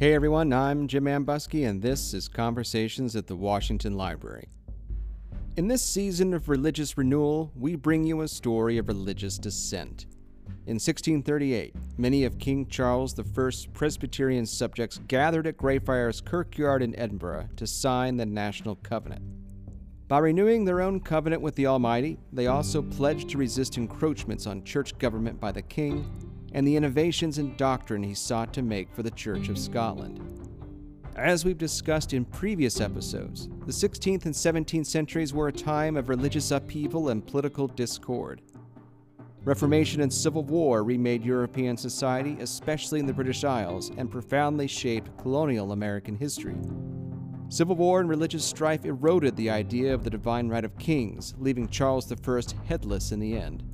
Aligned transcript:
Hey 0.00 0.14
everyone, 0.14 0.50
I'm 0.50 0.88
Jim 0.88 1.06
Ambuske, 1.06 1.68
and 1.68 1.82
this 1.82 2.14
is 2.14 2.26
Conversations 2.26 3.14
at 3.16 3.26
the 3.26 3.36
Washington 3.36 3.98
Library. 3.98 4.48
In 5.58 5.68
this 5.68 5.82
season 5.82 6.32
of 6.32 6.48
religious 6.48 6.96
renewal, 6.96 7.52
we 7.54 7.76
bring 7.76 8.04
you 8.04 8.22
a 8.22 8.28
story 8.28 8.78
of 8.78 8.88
religious 8.88 9.36
dissent. 9.36 10.06
In 10.64 10.76
1638, 10.76 11.74
many 11.98 12.24
of 12.24 12.38
King 12.38 12.66
Charles 12.68 13.14
I's 13.20 13.66
Presbyterian 13.74 14.46
subjects 14.46 15.02
gathered 15.06 15.46
at 15.46 15.58
Greyfriars 15.58 16.22
Kirkyard 16.22 16.82
in 16.82 16.98
Edinburgh 16.98 17.50
to 17.56 17.66
sign 17.66 18.16
the 18.16 18.24
National 18.24 18.76
Covenant. 18.76 19.20
By 20.08 20.20
renewing 20.20 20.64
their 20.64 20.80
own 20.80 21.00
covenant 21.00 21.42
with 21.42 21.56
the 21.56 21.66
Almighty, 21.66 22.16
they 22.32 22.46
also 22.46 22.80
pledged 22.80 23.28
to 23.28 23.36
resist 23.36 23.76
encroachments 23.76 24.46
on 24.46 24.64
church 24.64 24.96
government 24.96 25.38
by 25.38 25.52
the 25.52 25.60
king 25.60 26.29
and 26.52 26.66
the 26.66 26.76
innovations 26.76 27.38
in 27.38 27.56
doctrine 27.56 28.02
he 28.02 28.14
sought 28.14 28.52
to 28.54 28.62
make 28.62 28.92
for 28.92 29.02
the 29.02 29.10
Church 29.10 29.48
of 29.48 29.58
Scotland. 29.58 30.20
As 31.16 31.44
we've 31.44 31.58
discussed 31.58 32.12
in 32.12 32.24
previous 32.24 32.80
episodes, 32.80 33.48
the 33.66 33.72
16th 33.72 34.24
and 34.24 34.34
17th 34.34 34.86
centuries 34.86 35.34
were 35.34 35.48
a 35.48 35.52
time 35.52 35.96
of 35.96 36.08
religious 36.08 36.50
upheaval 36.50 37.10
and 37.10 37.26
political 37.26 37.66
discord. 37.66 38.40
Reformation 39.44 40.02
and 40.02 40.12
Civil 40.12 40.44
War 40.44 40.84
remade 40.84 41.24
European 41.24 41.76
society, 41.76 42.36
especially 42.40 43.00
in 43.00 43.06
the 43.06 43.12
British 43.12 43.42
Isles, 43.42 43.90
and 43.96 44.10
profoundly 44.10 44.66
shaped 44.66 45.16
colonial 45.18 45.72
American 45.72 46.14
history. 46.14 46.56
Civil 47.48 47.74
war 47.74 48.00
and 48.00 48.08
religious 48.08 48.44
strife 48.44 48.84
eroded 48.84 49.34
the 49.36 49.50
idea 49.50 49.92
of 49.92 50.04
the 50.04 50.10
divine 50.10 50.48
right 50.48 50.64
of 50.64 50.78
kings, 50.78 51.34
leaving 51.38 51.68
Charles 51.68 52.12
I 52.12 52.42
headless 52.66 53.12
in 53.12 53.18
the 53.18 53.36
end. 53.36 53.64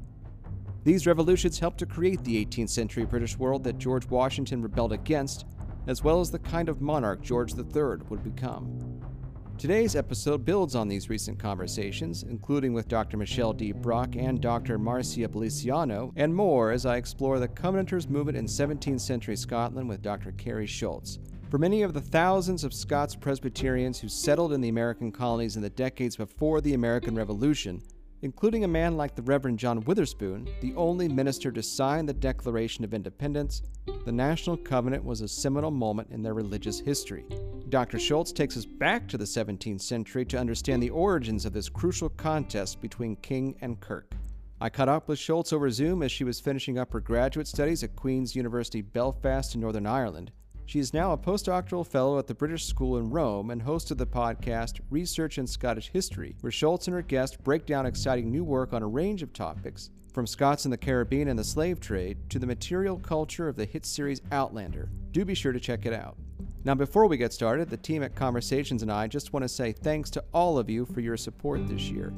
These 0.87 1.09
revolutions 1.09 1.59
helped 1.59 1.79
to 1.79 1.85
create 1.87 2.23
the 2.23 2.47
18th 2.47 2.69
century 2.69 3.05
British 3.05 3.37
world 3.37 3.65
that 3.65 3.77
George 3.77 4.07
Washington 4.09 4.63
rebelled 4.63 4.93
against, 4.93 5.45
as 5.89 6.05
well 6.05 6.21
as 6.21 6.31
the 6.31 6.39
kind 6.39 6.69
of 6.69 6.81
monarch 6.81 7.23
George 7.23 7.55
III 7.55 8.05
would 8.09 8.23
become. 8.23 9.03
Today's 9.59 9.97
episode 9.97 10.45
builds 10.45 10.77
on 10.77 10.87
these 10.87 11.11
recent 11.11 11.41
conversations, 11.41 12.23
including 12.23 12.73
with 12.73 12.87
Dr. 12.87 13.17
Michelle 13.17 13.53
D. 13.53 13.73
Brock 13.73 14.15
and 14.15 14.41
Dr. 14.41 14.79
Marcia 14.79 15.27
Balisciano, 15.27 16.13
and 16.15 16.33
more 16.33 16.71
as 16.71 16.87
I 16.87 16.99
explore 16.99 17.41
the 17.41 17.49
Covenanters 17.49 18.09
movement 18.09 18.39
in 18.39 18.47
17th 18.47 19.01
century 19.01 19.35
Scotland 19.35 19.89
with 19.89 20.03
Dr. 20.03 20.31
Karie 20.31 20.69
Schultz. 20.69 21.19
For 21.51 21.59
many 21.59 21.83
of 21.83 21.95
the 21.95 22.01
thousands 22.01 22.63
of 22.63 22.73
Scots 22.73 23.17
Presbyterians 23.17 23.99
who 23.99 24.09
settled 24.09 24.53
in 24.53 24.61
the 24.61 24.69
American 24.69 25.11
colonies 25.11 25.57
in 25.57 25.63
the 25.63 25.71
decades 25.71 26.15
before 26.15 26.61
the 26.61 26.75
American 26.75 27.17
Revolution, 27.17 27.83
including 28.23 28.65
a 28.65 28.69
man 28.69 28.97
like 28.97 29.15
the 29.15 29.23
Reverend 29.23 29.59
John 29.59 29.81
Witherspoon, 29.83 30.49
the 30.61 30.75
only 30.75 31.09
minister 31.09 31.53
to 31.53 31.63
sign 31.63 32.07
the 32.07 32.13
Declaration 32.13 32.85
of 32.85 32.95
Independence, 32.95 33.63
the 34.05 34.13
National 34.13 34.57
Covenant 34.57 35.05
was 35.05 35.21
a 35.21 35.29
seminal 35.29 35.71
moment 35.71 36.11
in 36.11 36.23
their 36.23 36.35
religious 36.35 36.81
history. 36.81 37.25
Dr. 37.69 37.99
Schultz 37.99 38.33
takes 38.33 38.57
us 38.57 38.65
back 38.65 39.09
to 39.09 39.19
the 39.19 39.25
17th 39.25 39.81
century 39.81 40.25
to 40.27 40.39
understand 40.39 40.83
the 40.83 40.91
origins 40.91 41.45
of 41.45 41.53
this 41.53 41.69
crucial 41.69 42.09
contest 42.09 42.81
between 42.81 43.17
king 43.17 43.57
and 43.61 43.81
kirk. 43.81 44.15
I 44.61 44.71
caught 44.71 44.89
up 44.89 45.09
with 45.09 45.19
Schultz 45.19 45.53
over 45.53 45.71
Zoom 45.71 46.03
as 46.03 46.11
she 46.11 46.25
was 46.25 46.41
finishing 46.41 46.79
up 46.79 46.93
her 46.93 47.01
graduate 47.01 47.47
studies 47.47 47.83
at 47.83 47.95
Queen's 47.95 48.35
University 48.35 48.81
Belfast 48.81 49.55
in 49.55 49.61
Northern 49.61 49.87
Ireland. 49.87 50.33
She 50.67 50.81
is 50.81 50.93
now 50.93 51.13
a 51.13 51.17
postdoctoral 51.17 51.87
fellow 51.87 52.19
at 52.19 52.27
the 52.27 52.35
British 52.35 52.65
School 52.65 52.99
in 52.99 53.09
Rome 53.09 53.51
and 53.51 53.63
host 53.63 53.93
of 53.93 53.99
the 53.99 54.07
podcast 54.07 54.81
Research 54.91 55.39
in 55.39 55.47
Scottish 55.47 55.91
History, 55.93 56.35
where 56.41 56.51
Schultz 56.51 56.89
and 56.89 56.95
her 56.95 57.03
guests 57.03 57.37
break 57.37 57.67
down 57.67 57.87
exciting 57.87 58.33
new 58.33 58.43
work 58.43 58.73
on 58.73 58.83
a 58.83 58.87
range 58.87 59.23
of 59.23 59.33
topics, 59.33 59.91
from 60.13 60.27
Scots 60.27 60.65
in 60.65 60.73
the 60.73 60.77
Caribbean 60.77 61.29
and 61.29 61.39
the 61.39 61.45
slave 61.45 61.79
trade 61.79 62.19
to 62.31 62.41
the 62.41 62.49
material 62.49 62.99
culture 62.99 63.49
of 63.49 63.55
the 63.55 63.65
hit 63.65 63.87
series 63.87 64.21
Outlander. 64.33 64.91
Do 65.13 65.25
be 65.25 65.35
sure 65.35 65.53
to 65.53 65.61
check 65.61 65.87
it 65.87 65.93
out. 65.93 66.17
Now, 66.65 66.75
before 66.75 67.07
we 67.07 67.17
get 67.17 67.33
started, 67.33 67.71
the 67.71 67.77
team 67.77 68.03
at 68.03 68.17
Conversations 68.17 68.83
and 68.83 68.91
I 68.91 69.07
just 69.07 69.33
want 69.33 69.45
to 69.45 69.49
say 69.49 69.71
thanks 69.71 70.11
to 70.11 70.25
all 70.35 70.59
of 70.59 70.69
you 70.69 70.85
for 70.85 71.01
your 71.01 71.17
support 71.17 71.69
this 71.69 71.83
year. 71.83 72.13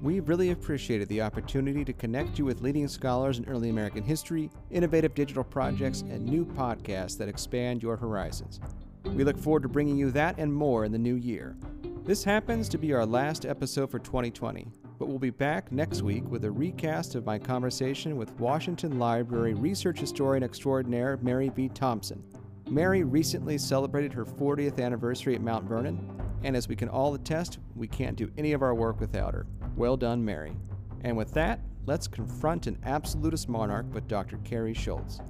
We 0.00 0.20
really 0.20 0.50
appreciated 0.50 1.08
the 1.08 1.22
opportunity 1.22 1.84
to 1.84 1.92
connect 1.92 2.38
you 2.38 2.44
with 2.44 2.60
leading 2.60 2.86
scholars 2.86 3.38
in 3.38 3.48
early 3.48 3.68
American 3.68 4.04
history, 4.04 4.48
innovative 4.70 5.12
digital 5.12 5.42
projects, 5.42 6.02
and 6.02 6.24
new 6.24 6.44
podcasts 6.44 7.18
that 7.18 7.28
expand 7.28 7.82
your 7.82 7.96
horizons. 7.96 8.60
We 9.04 9.24
look 9.24 9.36
forward 9.36 9.64
to 9.64 9.68
bringing 9.68 9.96
you 9.96 10.12
that 10.12 10.38
and 10.38 10.54
more 10.54 10.84
in 10.84 10.92
the 10.92 10.98
new 10.98 11.16
year. 11.16 11.56
This 12.04 12.22
happens 12.22 12.68
to 12.68 12.78
be 12.78 12.92
our 12.92 13.04
last 13.04 13.44
episode 13.44 13.90
for 13.90 13.98
2020, 13.98 14.68
but 15.00 15.08
we'll 15.08 15.18
be 15.18 15.30
back 15.30 15.72
next 15.72 16.02
week 16.02 16.22
with 16.30 16.44
a 16.44 16.50
recast 16.50 17.16
of 17.16 17.26
my 17.26 17.36
conversation 17.36 18.16
with 18.16 18.38
Washington 18.38 19.00
Library 19.00 19.54
research 19.54 19.98
historian 19.98 20.44
extraordinaire 20.44 21.18
Mary 21.22 21.48
V. 21.48 21.68
Thompson. 21.70 22.22
Mary 22.70 23.02
recently 23.02 23.56
celebrated 23.56 24.12
her 24.12 24.26
40th 24.26 24.78
anniversary 24.78 25.34
at 25.34 25.40
Mount 25.40 25.64
Vernon, 25.64 25.98
and 26.42 26.54
as 26.54 26.68
we 26.68 26.76
can 26.76 26.88
all 26.88 27.14
attest, 27.14 27.58
we 27.74 27.88
can't 27.88 28.16
do 28.16 28.30
any 28.36 28.52
of 28.52 28.62
our 28.62 28.74
work 28.74 29.00
without 29.00 29.32
her. 29.32 29.46
Well 29.74 29.96
done, 29.96 30.22
Mary. 30.22 30.54
And 31.02 31.16
with 31.16 31.32
that, 31.32 31.60
let's 31.86 32.06
confront 32.06 32.66
an 32.66 32.78
absolutist 32.84 33.48
monarch 33.48 33.86
with 33.94 34.06
Dr. 34.06 34.38
Karie 34.44 34.74
Schultz. 34.74 35.20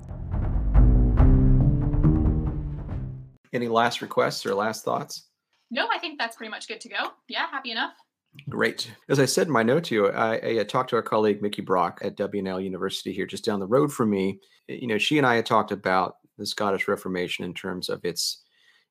Any 3.52 3.68
last 3.68 4.02
requests 4.02 4.44
or 4.44 4.54
last 4.54 4.84
thoughts? 4.84 5.28
No, 5.70 5.86
I 5.92 5.98
think 5.98 6.18
that's 6.18 6.36
pretty 6.36 6.50
much 6.50 6.66
good 6.66 6.80
to 6.80 6.88
go. 6.88 7.10
Yeah, 7.28 7.46
happy 7.50 7.70
enough. 7.70 7.92
Great. 8.48 8.90
As 9.08 9.20
I 9.20 9.24
said 9.26 9.46
in 9.46 9.52
my 9.52 9.62
note 9.62 9.84
to 9.84 9.94
you, 9.94 10.08
I, 10.08 10.36
I, 10.36 10.58
uh, 10.58 10.64
talked 10.64 10.90
to 10.90 10.96
our 10.96 11.02
colleague 11.02 11.40
Mickey 11.40 11.62
Brock 11.62 12.00
at 12.02 12.16
W&L 12.16 12.60
University 12.60 13.12
here, 13.12 13.26
just 13.26 13.44
down 13.44 13.60
the 13.60 13.66
road 13.66 13.92
from 13.92 14.10
me. 14.10 14.40
You 14.68 14.86
know, 14.86 14.98
she 14.98 15.18
and 15.18 15.26
I 15.26 15.36
had 15.36 15.46
talked 15.46 15.72
about 15.72 16.16
the 16.38 16.46
Scottish 16.46 16.88
Reformation 16.88 17.44
in 17.44 17.54
terms 17.54 17.88
of 17.88 18.04
its 18.04 18.42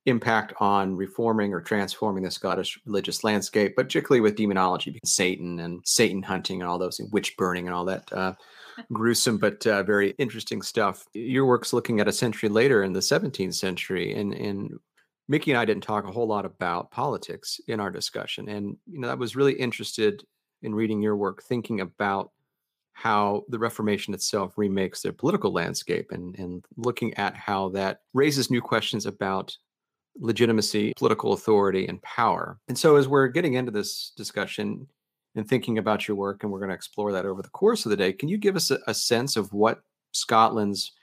impact 0.07 0.53
on 0.59 0.95
reforming 0.95 1.53
or 1.53 1.61
transforming 1.61 2.23
the 2.23 2.31
Scottish 2.31 2.79
religious 2.85 3.23
landscape, 3.23 3.73
but 3.75 3.87
particularly 3.87 4.21
with 4.21 4.35
demonology, 4.35 4.97
Satan 5.03 5.59
and 5.59 5.81
Satan 5.85 6.23
hunting 6.23 6.61
and 6.61 6.69
all 6.69 6.77
those, 6.77 6.99
witch 7.11 7.35
burning 7.37 7.67
and 7.67 7.75
all 7.75 7.85
that 7.85 8.11
uh, 8.13 8.33
gruesome 8.93 9.37
but 9.37 9.65
uh, 9.67 9.83
very 9.83 10.11
interesting 10.11 10.61
stuff. 10.61 11.05
Your 11.13 11.45
work's 11.45 11.73
looking 11.73 11.99
at 11.99 12.07
a 12.07 12.13
century 12.13 12.49
later 12.49 12.83
in 12.83 12.93
the 12.93 13.01
17th 13.01 13.55
century, 13.55 14.13
and 14.13 14.33
and 14.33 14.79
Mickey 15.27 15.51
and 15.51 15.59
I 15.59 15.65
didn't 15.65 15.83
talk 15.83 16.07
a 16.07 16.11
whole 16.11 16.27
lot 16.27 16.45
about 16.45 16.89
politics 16.89 17.59
in 17.67 17.79
our 17.81 17.91
discussion, 17.91 18.47
and 18.47 18.77
you 18.85 18.99
know 18.99 19.09
I 19.09 19.15
was 19.15 19.35
really 19.35 19.53
interested 19.53 20.23
in 20.61 20.73
reading 20.73 21.01
your 21.01 21.17
work, 21.17 21.43
thinking 21.43 21.81
about 21.81 22.31
how 22.97 23.43
the 23.47 23.59
Reformation 23.59 24.15
itself 24.15 24.57
remakes 24.57 25.03
the 25.03 25.13
political 25.13 25.53
landscape 25.53 26.07
and, 26.11 26.35
and 26.39 26.65
looking 26.77 27.13
at 27.13 27.35
how 27.35 27.69
that 27.69 27.99
raises 28.15 28.49
new 28.49 28.59
questions 28.59 29.05
about 29.05 29.55
legitimacy, 30.19 30.93
political 30.97 31.33
authority, 31.33 31.87
and 31.87 32.01
power. 32.01 32.57
And 32.67 32.75
so, 32.75 32.95
as 32.95 33.07
we're 33.07 33.27
getting 33.27 33.53
into 33.53 33.71
this 33.71 34.13
discussion 34.17 34.87
and 35.35 35.47
thinking 35.47 35.77
about 35.77 36.07
your 36.07 36.17
work, 36.17 36.41
and 36.41 36.51
we're 36.51 36.57
going 36.57 36.71
to 36.71 36.75
explore 36.75 37.11
that 37.11 37.27
over 37.27 37.43
the 37.43 37.49
course 37.49 37.85
of 37.85 37.91
the 37.91 37.97
day, 37.97 38.11
can 38.11 38.29
you 38.29 38.37
give 38.39 38.55
us 38.55 38.71
a, 38.71 38.79
a 38.87 38.95
sense 38.95 39.37
of 39.37 39.53
what 39.53 39.83
Scotland's 40.13 40.93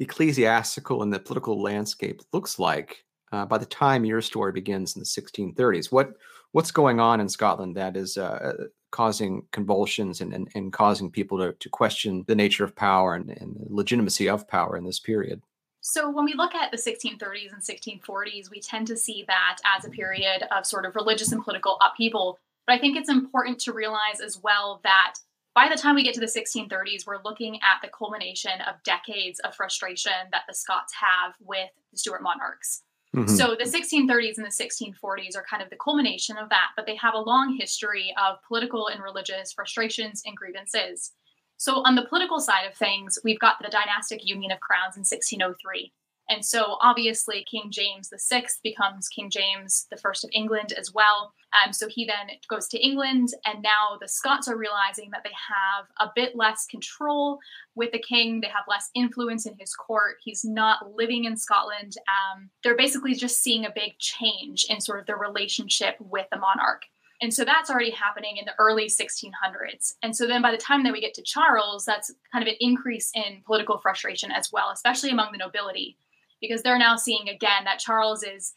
ecclesiastical 0.00 1.04
and 1.04 1.12
the 1.12 1.20
political 1.20 1.62
landscape 1.62 2.22
looks 2.32 2.58
like 2.58 3.04
uh, 3.30 3.46
by 3.46 3.56
the 3.56 3.66
time 3.66 4.04
your 4.04 4.20
story 4.20 4.50
begins 4.50 4.96
in 4.96 5.00
the 5.00 5.06
1630s? 5.06 5.92
What 5.92 6.14
what's 6.50 6.72
going 6.72 6.98
on 6.98 7.20
in 7.20 7.28
Scotland 7.28 7.76
that 7.76 7.96
is 7.96 8.16
uh, 8.16 8.52
causing 8.96 9.42
convulsions 9.52 10.22
and, 10.22 10.32
and, 10.32 10.48
and, 10.54 10.72
causing 10.72 11.10
people 11.10 11.36
to, 11.36 11.52
to 11.52 11.68
question 11.68 12.24
the 12.28 12.34
nature 12.34 12.64
of 12.64 12.74
power 12.74 13.14
and, 13.14 13.28
and 13.28 13.54
the 13.56 13.66
legitimacy 13.68 14.26
of 14.26 14.48
power 14.48 14.74
in 14.74 14.84
this 14.84 14.98
period? 14.98 15.42
So, 15.82 16.08
when 16.10 16.24
we 16.24 16.32
look 16.32 16.54
at 16.54 16.70
the 16.70 16.78
1630s 16.78 17.52
and 17.52 17.62
1640s, 17.62 18.50
we 18.50 18.58
tend 18.60 18.86
to 18.86 18.96
see 18.96 19.22
that 19.28 19.58
as 19.76 19.84
a 19.84 19.90
period 19.90 20.44
of 20.50 20.64
sort 20.64 20.86
of 20.86 20.96
religious 20.96 21.30
and 21.30 21.44
political 21.44 21.76
upheaval. 21.86 22.38
But 22.66 22.76
I 22.76 22.78
think 22.78 22.96
it's 22.96 23.10
important 23.10 23.58
to 23.60 23.74
realize 23.74 24.20
as 24.24 24.40
well 24.42 24.80
that 24.82 25.16
by 25.54 25.68
the 25.68 25.76
time 25.76 25.94
we 25.94 26.02
get 26.02 26.14
to 26.14 26.20
the 26.20 26.26
1630s, 26.26 27.06
we're 27.06 27.22
looking 27.22 27.56
at 27.56 27.82
the 27.82 27.88
culmination 27.88 28.62
of 28.66 28.82
decades 28.82 29.40
of 29.40 29.54
frustration 29.54 30.12
that 30.32 30.42
the 30.48 30.54
Scots 30.54 30.94
have 30.94 31.34
with 31.38 31.68
the 31.92 31.98
Stuart 31.98 32.22
monarchs. 32.22 32.82
Mm-hmm. 33.16 33.34
So 33.34 33.56
the 33.58 33.64
1630s 33.64 34.36
and 34.36 34.44
the 34.44 34.50
1640s 34.50 35.36
are 35.36 35.44
kind 35.48 35.62
of 35.62 35.70
the 35.70 35.76
culmination 35.76 36.36
of 36.36 36.50
that, 36.50 36.68
but 36.76 36.84
they 36.84 36.96
have 36.96 37.14
a 37.14 37.18
long 37.18 37.56
history 37.58 38.14
of 38.22 38.36
political 38.46 38.88
and 38.88 39.02
religious 39.02 39.52
frustrations 39.52 40.22
and 40.26 40.36
grievances. 40.36 41.12
So, 41.58 41.76
on 41.86 41.94
the 41.94 42.04
political 42.04 42.38
side 42.38 42.66
of 42.68 42.74
things, 42.74 43.18
we've 43.24 43.38
got 43.38 43.56
the 43.62 43.70
dynastic 43.70 44.20
union 44.22 44.52
of 44.52 44.60
crowns 44.60 44.96
in 44.96 45.00
1603. 45.00 45.90
And 46.28 46.44
so, 46.44 46.76
obviously, 46.80 47.44
King 47.48 47.70
James 47.70 48.10
VI 48.28 48.46
becomes 48.62 49.08
King 49.08 49.30
James 49.30 49.86
I 49.92 49.96
of 50.08 50.30
England 50.32 50.72
as 50.72 50.92
well. 50.92 51.32
Um, 51.64 51.72
so, 51.72 51.88
he 51.88 52.04
then 52.04 52.36
goes 52.48 52.66
to 52.68 52.78
England, 52.78 53.28
and 53.44 53.62
now 53.62 53.96
the 54.00 54.08
Scots 54.08 54.48
are 54.48 54.56
realizing 54.56 55.10
that 55.12 55.22
they 55.22 55.30
have 55.30 55.86
a 56.00 56.12
bit 56.14 56.34
less 56.34 56.66
control 56.66 57.38
with 57.74 57.92
the 57.92 57.98
king. 57.98 58.40
They 58.40 58.48
have 58.48 58.64
less 58.68 58.90
influence 58.94 59.46
in 59.46 59.54
his 59.58 59.74
court. 59.74 60.16
He's 60.24 60.44
not 60.44 60.94
living 60.94 61.24
in 61.24 61.36
Scotland. 61.36 61.96
Um, 62.08 62.50
they're 62.64 62.76
basically 62.76 63.14
just 63.14 63.42
seeing 63.42 63.64
a 63.64 63.72
big 63.74 63.98
change 63.98 64.66
in 64.68 64.80
sort 64.80 64.98
of 64.98 65.06
their 65.06 65.18
relationship 65.18 65.96
with 66.00 66.26
the 66.32 66.38
monarch. 66.38 66.82
And 67.22 67.32
so 67.32 67.44
that's 67.44 67.70
already 67.70 67.90
happening 67.90 68.36
in 68.36 68.44
the 68.44 68.52
early 68.58 68.86
1600s. 68.86 69.94
And 70.02 70.14
so 70.14 70.26
then 70.26 70.42
by 70.42 70.50
the 70.50 70.58
time 70.58 70.84
that 70.84 70.92
we 70.92 71.00
get 71.00 71.14
to 71.14 71.22
Charles, 71.22 71.84
that's 71.84 72.12
kind 72.32 72.42
of 72.42 72.48
an 72.48 72.56
increase 72.60 73.10
in 73.14 73.42
political 73.46 73.78
frustration 73.78 74.30
as 74.30 74.50
well, 74.52 74.70
especially 74.70 75.10
among 75.10 75.32
the 75.32 75.38
nobility. 75.38 75.96
Because 76.40 76.62
they're 76.62 76.78
now 76.78 76.96
seeing 76.96 77.28
again 77.28 77.64
that 77.64 77.78
Charles 77.78 78.22
is 78.22 78.52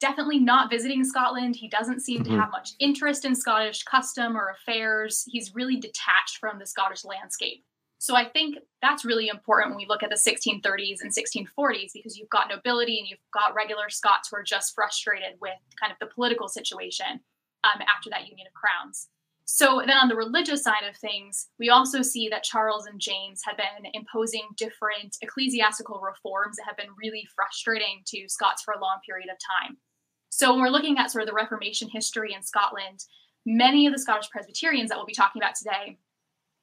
definitely 0.00 0.38
not 0.38 0.70
visiting 0.70 1.04
Scotland. 1.04 1.56
He 1.56 1.68
doesn't 1.68 2.00
seem 2.00 2.22
mm-hmm. 2.22 2.32
to 2.32 2.40
have 2.40 2.50
much 2.50 2.70
interest 2.80 3.24
in 3.24 3.34
Scottish 3.34 3.82
custom 3.82 4.36
or 4.36 4.48
affairs. 4.48 5.24
He's 5.28 5.54
really 5.54 5.76
detached 5.76 6.38
from 6.38 6.58
the 6.58 6.66
Scottish 6.66 7.04
landscape. 7.04 7.64
So 7.98 8.16
I 8.16 8.24
think 8.24 8.56
that's 8.80 9.04
really 9.04 9.28
important 9.28 9.70
when 9.70 9.76
we 9.76 9.86
look 9.86 10.02
at 10.02 10.08
the 10.08 10.16
1630s 10.16 11.02
and 11.02 11.12
1640s 11.12 11.92
because 11.92 12.16
you've 12.16 12.30
got 12.30 12.48
nobility 12.48 12.98
and 12.98 13.06
you've 13.06 13.18
got 13.32 13.54
regular 13.54 13.90
Scots 13.90 14.30
who 14.30 14.36
are 14.38 14.42
just 14.42 14.74
frustrated 14.74 15.34
with 15.38 15.52
kind 15.78 15.92
of 15.92 15.98
the 16.00 16.12
political 16.12 16.48
situation 16.48 17.20
um, 17.64 17.82
after 17.94 18.08
that 18.08 18.26
union 18.26 18.46
of 18.46 18.54
crowns. 18.54 19.08
So 19.52 19.82
then 19.84 19.96
on 19.96 20.08
the 20.08 20.14
religious 20.14 20.62
side 20.62 20.84
of 20.88 20.96
things, 20.96 21.48
we 21.58 21.70
also 21.70 22.02
see 22.02 22.28
that 22.28 22.44
Charles 22.44 22.86
and 22.86 23.00
James 23.00 23.42
have 23.44 23.56
been 23.56 23.90
imposing 23.94 24.46
different 24.56 25.16
ecclesiastical 25.22 26.00
reforms 26.00 26.56
that 26.56 26.66
have 26.66 26.76
been 26.76 26.94
really 26.96 27.26
frustrating 27.34 28.02
to 28.06 28.28
Scots 28.28 28.62
for 28.62 28.74
a 28.74 28.80
long 28.80 28.98
period 29.04 29.28
of 29.28 29.36
time. 29.66 29.76
So 30.28 30.52
when 30.52 30.60
we're 30.60 30.68
looking 30.68 30.98
at 30.98 31.10
sort 31.10 31.22
of 31.22 31.28
the 31.28 31.34
Reformation 31.34 31.88
history 31.88 32.32
in 32.32 32.44
Scotland, 32.44 33.00
many 33.44 33.88
of 33.88 33.92
the 33.92 33.98
Scottish 33.98 34.30
Presbyterians 34.30 34.88
that 34.88 34.96
we'll 34.96 35.04
be 35.04 35.12
talking 35.12 35.42
about 35.42 35.56
today 35.56 35.98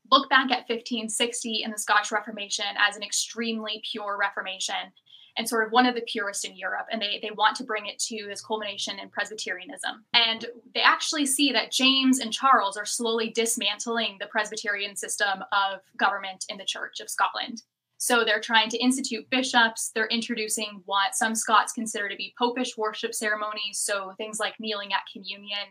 look 0.10 0.30
back 0.30 0.46
at 0.46 0.70
1560 0.70 1.64
and 1.64 1.74
the 1.74 1.78
Scottish 1.78 2.14
Reformation 2.14 2.66
as 2.80 2.96
an 2.96 3.04
extremely 3.04 3.82
pure 3.92 4.18
Reformation 4.18 4.94
and 5.38 5.48
sort 5.48 5.66
of 5.66 5.72
one 5.72 5.86
of 5.86 5.96
the 5.96 6.02
purest 6.02 6.46
in 6.46 6.58
Europe. 6.58 6.88
And 6.92 7.02
they, 7.02 7.20
they 7.22 7.32
want 7.32 7.56
to 7.58 7.64
bring 7.64 7.86
it 7.86 8.00
to 8.00 8.26
this 8.28 8.42
culmination 8.42 9.00
in 9.00 9.10
Presbyterianism. 9.10 10.04
And 10.14 10.46
they 10.74 10.82
actually 10.82 11.26
see 11.26 11.52
that 11.52 11.72
James 11.72 12.20
and 12.20 12.34
Charles 12.34 12.78
are 12.78 12.86
slowly 12.86 13.30
dismantling 13.30 14.18
the 14.20 14.28
Presbyterian 14.28 14.96
system 14.96 15.44
of 15.52 15.80
government 15.98 16.46
in 16.50 16.58
the 16.58 16.66
Church 16.66 17.00
of 17.00 17.10
Scotland. 17.10 17.62
So 18.00 18.24
they're 18.24 18.40
trying 18.40 18.70
to 18.70 18.78
institute 18.78 19.30
bishops. 19.30 19.92
They're 19.94 20.08
introducing 20.08 20.82
what 20.86 21.16
some 21.16 21.34
Scots 21.34 21.74
consider 21.74 22.10
to 22.10 22.16
be 22.16 22.34
popish 22.38 22.78
worship 22.78 23.14
ceremonies. 23.14 23.80
So 23.80 24.14
things 24.18 24.40
like 24.40 24.54
kneeling 24.60 24.94
at 24.94 25.02
communion, 25.12 25.66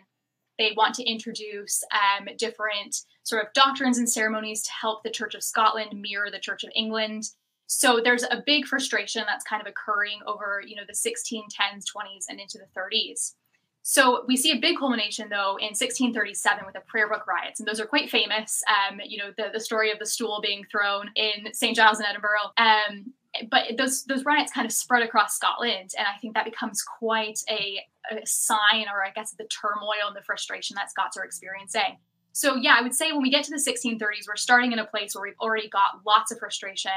they 0.58 0.72
want 0.76 0.94
to 0.96 1.04
introduce 1.04 1.84
um, 1.92 2.28
different 2.36 2.96
sort 3.22 3.44
of 3.44 3.52
doctrines 3.52 3.98
and 3.98 4.10
ceremonies 4.10 4.62
to 4.62 4.70
help 4.72 5.02
the 5.02 5.10
Church 5.10 5.34
of 5.34 5.42
Scotland 5.42 6.00
mirror 6.00 6.30
the 6.30 6.40
Church 6.40 6.64
of 6.64 6.70
England. 6.74 7.24
So 7.66 8.00
there's 8.02 8.22
a 8.22 8.42
big 8.44 8.66
frustration 8.66 9.24
that's 9.26 9.44
kind 9.44 9.60
of 9.60 9.66
occurring 9.66 10.20
over, 10.26 10.62
you 10.64 10.76
know, 10.76 10.82
the 10.86 10.92
1610s, 10.92 11.84
20s, 11.84 12.26
and 12.28 12.38
into 12.38 12.58
the 12.58 12.66
30s. 12.78 13.34
So 13.82 14.24
we 14.26 14.36
see 14.36 14.50
a 14.50 14.58
big 14.58 14.78
culmination, 14.78 15.28
though, 15.28 15.58
in 15.58 15.68
1637 15.68 16.64
with 16.64 16.74
the 16.74 16.80
Prayer 16.88 17.08
Book 17.08 17.26
riots, 17.28 17.60
and 17.60 17.68
those 17.68 17.78
are 17.78 17.86
quite 17.86 18.10
famous. 18.10 18.60
Um, 18.68 19.00
you 19.06 19.16
know, 19.16 19.30
the, 19.36 19.50
the 19.52 19.60
story 19.60 19.92
of 19.92 20.00
the 20.00 20.06
stool 20.06 20.40
being 20.42 20.64
thrown 20.70 21.10
in 21.14 21.54
St. 21.54 21.76
Giles 21.76 22.00
in 22.00 22.06
Edinburgh. 22.06 22.50
Um, 22.58 23.12
but 23.48 23.76
those 23.78 24.04
those 24.04 24.24
riots 24.24 24.52
kind 24.52 24.66
of 24.66 24.72
spread 24.72 25.04
across 25.04 25.36
Scotland, 25.36 25.90
and 25.96 26.06
I 26.06 26.18
think 26.18 26.34
that 26.34 26.44
becomes 26.44 26.82
quite 26.82 27.38
a, 27.48 27.78
a 28.10 28.26
sign, 28.26 28.86
or 28.92 29.04
I 29.04 29.10
guess 29.14 29.32
the 29.32 29.44
turmoil 29.44 30.08
and 30.08 30.16
the 30.16 30.22
frustration 30.22 30.74
that 30.74 30.90
Scots 30.90 31.16
are 31.16 31.24
experiencing. 31.24 31.98
So 32.36 32.54
yeah, 32.54 32.76
I 32.78 32.82
would 32.82 32.94
say 32.94 33.12
when 33.12 33.22
we 33.22 33.30
get 33.30 33.44
to 33.44 33.50
the 33.50 33.56
1630s, 33.56 34.28
we're 34.28 34.36
starting 34.36 34.72
in 34.72 34.78
a 34.78 34.84
place 34.84 35.14
where 35.14 35.22
we've 35.22 35.40
already 35.40 35.70
got 35.70 36.02
lots 36.04 36.30
of 36.30 36.38
frustration 36.38 36.90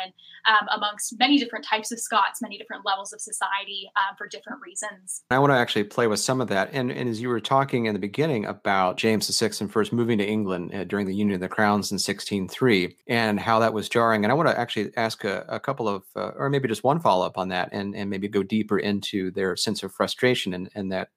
um, 0.46 0.68
amongst 0.76 1.18
many 1.18 1.40
different 1.40 1.64
types 1.64 1.94
of 1.94 2.00
Scots, 2.02 2.42
many 2.42 2.58
different 2.58 2.86
levels 2.86 3.14
of 3.14 3.22
society 3.22 3.90
um, 3.96 4.18
for 4.18 4.28
different 4.28 4.60
reasons. 4.62 5.24
I 5.32 5.40
want 5.40 5.52
to 5.52 5.56
actually 5.56 5.86
play 5.86 6.08
with 6.08 6.20
some 6.20 6.42
of 6.42 6.50
that. 6.50 6.72
And, 6.74 6.92
and 6.92 7.08
as 7.08 7.22
you 7.22 7.30
were 7.30 7.40
talking 7.40 7.86
in 7.86 7.94
the 7.94 8.02
beginning 8.02 8.48
about 8.48 8.98
James 8.98 9.30
VI 9.40 9.52
and 9.62 9.72
first 9.72 9.94
moving 9.94 10.18
to 10.18 10.28
England 10.28 10.76
uh, 10.76 10.84
during 10.84 11.08
the 11.08 11.16
Union 11.16 11.36
of 11.36 11.40
the 11.42 11.48
Crowns 11.48 11.90
in 11.90 11.96
1603 11.96 12.98
and 13.08 13.40
how 13.40 13.60
that 13.60 13.72
was 13.72 13.88
jarring. 13.88 14.26
And 14.26 14.34
I 14.34 14.36
want 14.36 14.50
to 14.50 14.60
actually 14.60 14.92
ask 14.98 15.24
a, 15.24 15.46
a 15.48 15.60
couple 15.62 15.88
of, 15.88 16.04
uh, 16.18 16.32
or 16.36 16.50
maybe 16.50 16.68
just 16.68 16.84
one 16.84 17.00
follow 17.00 17.26
up 17.26 17.38
on 17.38 17.48
that 17.48 17.70
and, 17.72 17.96
and 17.96 18.10
maybe 18.10 18.28
go 18.28 18.44
deeper 18.44 18.78
into 18.78 19.32
their 19.32 19.56
sense 19.56 19.84
of 19.84 19.94
frustration 19.94 20.54
and, 20.54 20.70
and 20.76 20.92
that 20.92 21.12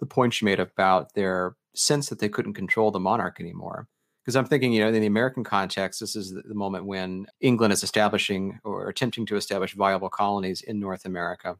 the 0.00 0.06
point 0.06 0.40
you 0.40 0.46
made 0.46 0.58
about 0.58 1.14
their 1.14 1.54
sense 1.78 2.08
that 2.08 2.18
they 2.18 2.28
couldn't 2.28 2.54
control 2.54 2.90
the 2.90 3.00
monarch 3.00 3.40
anymore. 3.40 3.86
Because 4.24 4.36
I'm 4.36 4.44
thinking, 4.44 4.72
you 4.72 4.80
know, 4.80 4.88
in 4.88 5.00
the 5.00 5.06
American 5.06 5.42
context, 5.42 6.00
this 6.00 6.14
is 6.14 6.32
the 6.32 6.54
moment 6.54 6.84
when 6.84 7.26
England 7.40 7.72
is 7.72 7.82
establishing 7.82 8.58
or 8.62 8.88
attempting 8.88 9.24
to 9.26 9.36
establish 9.36 9.74
viable 9.74 10.10
colonies 10.10 10.60
in 10.60 10.78
North 10.78 11.06
America. 11.06 11.56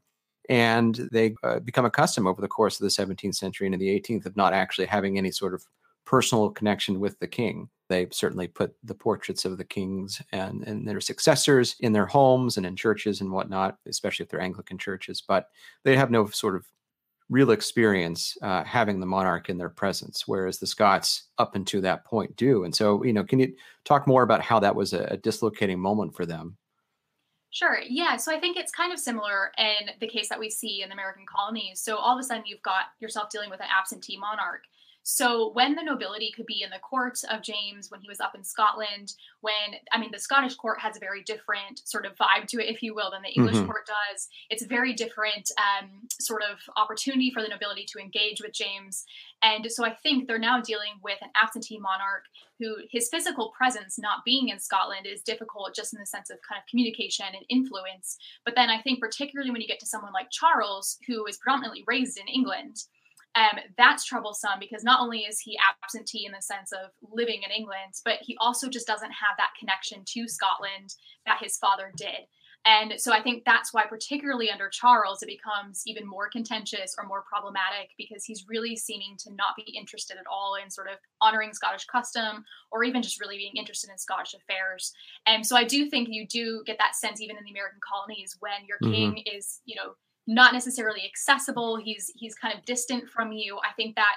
And 0.49 0.95
they 1.11 1.35
uh, 1.43 1.59
become 1.59 1.85
accustomed 1.85 2.27
over 2.27 2.41
the 2.41 2.47
course 2.47 2.79
of 2.79 2.83
the 2.83 2.89
17th 2.89 3.35
century 3.35 3.65
and 3.65 3.73
in 3.73 3.79
the 3.79 3.99
18th 3.99 4.25
of 4.27 4.37
not 4.37 4.53
actually 4.53 4.85
having 4.85 5.17
any 5.17 5.31
sort 5.31 5.53
of 5.53 5.65
personal 6.05 6.49
connection 6.49 6.99
with 6.99 7.17
the 7.19 7.27
king. 7.27 7.69
They 7.87 8.07
certainly 8.11 8.47
put 8.47 8.75
the 8.83 8.95
portraits 8.95 9.45
of 9.45 9.57
the 9.57 9.63
kings 9.63 10.21
and, 10.31 10.63
and 10.67 10.87
their 10.87 11.01
successors 11.01 11.75
in 11.79 11.93
their 11.93 12.05
homes 12.05 12.57
and 12.57 12.65
in 12.65 12.75
churches 12.75 13.21
and 13.21 13.31
whatnot, 13.31 13.77
especially 13.87 14.23
if 14.23 14.29
they're 14.29 14.41
Anglican 14.41 14.77
churches, 14.77 15.23
but 15.27 15.47
they 15.83 15.95
have 15.95 16.11
no 16.11 16.27
sort 16.27 16.55
of 16.55 16.65
real 17.29 17.51
experience 17.51 18.37
uh, 18.41 18.63
having 18.63 18.99
the 18.99 19.05
monarch 19.05 19.49
in 19.49 19.57
their 19.57 19.69
presence, 19.69 20.27
whereas 20.27 20.57
the 20.57 20.67
Scots 20.67 21.29
up 21.37 21.55
until 21.55 21.81
that 21.81 22.03
point 22.03 22.35
do. 22.35 22.63
And 22.63 22.75
so, 22.75 23.03
you 23.03 23.13
know, 23.13 23.23
can 23.23 23.39
you 23.39 23.53
talk 23.85 24.07
more 24.07 24.23
about 24.23 24.41
how 24.41 24.59
that 24.59 24.75
was 24.75 24.93
a, 24.93 25.03
a 25.05 25.17
dislocating 25.17 25.79
moment 25.79 26.15
for 26.15 26.25
them? 26.25 26.57
Sure. 27.51 27.79
Yeah. 27.87 28.17
So 28.17 28.35
I 28.35 28.39
think 28.39 28.57
it's 28.57 28.71
kind 28.71 28.93
of 28.93 28.99
similar 28.99 29.51
in 29.57 29.89
the 29.99 30.07
case 30.07 30.29
that 30.29 30.39
we 30.39 30.49
see 30.49 30.83
in 30.83 30.89
the 30.89 30.93
American 30.93 31.25
colonies. 31.25 31.81
So 31.81 31.97
all 31.97 32.15
of 32.15 32.19
a 32.19 32.23
sudden, 32.23 32.43
you've 32.45 32.61
got 32.61 32.85
yourself 32.99 33.29
dealing 33.29 33.49
with 33.49 33.59
an 33.59 33.67
absentee 33.75 34.17
monarch. 34.17 34.63
So 35.11 35.49
when 35.53 35.73
the 35.73 35.81
nobility 35.81 36.31
could 36.35 36.45
be 36.45 36.61
in 36.61 36.69
the 36.69 36.77
court 36.77 37.17
of 37.31 37.41
James 37.41 37.89
when 37.89 37.99
he 37.99 38.07
was 38.07 38.19
up 38.19 38.35
in 38.35 38.43
Scotland, 38.43 39.15
when 39.41 39.79
I 39.91 39.99
mean 39.99 40.11
the 40.11 40.19
Scottish 40.19 40.53
court 40.53 40.79
has 40.81 40.95
a 40.95 40.99
very 40.99 41.23
different 41.23 41.81
sort 41.83 42.05
of 42.05 42.15
vibe 42.15 42.45
to 42.49 42.59
it, 42.63 42.69
if 42.69 42.83
you 42.83 42.93
will, 42.93 43.09
than 43.09 43.23
the 43.23 43.33
English 43.33 43.55
mm-hmm. 43.55 43.65
court 43.65 43.87
does. 43.87 44.27
It's 44.51 44.61
a 44.61 44.67
very 44.67 44.93
different 44.93 45.51
um, 45.57 45.89
sort 46.19 46.43
of 46.43 46.59
opportunity 46.77 47.31
for 47.31 47.41
the 47.41 47.47
nobility 47.47 47.85
to 47.85 47.99
engage 47.99 48.39
with 48.39 48.53
James. 48.53 49.03
And 49.41 49.65
so 49.71 49.83
I 49.83 49.95
think 49.95 50.27
they're 50.27 50.37
now 50.37 50.61
dealing 50.61 50.99
with 51.03 51.17
an 51.23 51.31
absentee 51.35 51.79
monarch 51.79 52.25
who 52.59 52.75
his 52.91 53.09
physical 53.09 53.51
presence 53.57 53.97
not 53.97 54.23
being 54.23 54.49
in 54.49 54.59
Scotland 54.59 55.07
is 55.07 55.23
difficult 55.23 55.73
just 55.73 55.91
in 55.91 55.99
the 55.99 56.05
sense 56.05 56.29
of 56.29 56.37
kind 56.47 56.61
of 56.61 56.69
communication 56.69 57.25
and 57.33 57.45
influence. 57.49 58.19
But 58.45 58.53
then 58.53 58.69
I 58.69 58.79
think 58.79 58.99
particularly 58.99 59.49
when 59.49 59.61
you 59.61 59.67
get 59.67 59.79
to 59.79 59.87
someone 59.87 60.13
like 60.13 60.29
Charles, 60.29 60.99
who 61.07 61.25
is 61.25 61.37
predominantly 61.37 61.83
raised 61.87 62.19
in 62.19 62.27
England, 62.27 62.83
um, 63.35 63.59
that's 63.77 64.05
troublesome 64.05 64.59
because 64.59 64.83
not 64.83 64.99
only 64.99 65.19
is 65.19 65.39
he 65.39 65.57
absentee 65.83 66.25
in 66.25 66.31
the 66.31 66.41
sense 66.41 66.71
of 66.71 66.91
living 67.11 67.41
in 67.43 67.51
England, 67.51 67.93
but 68.03 68.19
he 68.21 68.35
also 68.39 68.69
just 68.69 68.87
doesn't 68.87 69.11
have 69.11 69.37
that 69.37 69.51
connection 69.59 70.03
to 70.13 70.27
Scotland 70.27 70.95
that 71.25 71.39
his 71.41 71.57
father 71.57 71.91
did. 71.95 72.27
And 72.65 72.95
so 72.97 73.13
I 73.13 73.21
think 73.21 73.45
that's 73.45 73.73
why, 73.73 73.85
particularly 73.85 74.51
under 74.51 74.67
Charles, 74.67 75.23
it 75.23 75.27
becomes 75.27 75.83
even 75.85 76.05
more 76.05 76.29
contentious 76.29 76.93
or 76.97 77.07
more 77.07 77.23
problematic 77.23 77.91
because 77.97 78.25
he's 78.25 78.45
really 78.49 78.75
seeming 78.75 79.15
to 79.19 79.33
not 79.33 79.55
be 79.55 79.73
interested 79.77 80.17
at 80.17 80.27
all 80.29 80.55
in 80.61 80.69
sort 80.69 80.87
of 80.87 80.97
honoring 81.21 81.53
Scottish 81.53 81.85
custom 81.85 82.43
or 82.71 82.83
even 82.83 83.01
just 83.01 83.21
really 83.21 83.37
being 83.37 83.55
interested 83.55 83.89
in 83.89 83.97
Scottish 83.97 84.33
affairs. 84.33 84.91
And 85.25 85.45
so 85.45 85.55
I 85.55 85.63
do 85.63 85.89
think 85.89 86.09
you 86.11 86.27
do 86.27 86.61
get 86.65 86.77
that 86.79 86.95
sense, 86.95 87.21
even 87.21 87.37
in 87.37 87.45
the 87.45 87.51
American 87.51 87.79
colonies, 87.87 88.35
when 88.41 88.65
your 88.67 88.77
mm-hmm. 88.83 89.15
king 89.15 89.23
is, 89.25 89.61
you 89.65 89.75
know, 89.75 89.93
not 90.27 90.53
necessarily 90.53 91.01
accessible. 91.05 91.77
He's 91.77 92.11
he's 92.15 92.35
kind 92.35 92.57
of 92.57 92.65
distant 92.65 93.09
from 93.09 93.31
you. 93.31 93.57
I 93.57 93.73
think 93.75 93.95
that 93.95 94.15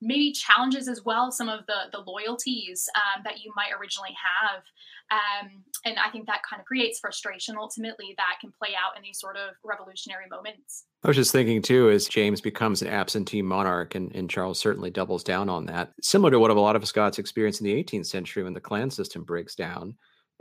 maybe 0.00 0.32
challenges 0.32 0.88
as 0.88 1.04
well 1.04 1.30
some 1.30 1.48
of 1.48 1.60
the 1.66 1.90
the 1.92 1.98
loyalties 1.98 2.88
um, 2.94 3.22
that 3.24 3.40
you 3.40 3.52
might 3.56 3.70
originally 3.78 4.14
have 4.14 4.62
um, 5.10 5.62
and 5.84 5.96
i 5.98 6.10
think 6.10 6.26
that 6.26 6.40
kind 6.48 6.60
of 6.60 6.66
creates 6.66 7.00
frustration 7.00 7.56
ultimately 7.58 8.14
that 8.16 8.36
can 8.40 8.52
play 8.58 8.70
out 8.76 8.96
in 8.96 9.02
these 9.02 9.18
sort 9.18 9.36
of 9.36 9.54
revolutionary 9.64 10.26
moments 10.30 10.84
i 11.02 11.08
was 11.08 11.16
just 11.16 11.32
thinking 11.32 11.62
too 11.62 11.88
as 11.90 12.08
james 12.08 12.40
becomes 12.40 12.82
an 12.82 12.88
absentee 12.88 13.42
monarch 13.42 13.94
and, 13.94 14.14
and 14.14 14.28
charles 14.28 14.58
certainly 14.58 14.90
doubles 14.90 15.24
down 15.24 15.48
on 15.48 15.64
that 15.66 15.92
similar 16.02 16.30
to 16.30 16.38
what 16.38 16.50
a 16.50 16.60
lot 16.60 16.76
of 16.76 16.86
scots 16.86 17.18
experienced 17.18 17.60
in 17.60 17.66
the 17.66 17.82
18th 17.82 18.06
century 18.06 18.42
when 18.42 18.54
the 18.54 18.60
clan 18.60 18.90
system 18.90 19.24
breaks 19.24 19.54
down 19.54 19.94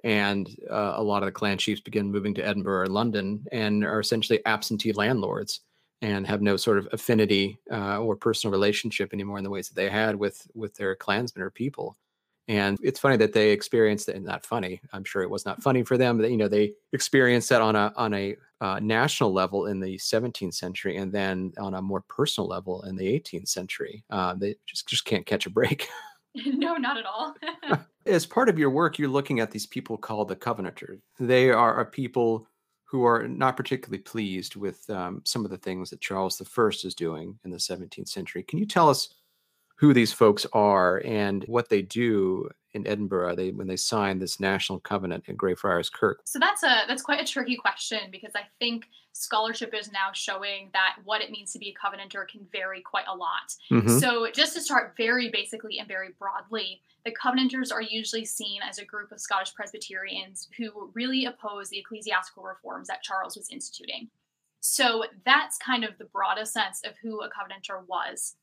and 0.03 0.49
uh, 0.69 0.93
a 0.95 1.03
lot 1.03 1.23
of 1.23 1.27
the 1.27 1.31
clan 1.31 1.57
chiefs 1.57 1.81
begin 1.81 2.11
moving 2.11 2.33
to 2.35 2.45
Edinburgh 2.45 2.81
or 2.81 2.87
London 2.87 3.45
and 3.51 3.83
are 3.83 3.99
essentially 3.99 4.45
absentee 4.45 4.93
landlords 4.93 5.61
and 6.01 6.27
have 6.27 6.41
no 6.41 6.57
sort 6.57 6.77
of 6.77 6.87
affinity 6.91 7.57
uh, 7.71 7.99
or 7.99 8.15
personal 8.15 8.51
relationship 8.51 9.13
anymore 9.13 9.37
in 9.37 9.43
the 9.43 9.49
ways 9.49 9.67
that 9.67 9.75
they 9.75 9.89
had 9.89 10.15
with 10.15 10.47
with 10.53 10.75
their 10.75 10.95
clansmen 10.95 11.43
or 11.43 11.49
people. 11.49 11.97
And 12.47 12.77
it's 12.83 12.99
funny 12.99 13.17
that 13.17 13.33
they 13.33 13.49
experienced 13.49 14.07
it. 14.07 14.21
Not 14.21 14.45
funny. 14.45 14.79
I'm 14.93 15.03
sure 15.03 15.23
it 15.23 15.29
was 15.29 15.45
not 15.45 15.63
funny 15.63 15.83
for 15.83 15.97
them. 15.97 16.17
But 16.19 16.29
you 16.29 16.37
know, 16.37 16.47
they 16.47 16.73
experienced 16.93 17.49
that 17.49 17.61
on 17.61 17.75
a 17.75 17.91
on 17.95 18.13
a 18.13 18.35
uh, 18.61 18.79
national 18.81 19.33
level 19.33 19.65
in 19.65 19.79
the 19.79 19.95
17th 19.97 20.53
century, 20.53 20.97
and 20.97 21.11
then 21.11 21.53
on 21.57 21.73
a 21.73 21.81
more 21.81 22.01
personal 22.01 22.47
level 22.47 22.83
in 22.83 22.95
the 22.95 23.19
18th 23.19 23.47
century. 23.47 24.03
Uh, 24.09 24.35
they 24.35 24.55
just 24.67 24.87
just 24.87 25.05
can't 25.05 25.25
catch 25.25 25.47
a 25.47 25.49
break. 25.49 25.87
no, 26.45 26.75
not 26.75 26.97
at 26.97 27.05
all. 27.05 27.35
As 28.05 28.25
part 28.25 28.49
of 28.49 28.59
your 28.59 28.69
work, 28.69 28.99
you're 28.99 29.09
looking 29.09 29.39
at 29.39 29.51
these 29.51 29.65
people 29.65 29.97
called 29.97 30.27
the 30.27 30.35
Covenanters. 30.35 30.99
They 31.19 31.49
are 31.49 31.79
a 31.79 31.85
people 31.85 32.47
who 32.83 33.03
are 33.03 33.27
not 33.27 33.57
particularly 33.57 34.01
pleased 34.01 34.55
with 34.55 34.87
um, 34.89 35.21
some 35.25 35.43
of 35.43 35.49
the 35.49 35.57
things 35.57 35.89
that 35.89 36.01
Charles 36.01 36.39
I 36.39 36.69
is 36.85 36.93
doing 36.93 37.39
in 37.43 37.51
the 37.51 37.57
17th 37.57 38.07
century. 38.07 38.43
Can 38.43 38.59
you 38.59 38.65
tell 38.65 38.89
us 38.89 39.09
who 39.75 39.93
these 39.93 40.13
folks 40.13 40.45
are 40.53 41.01
and 41.05 41.43
what 41.47 41.69
they 41.69 41.81
do 41.81 42.49
in 42.73 42.85
Edinburgh 42.85 43.35
they 43.35 43.51
when 43.51 43.67
they 43.67 43.77
signed 43.77 44.21
this 44.21 44.39
national 44.39 44.79
covenant 44.79 45.23
at 45.27 45.37
Greyfriars 45.37 45.89
Kirk? 45.89 46.21
So 46.25 46.39
that's 46.39 46.63
a 46.63 46.83
that's 46.87 47.01
quite 47.01 47.21
a 47.21 47.25
tricky 47.25 47.55
question 47.55 47.99
because 48.11 48.31
I 48.35 48.43
think 48.59 48.87
scholarship 49.13 49.73
is 49.73 49.91
now 49.91 50.09
showing 50.13 50.69
that 50.73 50.97
what 51.05 51.21
it 51.21 51.31
means 51.31 51.53
to 51.53 51.59
be 51.59 51.69
a 51.69 51.87
covenanter 51.87 52.27
can 52.27 52.45
vary 52.51 52.81
quite 52.81 53.05
a 53.07 53.15
lot. 53.15 53.55
Mm-hmm. 53.71 53.97
So 53.99 54.27
just 54.33 54.53
to 54.55 54.61
start 54.61 54.95
very 54.97 55.29
basically 55.29 55.79
and 55.79 55.87
very 55.87 56.09
broadly, 56.19 56.81
the 57.05 57.11
covenanters 57.11 57.71
are 57.71 57.81
usually 57.81 58.25
seen 58.25 58.59
as 58.67 58.77
a 58.77 58.85
group 58.85 59.13
of 59.13 59.21
Scottish 59.21 59.53
Presbyterians 59.55 60.49
who 60.57 60.91
really 60.93 61.25
oppose 61.25 61.69
the 61.69 61.79
ecclesiastical 61.79 62.43
reforms 62.43 62.89
that 62.89 63.03
Charles 63.03 63.37
was 63.37 63.49
instituting. 63.49 64.09
So 64.59 65.05
that's 65.25 65.57
kind 65.59 65.85
of 65.85 65.97
the 65.97 66.05
broadest 66.05 66.51
sense 66.51 66.81
of 66.83 66.93
who 67.01 67.21
a 67.21 67.29
covenanter 67.29 67.87
was. 67.87 68.35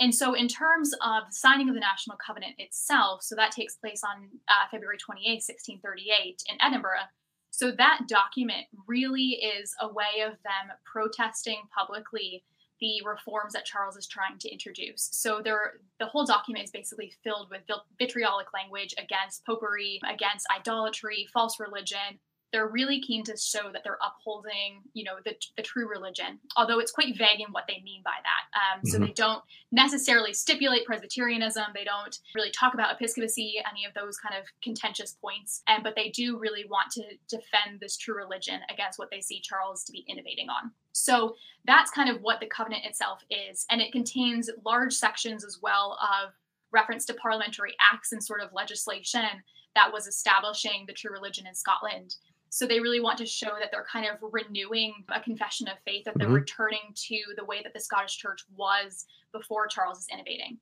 And 0.00 0.14
so, 0.14 0.34
in 0.34 0.46
terms 0.46 0.94
of 1.04 1.24
signing 1.30 1.68
of 1.68 1.74
the 1.74 1.80
National 1.80 2.16
Covenant 2.24 2.54
itself, 2.58 3.22
so 3.22 3.34
that 3.34 3.50
takes 3.50 3.74
place 3.74 4.02
on 4.04 4.28
uh, 4.48 4.68
February 4.70 4.96
28, 4.96 5.42
1638, 5.42 6.42
in 6.48 6.56
Edinburgh. 6.60 7.10
So, 7.50 7.72
that 7.72 8.02
document 8.06 8.66
really 8.86 9.40
is 9.42 9.74
a 9.80 9.88
way 9.88 10.22
of 10.24 10.34
them 10.44 10.76
protesting 10.84 11.62
publicly 11.76 12.44
the 12.80 13.02
reforms 13.04 13.54
that 13.54 13.64
Charles 13.64 13.96
is 13.96 14.06
trying 14.06 14.38
to 14.38 14.48
introduce. 14.48 15.08
So, 15.12 15.42
the 15.42 16.06
whole 16.06 16.24
document 16.24 16.64
is 16.64 16.70
basically 16.70 17.12
filled 17.24 17.50
with 17.50 17.62
vitriolic 17.98 18.46
language 18.54 18.94
against 18.98 19.44
popery, 19.44 20.00
against 20.08 20.46
idolatry, 20.56 21.26
false 21.32 21.58
religion, 21.58 22.20
they're 22.52 22.68
really 22.68 23.00
keen 23.00 23.24
to 23.24 23.36
show 23.36 23.70
that 23.72 23.82
they're 23.84 23.98
upholding, 24.04 24.82
you 24.94 25.04
know, 25.04 25.16
the, 25.24 25.34
the 25.56 25.62
true 25.62 25.88
religion, 25.88 26.38
although 26.56 26.78
it's 26.78 26.92
quite 26.92 27.16
vague 27.16 27.40
in 27.40 27.52
what 27.52 27.64
they 27.68 27.82
mean 27.84 28.02
by 28.04 28.16
that. 28.22 28.58
Um, 28.58 28.80
mm-hmm. 28.80 28.88
So 28.88 28.98
they 28.98 29.12
don't 29.12 29.42
necessarily 29.70 30.32
stipulate 30.32 30.86
Presbyterianism. 30.86 31.64
They 31.74 31.84
don't 31.84 32.18
really 32.34 32.50
talk 32.50 32.74
about 32.74 32.94
episcopacy, 32.94 33.56
any 33.70 33.84
of 33.84 33.92
those 33.94 34.18
kind 34.18 34.34
of 34.40 34.46
contentious 34.62 35.16
points. 35.20 35.62
And 35.68 35.82
but 35.82 35.94
they 35.94 36.08
do 36.08 36.38
really 36.38 36.64
want 36.68 36.90
to 36.92 37.02
defend 37.28 37.80
this 37.80 37.96
true 37.96 38.16
religion 38.16 38.60
against 38.72 38.98
what 38.98 39.10
they 39.10 39.20
see 39.20 39.40
Charles 39.42 39.84
to 39.84 39.92
be 39.92 40.04
innovating 40.08 40.48
on. 40.48 40.70
So 40.92 41.34
that's 41.66 41.90
kind 41.90 42.08
of 42.08 42.22
what 42.22 42.40
the 42.40 42.46
covenant 42.46 42.86
itself 42.86 43.22
is, 43.30 43.66
and 43.70 43.80
it 43.80 43.92
contains 43.92 44.50
large 44.64 44.94
sections 44.94 45.44
as 45.44 45.58
well 45.62 45.98
of 46.02 46.32
reference 46.72 47.04
to 47.06 47.14
parliamentary 47.14 47.74
acts 47.92 48.12
and 48.12 48.22
sort 48.22 48.42
of 48.42 48.52
legislation 48.52 49.42
that 49.74 49.92
was 49.92 50.06
establishing 50.06 50.84
the 50.86 50.92
true 50.92 51.12
religion 51.12 51.46
in 51.46 51.54
Scotland. 51.54 52.16
So 52.50 52.66
they 52.66 52.80
really 52.80 53.00
want 53.00 53.18
to 53.18 53.26
show 53.26 53.52
that 53.60 53.70
they're 53.70 53.86
kind 53.90 54.06
of 54.06 54.16
renewing 54.32 55.04
a 55.14 55.20
confession 55.20 55.68
of 55.68 55.74
faith, 55.84 56.04
that 56.04 56.14
they're 56.16 56.28
mm-hmm. 56.28 56.34
returning 56.34 56.92
to 56.94 57.18
the 57.36 57.44
way 57.44 57.62
that 57.62 57.74
the 57.74 57.80
Scottish 57.80 58.16
church 58.16 58.44
was 58.56 59.06
before 59.32 59.66
Charles 59.66 59.98
is 59.98 60.06
innovating. 60.12 60.58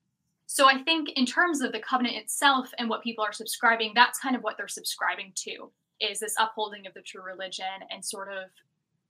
So 0.47 0.69
I 0.69 0.83
think 0.83 1.11
in 1.17 1.27
terms 1.27 1.61
of 1.61 1.73
the 1.73 1.81
covenant 1.81 2.17
itself 2.17 2.71
and 2.79 2.89
what 2.89 3.03
people 3.03 3.25
are 3.25 3.33
subscribing, 3.33 3.93
that's 3.95 4.19
kind 4.19 4.37
of 4.37 4.43
what 4.43 4.57
they're 4.57 4.69
subscribing 4.69 5.33
to 5.37 5.71
is 6.01 6.21
this 6.21 6.35
upholding 6.39 6.87
of 6.87 6.95
the 6.95 7.03
true 7.03 7.23
religion 7.23 7.65
and 7.91 8.05
sort 8.05 8.29
of 8.31 8.51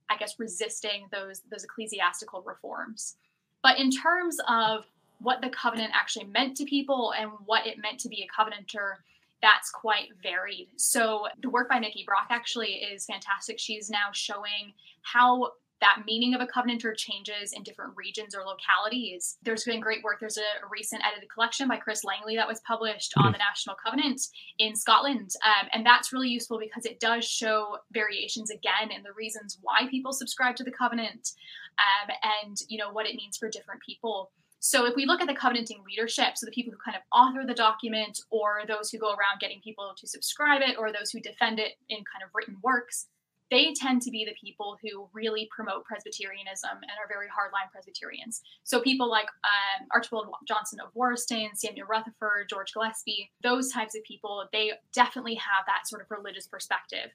I 0.09 0.17
guess 0.17 0.39
resisting 0.39 1.07
those 1.11 1.41
those 1.51 1.63
ecclesiastical 1.63 2.41
reforms. 2.43 3.17
But 3.61 3.77
in 3.77 3.91
terms 3.91 4.37
of 4.47 4.85
what 5.19 5.41
the 5.41 5.49
covenant 5.49 5.91
actually 5.93 6.25
meant 6.25 6.55
to 6.57 6.65
people 6.65 7.13
and 7.17 7.29
what 7.45 7.65
it 7.65 7.77
meant 7.81 7.99
to 8.01 8.09
be 8.09 8.23
a 8.23 8.27
covenanter, 8.41 9.03
that's 9.41 9.69
quite 9.69 10.09
varied. 10.21 10.69
So 10.77 11.27
the 11.41 11.49
work 11.49 11.69
by 11.69 11.79
Mickey 11.79 12.03
Brock 12.05 12.27
actually 12.29 12.73
is 12.73 13.05
fantastic. 13.05 13.59
She's 13.59 13.89
now 13.89 14.09
showing 14.11 14.73
how 15.03 15.51
that 15.79 16.03
meaning 16.05 16.33
of 16.33 16.41
a 16.41 16.47
covenanter 16.47 16.95
changes 16.95 17.53
in 17.53 17.61
different 17.63 17.93
regions 17.95 18.35
or 18.35 18.43
localities. 18.43 19.37
There's 19.43 19.63
been 19.63 19.79
great 19.79 20.03
work. 20.03 20.19
There's 20.19 20.37
a, 20.37 20.41
recent 20.71 21.03
edited 21.05 21.29
collection 21.29 21.67
by 21.67 21.77
Chris 21.77 22.03
Langley 22.03 22.35
that 22.35 22.47
was 22.47 22.59
published 22.61 23.13
on 23.17 23.31
the 23.31 23.37
National 23.37 23.75
Covenant 23.75 24.21
in 24.59 24.75
Scotland. 24.75 25.31
Um, 25.43 25.67
and 25.71 25.85
that's 25.85 26.11
really 26.11 26.29
useful 26.29 26.59
because 26.59 26.85
it 26.85 26.99
does 26.99 27.25
show 27.25 27.77
variations 27.91 28.49
again 28.49 28.91
in 28.95 29.03
the 29.03 29.13
reasons 29.13 29.59
why 29.61 29.87
people 29.89 30.13
subscribe 30.13 30.55
to 30.57 30.63
the 30.63 30.71
covenant 30.71 31.31
um, 31.77 32.13
and, 32.43 32.57
you 32.69 32.77
know, 32.77 32.91
what 32.91 33.05
it 33.05 33.15
means 33.15 33.37
for 33.37 33.49
different 33.49 33.81
people. 33.81 34.31
So 34.59 34.85
if 34.85 34.95
we 34.95 35.05
look 35.05 35.21
at 35.21 35.27
the 35.27 35.35
covenanting 35.35 35.83
leadership, 35.87 36.35
so 36.35 36.45
the 36.45 36.51
people 36.51 36.73
who 36.73 36.79
kind 36.83 36.97
of 36.97 37.03
author 37.11 37.45
the 37.45 37.53
document, 37.53 38.19
or 38.29 38.61
those 38.67 38.89
who 38.89 38.97
go 38.97 39.09
around 39.09 39.39
getting 39.39 39.61
people 39.61 39.93
to 39.97 40.07
subscribe 40.07 40.61
it, 40.61 40.77
or 40.77 40.91
those 40.91 41.11
who 41.11 41.19
defend 41.19 41.59
it 41.59 41.73
in 41.89 41.97
kind 41.97 42.23
of 42.23 42.29
written 42.33 42.57
works, 42.63 43.07
they 43.49 43.73
tend 43.73 44.01
to 44.01 44.11
be 44.11 44.25
the 44.25 44.35
people 44.39 44.77
who 44.81 45.07
really 45.13 45.47
promote 45.55 45.85
Presbyterianism 45.85 46.69
and 46.71 46.91
are 46.99 47.07
very 47.07 47.27
hardline 47.27 47.71
Presbyterians. 47.71 48.41
So 48.63 48.81
people 48.81 49.09
like 49.09 49.27
um, 49.43 49.87
Archibald 49.93 50.27
Johnston 50.47 50.79
of 50.79 50.93
Wariston, 50.93 51.55
Samuel 51.55 51.87
Rutherford, 51.87 52.49
George 52.49 52.73
Gillespie, 52.73 53.31
those 53.43 53.71
types 53.71 53.95
of 53.95 54.03
people, 54.03 54.45
they 54.51 54.73
definitely 54.91 55.35
have 55.35 55.65
that 55.67 55.87
sort 55.87 56.01
of 56.01 56.11
religious 56.11 56.47
perspective. 56.47 57.11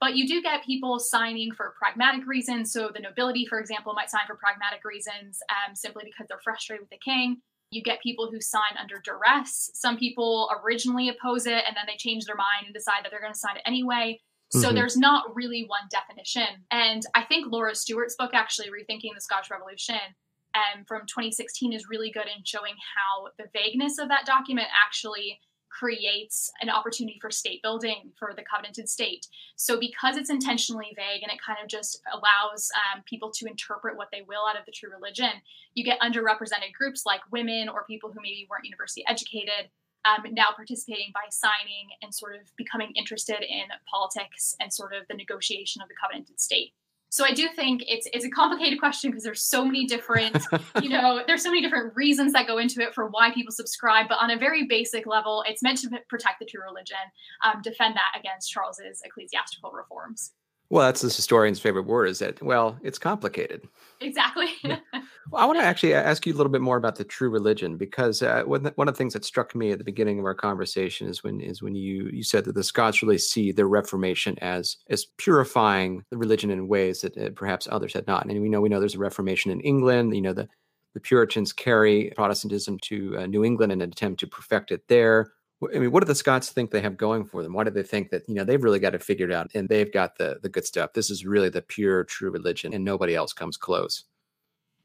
But 0.00 0.16
you 0.16 0.26
do 0.26 0.42
get 0.42 0.64
people 0.64 0.98
signing 0.98 1.52
for 1.52 1.74
pragmatic 1.78 2.26
reasons. 2.26 2.72
So 2.72 2.90
the 2.92 3.00
nobility, 3.00 3.46
for 3.46 3.58
example, 3.58 3.94
might 3.94 4.10
sign 4.10 4.22
for 4.26 4.36
pragmatic 4.36 4.84
reasons 4.84 5.40
um, 5.50 5.74
simply 5.74 6.04
because 6.04 6.26
they're 6.28 6.40
frustrated 6.44 6.82
with 6.82 6.90
the 6.90 6.98
king. 6.98 7.38
You 7.70 7.82
get 7.82 8.02
people 8.02 8.30
who 8.30 8.40
sign 8.40 8.76
under 8.80 9.00
duress. 9.02 9.70
Some 9.74 9.96
people 9.96 10.50
originally 10.62 11.08
oppose 11.08 11.46
it 11.46 11.64
and 11.66 11.76
then 11.76 11.84
they 11.86 11.96
change 11.96 12.26
their 12.26 12.36
mind 12.36 12.66
and 12.66 12.74
decide 12.74 13.04
that 13.04 13.10
they're 13.10 13.20
going 13.20 13.32
to 13.32 13.38
sign 13.38 13.56
it 13.56 13.62
anyway. 13.66 14.20
So 14.52 14.68
mm-hmm. 14.68 14.76
there's 14.76 14.96
not 14.96 15.34
really 15.34 15.64
one 15.66 15.88
definition. 15.90 16.64
And 16.70 17.02
I 17.14 17.24
think 17.24 17.50
Laura 17.50 17.74
Stewart's 17.74 18.14
book, 18.16 18.30
actually, 18.32 18.68
Rethinking 18.68 19.14
the 19.14 19.20
Scottish 19.20 19.50
Revolution, 19.50 19.98
um, 20.54 20.84
from 20.86 21.02
2016 21.02 21.72
is 21.72 21.88
really 21.90 22.10
good 22.10 22.26
in 22.26 22.42
showing 22.44 22.74
how 22.96 23.28
the 23.38 23.50
vagueness 23.52 23.98
of 23.98 24.08
that 24.08 24.24
document 24.24 24.68
actually 24.86 25.40
creates 25.70 26.50
an 26.60 26.70
opportunity 26.70 27.18
for 27.20 27.30
state 27.30 27.62
building 27.62 28.12
for 28.18 28.32
the 28.36 28.42
covenanted 28.42 28.88
state. 28.88 29.26
So, 29.56 29.78
because 29.78 30.16
it's 30.16 30.30
intentionally 30.30 30.94
vague 30.96 31.22
and 31.22 31.32
it 31.32 31.38
kind 31.44 31.58
of 31.62 31.68
just 31.68 32.00
allows 32.12 32.70
um, 32.74 33.02
people 33.08 33.30
to 33.32 33.46
interpret 33.46 33.96
what 33.96 34.08
they 34.12 34.22
will 34.26 34.46
out 34.48 34.58
of 34.58 34.64
the 34.66 34.72
true 34.72 34.90
religion, 34.90 35.30
you 35.74 35.84
get 35.84 36.00
underrepresented 36.00 36.72
groups 36.76 37.04
like 37.06 37.20
women 37.30 37.68
or 37.68 37.84
people 37.84 38.10
who 38.12 38.20
maybe 38.22 38.46
weren't 38.50 38.64
university 38.64 39.04
educated. 39.08 39.70
Um, 40.04 40.34
now 40.34 40.54
participating 40.54 41.10
by 41.12 41.26
signing 41.30 41.88
and 42.00 42.14
sort 42.14 42.36
of 42.36 42.42
becoming 42.56 42.92
interested 42.94 43.42
in 43.42 43.64
politics 43.90 44.54
and 44.60 44.72
sort 44.72 44.94
of 44.94 45.02
the 45.08 45.16
negotiation 45.16 45.82
of 45.82 45.88
the 45.88 45.96
covenanted 46.00 46.40
state. 46.40 46.74
So 47.08 47.24
I 47.24 47.32
do 47.32 47.48
think 47.54 47.82
it's 47.86 48.06
it's 48.12 48.24
a 48.24 48.30
complicated 48.30 48.78
question 48.78 49.10
because 49.10 49.24
there's 49.24 49.42
so 49.42 49.64
many 49.64 49.86
different, 49.86 50.44
you 50.82 50.88
know, 50.88 51.22
there's 51.26 51.42
so 51.42 51.50
many 51.50 51.62
different 51.62 51.94
reasons 51.94 52.32
that 52.32 52.46
go 52.46 52.58
into 52.58 52.80
it 52.80 52.94
for 52.94 53.08
why 53.08 53.32
people 53.32 53.52
subscribe. 53.52 54.06
But 54.08 54.18
on 54.20 54.30
a 54.30 54.38
very 54.38 54.66
basic 54.66 55.06
level, 55.06 55.44
it's 55.46 55.62
meant 55.62 55.78
to 55.78 55.90
protect 56.08 56.40
the 56.40 56.46
true 56.46 56.62
religion, 56.62 56.96
um, 57.44 57.62
defend 57.62 57.94
that 57.94 58.18
against 58.18 58.50
Charles's 58.50 59.00
ecclesiastical 59.04 59.70
reforms. 59.70 60.32
Well, 60.68 60.84
that's 60.84 61.00
the 61.00 61.06
historian's 61.06 61.60
favorite 61.60 61.86
word 61.86 62.06
is 62.06 62.18
that, 62.18 62.42
well, 62.42 62.76
it's 62.82 62.98
complicated. 62.98 63.68
Exactly. 64.00 64.48
yeah. 64.64 64.80
well, 65.30 65.42
I 65.42 65.46
want 65.46 65.58
to 65.58 65.64
actually 65.64 65.94
ask 65.94 66.26
you 66.26 66.34
a 66.34 66.36
little 66.36 66.50
bit 66.50 66.60
more 66.60 66.76
about 66.76 66.96
the 66.96 67.04
true 67.04 67.30
religion 67.30 67.76
because 67.76 68.20
uh, 68.20 68.42
one, 68.44 68.66
of 68.66 68.74
the 68.74 68.92
things 68.92 69.12
that 69.12 69.24
struck 69.24 69.54
me 69.54 69.70
at 69.70 69.78
the 69.78 69.84
beginning 69.84 70.18
of 70.18 70.24
our 70.24 70.34
conversation 70.34 71.08
is 71.08 71.22
when 71.22 71.40
is 71.40 71.62
when 71.62 71.76
you 71.76 72.10
you 72.12 72.24
said 72.24 72.44
that 72.44 72.54
the 72.54 72.64
Scots 72.64 73.00
really 73.00 73.18
see 73.18 73.52
the 73.52 73.64
Reformation 73.64 74.36
as 74.40 74.76
as 74.90 75.06
purifying 75.18 76.02
the 76.10 76.18
religion 76.18 76.50
in 76.50 76.68
ways 76.68 77.00
that 77.02 77.16
uh, 77.16 77.30
perhaps 77.36 77.68
others 77.70 77.94
had 77.94 78.06
not. 78.08 78.26
And 78.26 78.42
we 78.42 78.48
know 78.48 78.60
we 78.60 78.68
know 78.68 78.80
there's 78.80 78.96
a 78.96 78.98
Reformation 78.98 79.52
in 79.52 79.60
England. 79.60 80.14
You 80.14 80.22
know 80.22 80.32
the 80.32 80.48
the 80.94 81.00
Puritans 81.00 81.52
carry 81.52 82.10
Protestantism 82.16 82.78
to 82.84 83.18
uh, 83.18 83.26
New 83.26 83.44
England 83.44 83.70
in 83.70 83.82
an 83.82 83.90
attempt 83.90 84.18
to 84.20 84.26
perfect 84.26 84.72
it 84.72 84.88
there. 84.88 85.30
I 85.74 85.78
mean, 85.78 85.90
what 85.90 86.00
do 86.00 86.06
the 86.06 86.14
Scots 86.14 86.50
think 86.50 86.70
they 86.70 86.82
have 86.82 86.98
going 86.98 87.24
for 87.24 87.42
them? 87.42 87.54
Why 87.54 87.64
do 87.64 87.70
they 87.70 87.82
think 87.82 88.10
that 88.10 88.28
you 88.28 88.34
know 88.34 88.44
they've 88.44 88.62
really 88.62 88.78
got 88.78 88.94
it 88.94 89.02
figured 89.02 89.32
out 89.32 89.50
and 89.54 89.68
they've 89.68 89.90
got 89.92 90.18
the 90.18 90.38
the 90.42 90.48
good 90.48 90.66
stuff? 90.66 90.92
This 90.92 91.10
is 91.10 91.24
really 91.24 91.48
the 91.48 91.62
pure, 91.62 92.04
true 92.04 92.30
religion, 92.30 92.74
and 92.74 92.84
nobody 92.84 93.14
else 93.14 93.32
comes 93.32 93.56
close. 93.56 94.04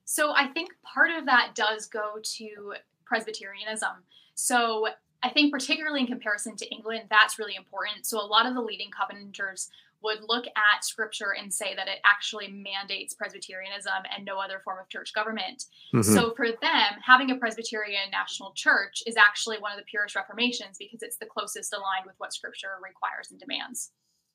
So 0.06 0.34
I 0.34 0.48
think 0.48 0.70
part 0.84 1.12
of 1.12 1.26
that 1.26 1.52
does 1.56 1.88
go 1.88 2.16
to 2.22 2.74
Presbyterianism. 3.06 4.04
So 4.36 4.88
I 5.24 5.30
think 5.30 5.54
particularly 5.54 6.02
in 6.02 6.08
comparison 6.08 6.56
to 6.58 6.70
England, 6.70 7.04
that's 7.10 7.38
really 7.38 7.56
important. 7.56 8.06
So 8.06 8.20
a 8.20 8.26
lot 8.26 8.46
of 8.46 8.54
the 8.54 8.62
leading 8.62 8.90
Covenanters 8.92 9.70
would 10.04 10.20
look 10.28 10.46
at 10.48 10.84
scripture 10.84 11.34
and 11.40 11.54
say 11.54 11.76
that 11.76 11.88
it 11.88 12.00
actually 12.06 12.48
mandates 12.48 13.14
Presbyterianism 13.14 13.94
and 14.16 14.26
no 14.26 14.40
other 14.40 14.62
form 14.64 14.80
of 14.80 14.90
church 14.90 15.14
government. 15.14 15.66
Mm-hmm. 15.94 16.02
So 16.02 16.34
for 16.36 16.48
them, 16.48 17.00
having 17.04 17.32
a 17.32 17.38
Presbyterian 17.38 18.10
national 18.12 18.54
church 18.56 19.04
is 19.06 19.18
actually 19.18 19.60
one 19.60 19.72
of 19.72 19.78
the 19.78 19.86
purest 19.86 20.16
reformations 20.16 20.78
because 20.78 21.02
it's 21.02 21.18
the 21.18 21.26
closest 21.26 21.74
aligned 21.74 22.06
with 22.06 22.16
what 22.18 22.34
scripture 22.34 22.78
requires 22.84 23.32
and 23.32 23.40
demands. 23.40 23.92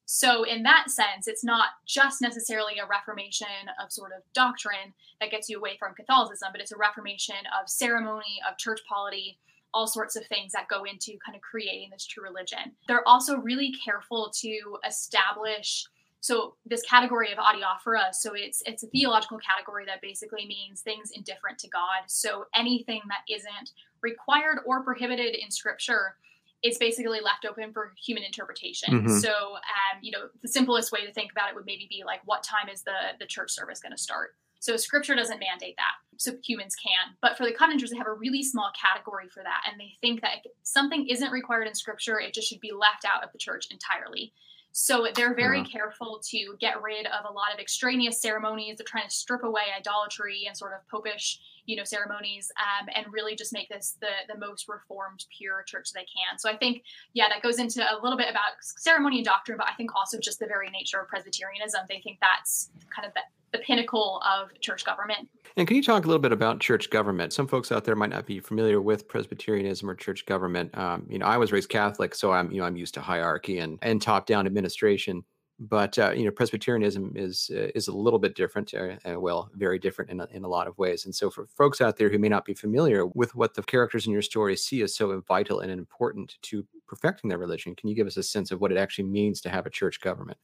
So, 0.09 0.45
in 0.45 0.63
that 0.63 0.89
sense, 0.89 1.27
it's 1.27 1.43
not 1.43 1.71
just 1.85 2.23
necessarily 2.23 2.75
a 2.79 2.87
reformation 2.87 3.49
of 3.83 3.91
sort 3.91 4.13
of 4.13 4.23
doctrine 4.35 4.95
that 5.21 5.33
gets 5.33 5.49
you 5.49 5.59
away 5.59 5.77
from 5.79 5.95
Catholicism, 5.95 6.51
but 6.53 6.61
it's 6.61 6.71
a 6.71 6.77
reformation 6.77 7.35
of 7.61 7.69
ceremony, 7.69 8.39
of 8.49 8.57
church 8.57 8.81
polity, 8.89 9.41
all 9.77 9.87
sorts 9.87 10.15
of 10.17 10.25
things 10.27 10.51
that 10.53 10.67
go 10.75 10.81
into 10.93 11.13
kind 11.25 11.37
of 11.39 11.43
creating 11.51 11.89
this 11.93 12.07
true 12.07 12.25
religion. 12.31 12.65
They're 12.89 13.07
also 13.07 13.33
really 13.51 13.71
careful 13.85 14.23
to 14.43 14.53
establish 14.93 15.87
So 16.27 16.57
this 16.65 16.83
category 16.83 17.31
of 17.31 17.39
adiaphora, 17.39 18.13
so 18.13 18.33
it's 18.35 18.61
it's 18.67 18.83
a 18.83 18.89
theological 18.89 19.39
category 19.39 19.85
that 19.87 20.01
basically 20.03 20.45
means 20.47 20.81
things 20.81 21.13
indifferent 21.15 21.59
to 21.61 21.69
God. 21.69 22.01
So 22.09 22.47
anything 22.55 23.03
that 23.13 23.23
isn't 23.33 23.71
required 24.03 24.59
or 24.67 24.83
prohibited 24.83 25.37
in 25.37 25.51
Scripture 25.51 26.17
is 26.65 26.79
basically 26.79 27.21
left 27.21 27.47
open 27.49 27.73
for 27.73 27.93
human 28.05 28.25
interpretation. 28.25 28.93
Mm-hmm. 28.93 29.19
So, 29.19 29.31
um, 29.31 29.97
you 30.03 30.11
know, 30.11 30.25
the 30.43 30.49
simplest 30.49 30.91
way 30.91 31.07
to 31.07 31.13
think 31.13 31.31
about 31.31 31.51
it 31.51 31.55
would 31.55 31.67
maybe 31.67 31.87
be 31.89 32.03
like, 32.05 32.21
what 32.25 32.43
time 32.43 32.69
is 32.73 32.83
the 32.83 32.99
the 33.21 33.27
church 33.27 33.53
service 33.53 33.79
going 33.81 33.93
to 33.93 34.03
start? 34.03 34.31
So 34.61 34.77
Scripture 34.77 35.15
doesn't 35.15 35.41
mandate 35.41 35.77
that. 35.77 35.95
So 36.19 36.33
humans 36.45 36.75
can. 36.75 37.15
But 37.21 37.37
for 37.37 37.45
the 37.45 37.53
Covenanters, 37.53 37.91
they 37.91 37.99
have 37.99 38.07
a 38.07 38.13
really 38.13 38.43
small 38.43 38.71
category 38.81 39.29
for 39.29 39.43
that, 39.43 39.63
and 39.71 39.79
they 39.79 39.93
think 40.01 40.23
that 40.23 40.39
if 40.45 40.53
something 40.63 41.07
isn't 41.09 41.31
required 41.31 41.67
in 41.67 41.75
Scripture, 41.75 42.19
it 42.21 42.35
just 42.35 42.49
should 42.49 42.61
be 42.61 42.73
left 42.73 43.05
out 43.05 43.23
of 43.23 43.33
the 43.33 43.39
church 43.39 43.69
entirely. 43.71 44.33
So 44.79 45.07
they're 45.15 45.35
very 45.35 45.61
uh-huh. 45.61 45.71
careful 45.73 46.21
to 46.31 46.55
get 46.61 46.83
rid 46.83 47.07
of 47.07 47.25
a 47.27 47.33
lot 47.33 47.53
of 47.55 47.59
extraneous 47.59 48.21
ceremonies. 48.21 48.77
They're 48.77 48.85
trying 48.87 49.09
to 49.09 49.15
strip 49.15 49.43
away 49.43 49.63
idolatry 49.75 50.45
and 50.47 50.55
sort 50.55 50.75
of 50.75 50.87
popish, 50.89 51.41
you 51.67 51.77
know, 51.77 51.85
ceremonies, 51.85 52.51
um, 52.59 52.89
and 52.95 53.07
really 53.13 53.37
just 53.37 53.53
make 53.53 53.69
this 53.69 53.97
the 54.01 54.33
the 54.33 54.39
most 54.39 54.69
reformed, 54.69 55.27
pure 55.37 55.63
church 55.67 55.93
they 55.93 56.01
can. 56.01 56.39
So 56.39 56.51
I 56.51 56.57
think, 56.57 56.83
yeah, 57.13 57.29
that 57.29 57.43
goes 57.43 57.59
into 57.59 57.83
a 57.83 58.01
little 58.03 58.19
bit 58.19 58.31
about 58.31 58.53
ceremony 58.61 59.19
and 59.19 59.25
doctrine, 59.25 59.59
but 59.59 59.67
I 59.69 59.75
think 59.75 59.95
also 59.95 60.19
just 60.19 60.39
the 60.39 60.47
very 60.47 60.71
nature 60.71 61.01
of 61.01 61.09
Presbyterianism. 61.09 61.83
They 61.89 62.01
think 62.01 62.19
that's 62.21 62.71
kind 62.95 63.07
of 63.07 63.15
the, 63.15 63.21
the 63.53 63.65
pinnacle 63.65 64.23
of 64.25 64.59
church 64.61 64.85
government. 64.85 65.29
And 65.57 65.67
can 65.67 65.77
you 65.77 65.83
talk 65.83 66.05
a 66.05 66.09
little 66.09 66.21
bit 66.21 66.33
about 66.33 66.61
church 66.61 66.91
government? 66.91 67.33
Some 67.33 67.47
folks 67.47 67.73
out 67.73 67.85
there 67.85 67.97
might 67.97 68.11
not 68.11 68.27
be 68.27 68.41
familiar 68.41 68.81
with 68.81 69.09
Presbyterianism 69.09 69.89
or 69.89 69.95
church 69.95 70.27
government. 70.27 70.77
Um, 70.77 71.07
you 71.09 71.19
know, 71.19 71.27
I 71.27 71.39
was 71.39 71.53
raised 71.53 71.69
Catholic, 71.69 72.15
so 72.15 72.33
I'm 72.33 72.51
you 72.51 72.61
know 72.61 72.67
I'm 72.67 72.77
used 72.77 72.95
to 72.95 73.01
hierarchy 73.01 73.59
and 73.59 73.79
and 73.83 74.01
top 74.01 74.27
down 74.27 74.47
administration. 74.47 75.25
But 75.59 75.99
uh, 75.99 76.11
you 76.11 76.25
know, 76.25 76.31
Presbyterianism 76.31 77.13
is 77.17 77.51
uh, 77.55 77.69
is 77.75 77.89
a 77.89 77.97
little 77.97 78.19
bit 78.19 78.35
different. 78.35 78.75
Uh, 78.75 78.97
uh, 79.09 79.19
well, 79.19 79.51
very 79.55 79.79
different 79.79 80.11
in 80.11 80.21
a, 80.21 80.29
in 80.31 80.45
a 80.45 80.49
lot 80.49 80.67
of 80.67 80.77
ways. 80.77 81.07
And 81.07 81.15
so, 81.15 81.31
for 81.31 81.47
folks 81.47 81.81
out 81.81 81.97
there 81.97 82.11
who 82.11 82.19
may 82.19 82.29
not 82.29 82.45
be 82.45 82.53
familiar 82.53 83.07
with 83.07 83.35
what 83.35 83.55
the 83.55 83.63
characters 83.63 84.07
in 84.07 84.13
your 84.13 84.23
story 84.23 84.55
see 84.57 84.83
as 84.83 84.95
so 84.95 85.19
vital 85.27 85.61
and 85.61 85.73
important 85.73 86.37
to 86.43 86.67
perfecting 86.87 87.29
their 87.29 87.39
religion, 87.39 87.75
can 87.75 87.89
you 87.89 87.95
give 87.95 88.07
us 88.07 88.19
a 88.19 88.23
sense 88.23 88.51
of 88.51 88.61
what 88.61 88.71
it 88.71 88.77
actually 88.77 89.05
means 89.05 89.41
to 89.41 89.49
have 89.49 89.65
a 89.65 89.71
church 89.71 90.01
government? 90.03 90.39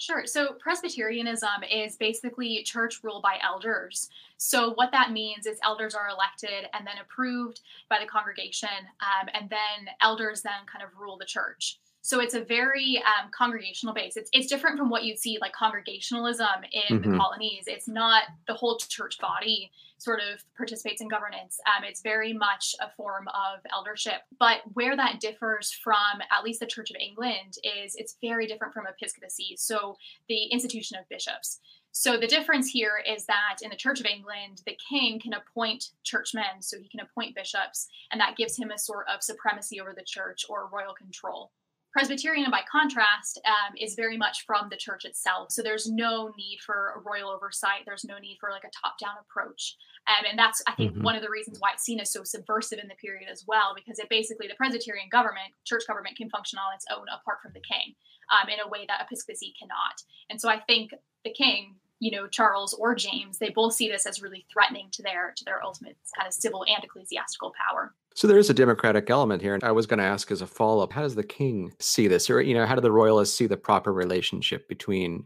Sure. 0.00 0.24
So 0.26 0.54
Presbyterianism 0.54 1.62
is 1.70 1.96
basically 1.96 2.62
church 2.62 3.00
rule 3.02 3.20
by 3.22 3.36
elders. 3.42 4.08
So 4.38 4.72
what 4.72 4.92
that 4.92 5.12
means 5.12 5.46
is 5.46 5.58
elders 5.62 5.94
are 5.94 6.08
elected 6.08 6.70
and 6.72 6.86
then 6.86 6.94
approved 7.02 7.60
by 7.90 7.98
the 8.00 8.06
congregation, 8.06 8.68
um, 9.00 9.28
and 9.34 9.50
then 9.50 9.92
elders 10.00 10.40
then 10.40 10.52
kind 10.64 10.82
of 10.82 10.98
rule 10.98 11.18
the 11.18 11.26
church. 11.26 11.78
So 12.02 12.20
it's 12.20 12.34
a 12.34 12.40
very 12.40 13.02
um, 13.04 13.30
congregational 13.36 13.94
base. 13.94 14.16
It's, 14.16 14.30
it's 14.32 14.46
different 14.46 14.78
from 14.78 14.88
what 14.88 15.04
you'd 15.04 15.18
see 15.18 15.38
like 15.40 15.52
congregationalism 15.52 16.46
in 16.72 16.98
mm-hmm. 16.98 17.12
the 17.12 17.18
colonies. 17.18 17.64
It's 17.66 17.88
not 17.88 18.24
the 18.46 18.54
whole 18.54 18.78
church 18.78 19.18
body 19.18 19.70
sort 19.98 20.20
of 20.20 20.42
participates 20.56 21.02
in 21.02 21.08
governance. 21.08 21.60
Um, 21.66 21.84
it's 21.84 22.00
very 22.00 22.32
much 22.32 22.74
a 22.80 22.88
form 22.96 23.28
of 23.28 23.60
eldership. 23.70 24.22
But 24.38 24.60
where 24.72 24.96
that 24.96 25.20
differs 25.20 25.72
from 25.72 26.22
at 26.30 26.42
least 26.42 26.60
the 26.60 26.66
Church 26.66 26.90
of 26.90 26.96
England 26.96 27.58
is 27.62 27.94
it's 27.96 28.16
very 28.22 28.46
different 28.46 28.72
from 28.72 28.86
episcopacy. 28.86 29.56
So 29.58 29.96
the 30.28 30.44
institution 30.44 30.96
of 30.98 31.08
bishops. 31.10 31.60
So 31.92 32.16
the 32.16 32.26
difference 32.26 32.68
here 32.68 33.02
is 33.06 33.26
that 33.26 33.58
in 33.62 33.68
the 33.70 33.76
Church 33.76 34.00
of 34.00 34.06
England, 34.06 34.62
the 34.64 34.78
king 34.88 35.20
can 35.20 35.34
appoint 35.34 35.90
churchmen, 36.04 36.62
so 36.62 36.78
he 36.78 36.88
can 36.88 37.00
appoint 37.00 37.34
bishops, 37.34 37.88
and 38.10 38.20
that 38.20 38.36
gives 38.36 38.56
him 38.56 38.70
a 38.70 38.78
sort 38.78 39.06
of 39.12 39.22
supremacy 39.22 39.80
over 39.80 39.92
the 39.94 40.04
church 40.04 40.46
or 40.48 40.68
royal 40.72 40.94
control. 40.94 41.50
Presbyterian, 41.92 42.50
by 42.50 42.60
contrast, 42.70 43.40
um, 43.46 43.74
is 43.78 43.94
very 43.94 44.16
much 44.16 44.44
from 44.46 44.68
the 44.70 44.76
church 44.76 45.04
itself. 45.04 45.50
So 45.50 45.62
there's 45.62 45.90
no 45.90 46.32
need 46.36 46.58
for 46.64 47.02
royal 47.04 47.30
oversight. 47.30 47.82
There's 47.84 48.04
no 48.04 48.18
need 48.18 48.38
for 48.38 48.50
like 48.50 48.64
a 48.64 48.70
top-down 48.70 49.16
approach, 49.20 49.76
um, 50.06 50.24
and 50.28 50.38
that's 50.38 50.62
I 50.66 50.72
think 50.72 50.92
mm-hmm. 50.92 51.02
one 51.02 51.16
of 51.16 51.22
the 51.22 51.30
reasons 51.30 51.58
why 51.58 51.70
it's 51.74 51.84
seen 51.84 52.00
as 52.00 52.12
so 52.12 52.22
subversive 52.22 52.78
in 52.78 52.88
the 52.88 52.94
period 52.94 53.28
as 53.30 53.44
well, 53.46 53.74
because 53.74 53.98
it 53.98 54.08
basically 54.08 54.46
the 54.46 54.54
Presbyterian 54.54 55.08
government, 55.10 55.50
church 55.64 55.82
government, 55.86 56.16
can 56.16 56.30
function 56.30 56.58
on 56.58 56.74
its 56.74 56.86
own 56.90 57.06
apart 57.12 57.38
from 57.42 57.52
the 57.54 57.60
king, 57.60 57.94
um, 58.30 58.48
in 58.48 58.60
a 58.60 58.68
way 58.68 58.86
that 58.86 59.02
episcopacy 59.02 59.52
cannot. 59.58 60.02
And 60.30 60.40
so 60.40 60.48
I 60.48 60.60
think 60.60 60.94
the 61.24 61.32
king, 61.32 61.74
you 62.00 62.10
know 62.10 62.26
Charles 62.26 62.74
or 62.74 62.94
James, 62.94 63.38
they 63.38 63.50
both 63.50 63.74
see 63.74 63.88
this 63.88 64.06
as 64.06 64.20
really 64.20 64.44
threatening 64.52 64.88
to 64.92 65.02
their 65.02 65.32
to 65.36 65.44
their 65.44 65.62
ultimate 65.62 65.96
kind 66.16 66.26
of 66.26 66.34
civil 66.34 66.64
and 66.66 66.82
ecclesiastical 66.82 67.52
power. 67.68 67.94
So 68.14 68.26
there 68.26 68.38
is 68.38 68.50
a 68.50 68.54
democratic 68.54 69.08
element 69.08 69.40
here. 69.40 69.54
And 69.54 69.62
I 69.62 69.72
was 69.72 69.86
going 69.86 69.98
to 69.98 70.04
ask 70.04 70.30
as 70.30 70.42
a 70.42 70.46
follow 70.46 70.82
up, 70.82 70.92
how 70.92 71.02
does 71.02 71.14
the 71.14 71.22
king 71.22 71.72
see 71.78 72.08
this? 72.08 72.28
Or, 72.28 72.40
you 72.40 72.54
know, 72.54 72.66
how 72.66 72.74
do 72.74 72.80
the 72.80 72.92
royalists 72.92 73.36
see 73.36 73.46
the 73.46 73.56
proper 73.56 73.92
relationship 73.92 74.68
between 74.68 75.24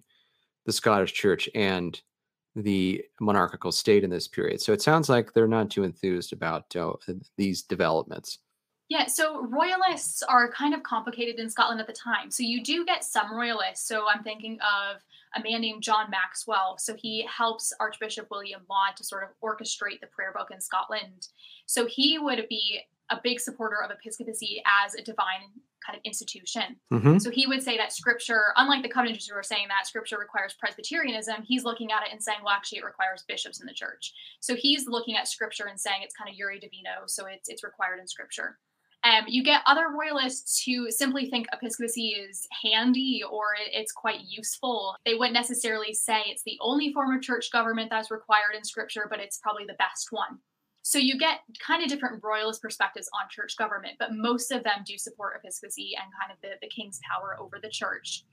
the 0.67 0.73
Scottish 0.73 1.13
church 1.13 1.49
and 1.55 2.01
the 2.55 3.03
monarchical 3.21 3.73
state 3.73 4.05
in 4.05 4.11
this 4.11 4.29
period? 4.29 4.61
So 4.61 4.73
it 4.73 4.83
sounds 4.83 5.09
like 5.09 5.33
they're 5.33 5.49
not 5.49 5.71
too 5.71 5.85
enthused 5.85 6.33
about 6.33 6.77
uh, 6.77 6.93
these 7.37 7.63
developments. 7.63 8.39
Yeah, 8.91 9.07
so 9.07 9.47
royalists 9.47 10.23
are 10.23 10.53
kind 10.53 10.75
of 10.75 10.83
complicated 10.83 11.41
in 11.41 11.49
Scotland 11.49 11.81
at 11.81 11.87
the 11.87 11.95
time. 11.95 12.31
So 12.31 12.43
you 12.43 12.63
do 12.63 12.85
get 12.85 13.03
some 13.03 13.35
royalists. 13.35 13.89
So 13.89 14.07
I'm 14.07 14.23
thinking 14.23 14.59
of 14.61 15.01
a 15.37 15.43
man 15.43 15.61
named 15.61 15.83
John 15.83 16.11
Maxwell. 16.11 16.77
So 16.79 16.95
he 16.95 17.27
helps 17.27 17.73
Archbishop 17.81 18.29
William 18.31 18.63
Laud 18.69 18.97
to 18.97 19.05
sort 19.05 19.25
of 19.25 19.31
orchestrate 19.43 20.01
the 20.01 20.07
prayer 20.07 20.33
book 20.35 20.51
in 20.51 20.61
Scotland. 20.61 21.29
So 21.67 21.87
he 21.87 22.19
would 22.19 22.47
be 22.49 22.81
a 23.11 23.21
big 23.23 23.41
supporter 23.41 23.83
of 23.83 23.91
episcopacy 23.91 24.63
as 24.85 24.95
a 24.95 25.03
divine 25.03 25.51
kind 25.85 25.97
of 25.97 26.03
institution. 26.05 26.77
Mm-hmm. 26.93 27.19
So 27.19 27.31
he 27.31 27.47
would 27.47 27.63
say 27.63 27.77
that 27.77 27.93
scripture, 27.93 28.55
unlike 28.57 28.83
the 28.83 28.89
Covenanters 28.89 29.29
who 29.29 29.37
are 29.37 29.43
saying 29.43 29.67
that 29.69 29.87
scripture 29.87 30.19
requires 30.19 30.55
Presbyterianism, 30.55 31.43
he's 31.43 31.65
looking 31.65 31.93
at 31.93 32.03
it 32.03 32.09
and 32.13 32.23
saying, 32.23 32.39
well, 32.43 32.55
actually, 32.55 32.79
it 32.79 32.85
requires 32.85 33.25
bishops 33.29 33.61
in 33.61 33.67
the 33.67 33.75
church. 33.75 34.15
So 34.41 34.55
he's 34.55 34.89
looking 34.89 35.17
at 35.17 35.29
scripture 35.29 35.67
and 35.67 35.79
saying 35.79 36.01
it's 36.03 36.15
kind 36.15 36.31
of 36.31 36.37
Iure 36.37 36.59
Divino, 36.61 37.07
so 37.07 37.27
it's 37.27 37.49
it's 37.49 37.63
required 37.63 38.01
in 38.01 38.09
scripture. 38.09 38.59
Um, 39.05 39.25
you 39.29 39.45
get 39.45 39.61
other 39.67 39.89
royalists 39.91 40.63
who 40.65 40.91
simply 40.91 41.29
think 41.29 41.47
episcopacy 41.53 42.17
is 42.19 42.49
handy 42.65 43.23
or 43.31 43.45
it's 43.71 43.93
quite 43.93 44.21
useful. 44.27 44.97
They 45.05 45.15
wouldn't 45.15 45.35
necessarily 45.35 45.93
say 45.93 46.23
it's 46.27 46.43
the 46.45 46.59
only 46.63 46.91
form 46.93 47.15
of 47.15 47.21
church 47.21 47.51
government 47.53 47.91
that's 47.91 48.11
required 48.11 48.55
in 48.57 48.65
scripture, 48.65 49.07
but 49.11 49.21
it's 49.21 49.39
probably 49.39 49.67
the 49.67 49.75
best 49.75 50.09
one. 50.11 50.39
So 50.81 50.99
you 50.99 51.19
get 51.19 51.41
kind 51.67 51.83
of 51.83 51.89
different 51.89 52.23
royalist 52.23 52.63
perspectives 52.63 53.09
on 53.15 53.29
church 53.31 53.57
government, 53.59 53.95
but 53.99 54.13
most 54.13 54.51
of 54.51 54.65
them 54.65 54.85
do 54.87 54.97
support 54.97 55.39
episcopacy 55.39 55.93
and 56.01 56.11
kind 56.21 56.33
of 56.33 56.41
the, 56.43 56.57
the 56.63 56.71
king's 56.71 57.01
power 57.11 57.37
over 57.41 57.59
the 57.63 57.71
church. 57.71 58.25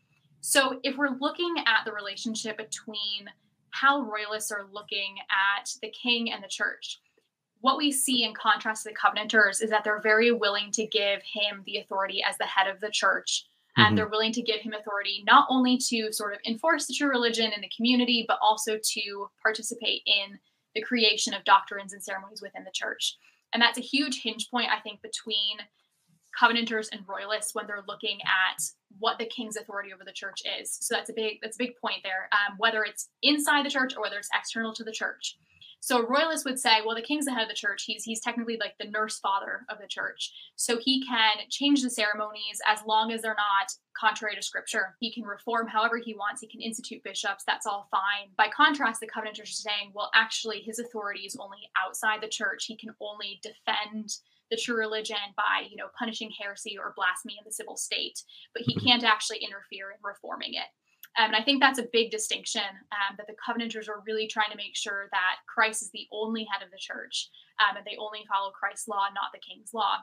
So 0.41 0.79
if 0.83 0.97
we're 0.97 1.17
looking 1.19 1.53
at 1.67 1.85
the 1.85 1.91
relationship 1.91 2.57
between 2.57 3.27
how 3.71 4.01
royalists 4.01 4.51
are 4.51 4.67
looking 4.71 5.15
at 5.29 5.69
the 5.81 5.91
king 5.91 6.31
and 6.31 6.43
the 6.43 6.49
church, 6.49 6.99
what 7.61 7.77
we 7.77 7.91
see 7.91 8.23
in 8.23 8.33
contrast 8.33 8.83
to 8.83 8.89
the 8.89 8.95
Covenanters 8.95 9.61
is 9.61 9.69
that 9.69 9.83
they're 9.83 10.01
very 10.01 10.31
willing 10.31 10.71
to 10.71 10.85
give 10.85 11.21
him 11.23 11.63
the 11.65 11.77
authority 11.77 12.23
as 12.27 12.37
the 12.37 12.45
head 12.45 12.67
of 12.67 12.81
the 12.81 12.89
church. 12.91 13.45
Mm-hmm. 13.77 13.87
And 13.87 13.97
they're 13.97 14.09
willing 14.09 14.33
to 14.33 14.41
give 14.41 14.61
him 14.61 14.73
authority 14.73 15.23
not 15.25 15.47
only 15.49 15.77
to 15.89 16.11
sort 16.11 16.33
of 16.33 16.39
enforce 16.45 16.87
the 16.87 16.93
true 16.93 17.09
religion 17.09 17.51
in 17.55 17.61
the 17.61 17.71
community, 17.75 18.25
but 18.27 18.39
also 18.41 18.77
to 18.77 19.29
participate 19.41 20.01
in 20.05 20.39
the 20.75 20.81
creation 20.81 21.33
of 21.33 21.43
doctrines 21.43 21.93
and 21.93 22.03
ceremonies 22.03 22.41
within 22.41 22.63
the 22.63 22.71
church. 22.73 23.17
And 23.53 23.61
that's 23.61 23.77
a 23.77 23.81
huge 23.81 24.21
hinge 24.21 24.49
point, 24.49 24.69
I 24.71 24.79
think, 24.79 25.01
between 25.01 25.57
Covenanters 26.37 26.89
and 26.91 27.01
Royalists 27.07 27.53
when 27.53 27.67
they're 27.67 27.83
looking 27.87 28.19
at 28.21 28.61
what 28.99 29.19
the 29.19 29.25
king's 29.25 29.57
authority 29.57 29.93
over 29.93 30.03
the 30.05 30.13
church 30.13 30.41
is. 30.59 30.77
So 30.79 30.95
that's 30.95 31.09
a 31.09 31.13
big 31.13 31.39
that's 31.41 31.57
a 31.57 31.63
big 31.63 31.75
point 31.75 31.99
there. 32.03 32.29
Um, 32.31 32.55
whether 32.57 32.83
it's 32.83 33.09
inside 33.21 33.65
the 33.65 33.69
church 33.69 33.95
or 33.95 34.01
whether 34.01 34.17
it's 34.17 34.29
external 34.33 34.73
to 34.73 34.83
the 34.83 34.91
church. 34.91 35.37
So 35.83 36.05
royalists 36.05 36.45
would 36.45 36.59
say, 36.59 36.81
well, 36.85 36.95
the 36.95 37.01
king's 37.01 37.25
the 37.25 37.33
head 37.33 37.41
of 37.41 37.49
the 37.49 37.55
church. 37.55 37.83
He's 37.87 38.03
he's 38.03 38.21
technically 38.21 38.55
like 38.57 38.75
the 38.79 38.89
nurse 38.89 39.17
father 39.17 39.65
of 39.67 39.79
the 39.79 39.87
church. 39.87 40.31
So 40.55 40.77
he 40.79 41.03
can 41.05 41.37
change 41.49 41.81
the 41.81 41.89
ceremonies 41.89 42.61
as 42.67 42.79
long 42.85 43.11
as 43.11 43.23
they're 43.23 43.31
not 43.31 43.71
contrary 43.99 44.35
to 44.35 44.43
scripture. 44.43 44.95
He 44.99 45.11
can 45.11 45.23
reform 45.23 45.67
however 45.67 45.97
he 45.97 46.13
wants. 46.13 46.39
He 46.39 46.47
can 46.47 46.61
institute 46.61 47.03
bishops. 47.03 47.43
That's 47.45 47.65
all 47.65 47.87
fine. 47.89 48.29
By 48.37 48.47
contrast, 48.55 48.99
the 48.99 49.07
Covenanters 49.07 49.49
are 49.49 49.69
saying, 49.69 49.91
well, 49.93 50.11
actually, 50.13 50.61
his 50.61 50.77
authority 50.77 51.21
is 51.21 51.35
only 51.39 51.69
outside 51.83 52.21
the 52.21 52.29
church. 52.29 52.65
He 52.65 52.77
can 52.77 52.93
only 53.01 53.41
defend 53.41 54.17
the 54.51 54.57
true 54.57 54.77
religion 54.77 55.17
by, 55.35 55.65
you 55.67 55.77
know, 55.77 55.87
punishing 55.97 56.29
heresy 56.39 56.77
or 56.77 56.93
blasphemy 56.95 57.37
in 57.39 57.45
the 57.45 57.53
civil 57.53 57.77
state, 57.77 58.21
but 58.53 58.63
he 58.63 58.75
mm-hmm. 58.75 58.85
can't 58.85 59.03
actually 59.03 59.39
interfere 59.39 59.89
in 59.89 59.97
reforming 60.03 60.53
it. 60.53 60.67
Um, 61.19 61.33
and 61.33 61.35
I 61.35 61.43
think 61.43 61.61
that's 61.61 61.79
a 61.79 61.87
big 61.91 62.09
distinction 62.09 62.61
um, 62.91 63.15
that 63.17 63.27
the 63.27 63.35
Covenanters 63.43 63.89
are 63.89 64.03
really 64.07 64.27
trying 64.27 64.51
to 64.51 64.57
make 64.57 64.75
sure 64.75 65.07
that 65.11 65.35
Christ 65.47 65.81
is 65.81 65.91
the 65.91 66.07
only 66.11 66.47
head 66.51 66.63
of 66.63 66.71
the 66.71 66.77
church 66.79 67.29
um, 67.59 67.77
and 67.77 67.85
they 67.85 67.97
only 67.99 68.23
follow 68.31 68.51
Christ's 68.51 68.87
law, 68.87 69.07
not 69.13 69.31
the 69.33 69.39
king's 69.39 69.73
law. 69.73 69.97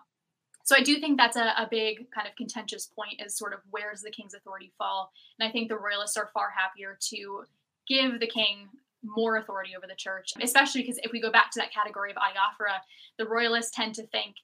So 0.65 0.77
I 0.77 0.83
do 0.83 1.01
think 1.01 1.17
that's 1.17 1.37
a, 1.37 1.55
a, 1.57 1.67
big 1.71 2.11
kind 2.11 2.29
of 2.29 2.37
contentious 2.37 2.87
point 2.95 3.23
is 3.25 3.39
sort 3.39 3.55
of 3.55 3.61
where 3.71 3.91
does 3.91 4.03
the 4.03 4.11
king's 4.11 4.35
authority 4.35 4.71
fall? 4.77 5.11
And 5.41 5.49
I 5.49 5.51
think 5.51 5.69
the 5.69 5.79
royalists 5.79 6.19
are 6.19 6.29
far 6.35 6.51
happier 6.51 6.99
to 7.09 7.45
give 7.89 8.21
the 8.21 8.27
king 8.27 8.69
more 9.03 9.37
authority 9.37 9.71
over 9.75 9.87
the 9.87 9.95
church, 9.97 10.35
especially 10.43 10.83
because 10.83 10.99
if 11.03 11.11
we 11.11 11.23
go 11.23 11.33
back 11.33 11.51
to 11.53 11.61
that 11.61 11.73
category 11.73 12.11
of 12.11 12.19
adiaphora, 12.19 12.81
the 13.17 13.27
royalists 13.27 13.75
tend 13.75 13.95
to 13.95 14.07
think 14.09 14.35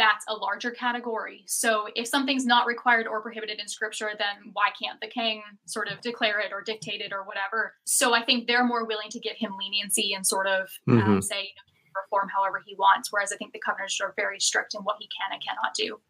that's 0.00 0.24
a 0.28 0.34
larger 0.34 0.70
category. 0.70 1.44
So 1.46 1.88
if 1.94 2.08
something's 2.08 2.46
not 2.46 2.66
required 2.66 3.06
or 3.06 3.20
prohibited 3.20 3.60
in 3.60 3.68
scripture, 3.68 4.10
then 4.18 4.50
why 4.54 4.70
can't 4.82 4.98
the 4.98 5.06
king 5.06 5.42
sort 5.66 5.88
of 5.88 6.00
declare 6.00 6.40
it 6.40 6.52
or 6.52 6.62
dictate 6.62 7.02
it 7.02 7.12
or 7.12 7.22
whatever? 7.24 7.74
So 7.84 8.14
I 8.14 8.24
think 8.24 8.46
they're 8.46 8.64
more 8.64 8.86
willing 8.86 9.10
to 9.10 9.20
give 9.20 9.36
him 9.36 9.52
leniency 9.58 10.14
and 10.14 10.26
sort 10.26 10.46
of 10.46 10.70
um, 10.88 10.98
mm-hmm. 10.98 11.10
um, 11.10 11.22
say, 11.22 11.42
you 11.42 11.42
know, 11.42 12.00
perform 12.02 12.28
however 12.34 12.62
he 12.64 12.74
wants. 12.76 13.12
Whereas 13.12 13.30
I 13.30 13.36
think 13.36 13.52
the 13.52 13.60
covenants 13.60 14.00
are 14.00 14.14
very 14.16 14.40
strict 14.40 14.74
in 14.74 14.80
what 14.84 14.96
he 14.98 15.06
can 15.06 15.34
and 15.34 15.42
cannot 15.46 15.74
do. 15.74 16.00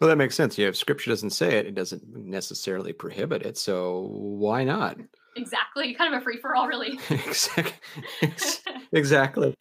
Well, 0.00 0.08
that 0.08 0.16
makes 0.16 0.36
sense. 0.36 0.56
Yeah, 0.56 0.68
if 0.68 0.76
scripture 0.76 1.10
doesn't 1.10 1.30
say 1.30 1.58
it, 1.58 1.66
it 1.66 1.74
doesn't 1.74 2.04
necessarily 2.14 2.92
prohibit 2.92 3.42
it. 3.42 3.58
So 3.58 4.06
why 4.12 4.62
not? 4.62 4.96
Exactly. 5.36 5.92
Kind 5.98 6.14
of 6.14 6.20
a 6.20 6.24
free 6.24 6.38
for 6.38 6.54
all, 6.54 6.68
really. 6.68 7.00
exactly. 7.10 7.74
exactly 8.92 9.56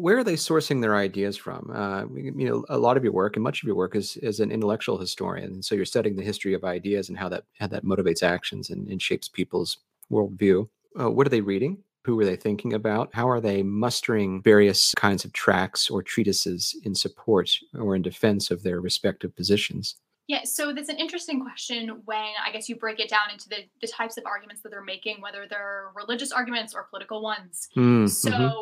where 0.00 0.18
are 0.18 0.24
they 0.24 0.34
sourcing 0.34 0.80
their 0.80 0.96
ideas 0.96 1.36
from? 1.36 1.70
Uh, 1.74 2.04
you 2.14 2.48
know, 2.48 2.64
a 2.68 2.78
lot 2.78 2.96
of 2.96 3.04
your 3.04 3.12
work 3.12 3.36
and 3.36 3.42
much 3.42 3.62
of 3.62 3.66
your 3.66 3.76
work 3.76 3.96
is 3.96 4.16
as 4.18 4.40
an 4.40 4.50
intellectual 4.50 4.98
historian, 4.98 5.52
and 5.52 5.64
so 5.64 5.74
you're 5.74 5.84
studying 5.84 6.16
the 6.16 6.22
history 6.22 6.54
of 6.54 6.64
ideas 6.64 7.08
and 7.08 7.18
how 7.18 7.28
that 7.28 7.44
how 7.58 7.66
that 7.66 7.84
motivates 7.84 8.22
actions 8.22 8.70
and, 8.70 8.88
and 8.88 9.02
shapes 9.02 9.28
people's 9.28 9.78
worldview. 10.10 10.68
Uh, 10.98 11.10
what 11.10 11.26
are 11.26 11.30
they 11.30 11.40
reading? 11.40 11.78
Who 12.04 12.18
are 12.20 12.24
they 12.24 12.36
thinking 12.36 12.72
about? 12.72 13.10
How 13.12 13.28
are 13.28 13.40
they 13.40 13.62
mustering 13.62 14.40
various 14.42 14.94
kinds 14.94 15.24
of 15.24 15.32
tracts 15.32 15.90
or 15.90 16.02
treatises 16.02 16.74
in 16.84 16.94
support 16.94 17.50
or 17.78 17.94
in 17.94 18.02
defense 18.02 18.50
of 18.50 18.62
their 18.62 18.80
respective 18.80 19.36
positions? 19.36 19.96
Yeah, 20.26 20.44
so 20.44 20.74
that's 20.74 20.90
an 20.90 20.98
interesting 20.98 21.42
question 21.42 22.02
when 22.04 22.32
I 22.44 22.52
guess 22.52 22.68
you 22.68 22.76
break 22.76 23.00
it 23.00 23.08
down 23.08 23.30
into 23.32 23.48
the, 23.48 23.56
the 23.80 23.88
types 23.88 24.18
of 24.18 24.24
arguments 24.26 24.62
that 24.62 24.68
they're 24.68 24.82
making, 24.82 25.22
whether 25.22 25.46
they're 25.48 25.90
religious 25.94 26.32
arguments 26.32 26.74
or 26.74 26.84
political 26.84 27.22
ones. 27.22 27.68
Mm, 27.76 28.08
so 28.08 28.30
mm-hmm. 28.30 28.58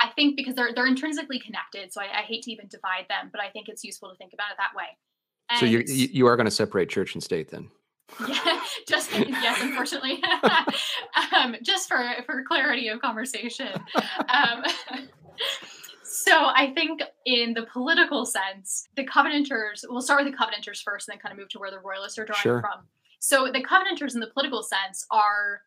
I 0.00 0.08
think 0.08 0.36
because 0.36 0.54
they're 0.54 0.72
they're 0.74 0.86
intrinsically 0.86 1.38
connected, 1.38 1.92
so 1.92 2.00
I, 2.00 2.20
I, 2.20 2.22
hate 2.22 2.42
to 2.44 2.52
even 2.52 2.68
divide 2.68 3.06
them, 3.08 3.30
but 3.32 3.40
I 3.40 3.48
think 3.50 3.68
it's 3.68 3.82
useful 3.84 4.10
to 4.10 4.16
think 4.16 4.32
about 4.32 4.50
it 4.50 4.56
that 4.58 4.76
way. 4.76 4.96
And 5.50 5.58
so 5.58 5.66
you 5.66 5.82
you 5.86 6.26
are 6.26 6.36
going 6.36 6.46
to 6.46 6.50
separate 6.50 6.88
church 6.88 7.14
and 7.14 7.22
state 7.22 7.50
then? 7.50 7.70
Yeah, 8.26 8.60
just 8.88 9.12
yes, 9.12 9.60
unfortunately, 9.60 10.22
um, 11.36 11.56
just 11.62 11.88
for 11.88 12.02
for 12.24 12.42
clarity 12.42 12.88
of 12.88 13.00
conversation. 13.00 13.68
Um, 14.28 14.64
so 16.04 16.32
I 16.32 16.72
think 16.74 17.02
in 17.26 17.52
the 17.52 17.66
political 17.70 18.24
sense, 18.24 18.88
the 18.96 19.04
Covenanters. 19.04 19.84
We'll 19.88 20.00
start 20.00 20.24
with 20.24 20.32
the 20.32 20.38
Covenanters 20.38 20.80
first, 20.80 21.08
and 21.08 21.14
then 21.14 21.20
kind 21.20 21.32
of 21.32 21.38
move 21.38 21.50
to 21.50 21.58
where 21.58 21.70
the 21.70 21.80
Royalists 21.80 22.18
are 22.18 22.24
drawing 22.24 22.40
sure. 22.40 22.60
from. 22.60 22.86
So 23.20 23.50
the 23.52 23.62
Covenanters 23.62 24.14
in 24.14 24.20
the 24.20 24.28
political 24.28 24.62
sense 24.62 25.04
are 25.10 25.60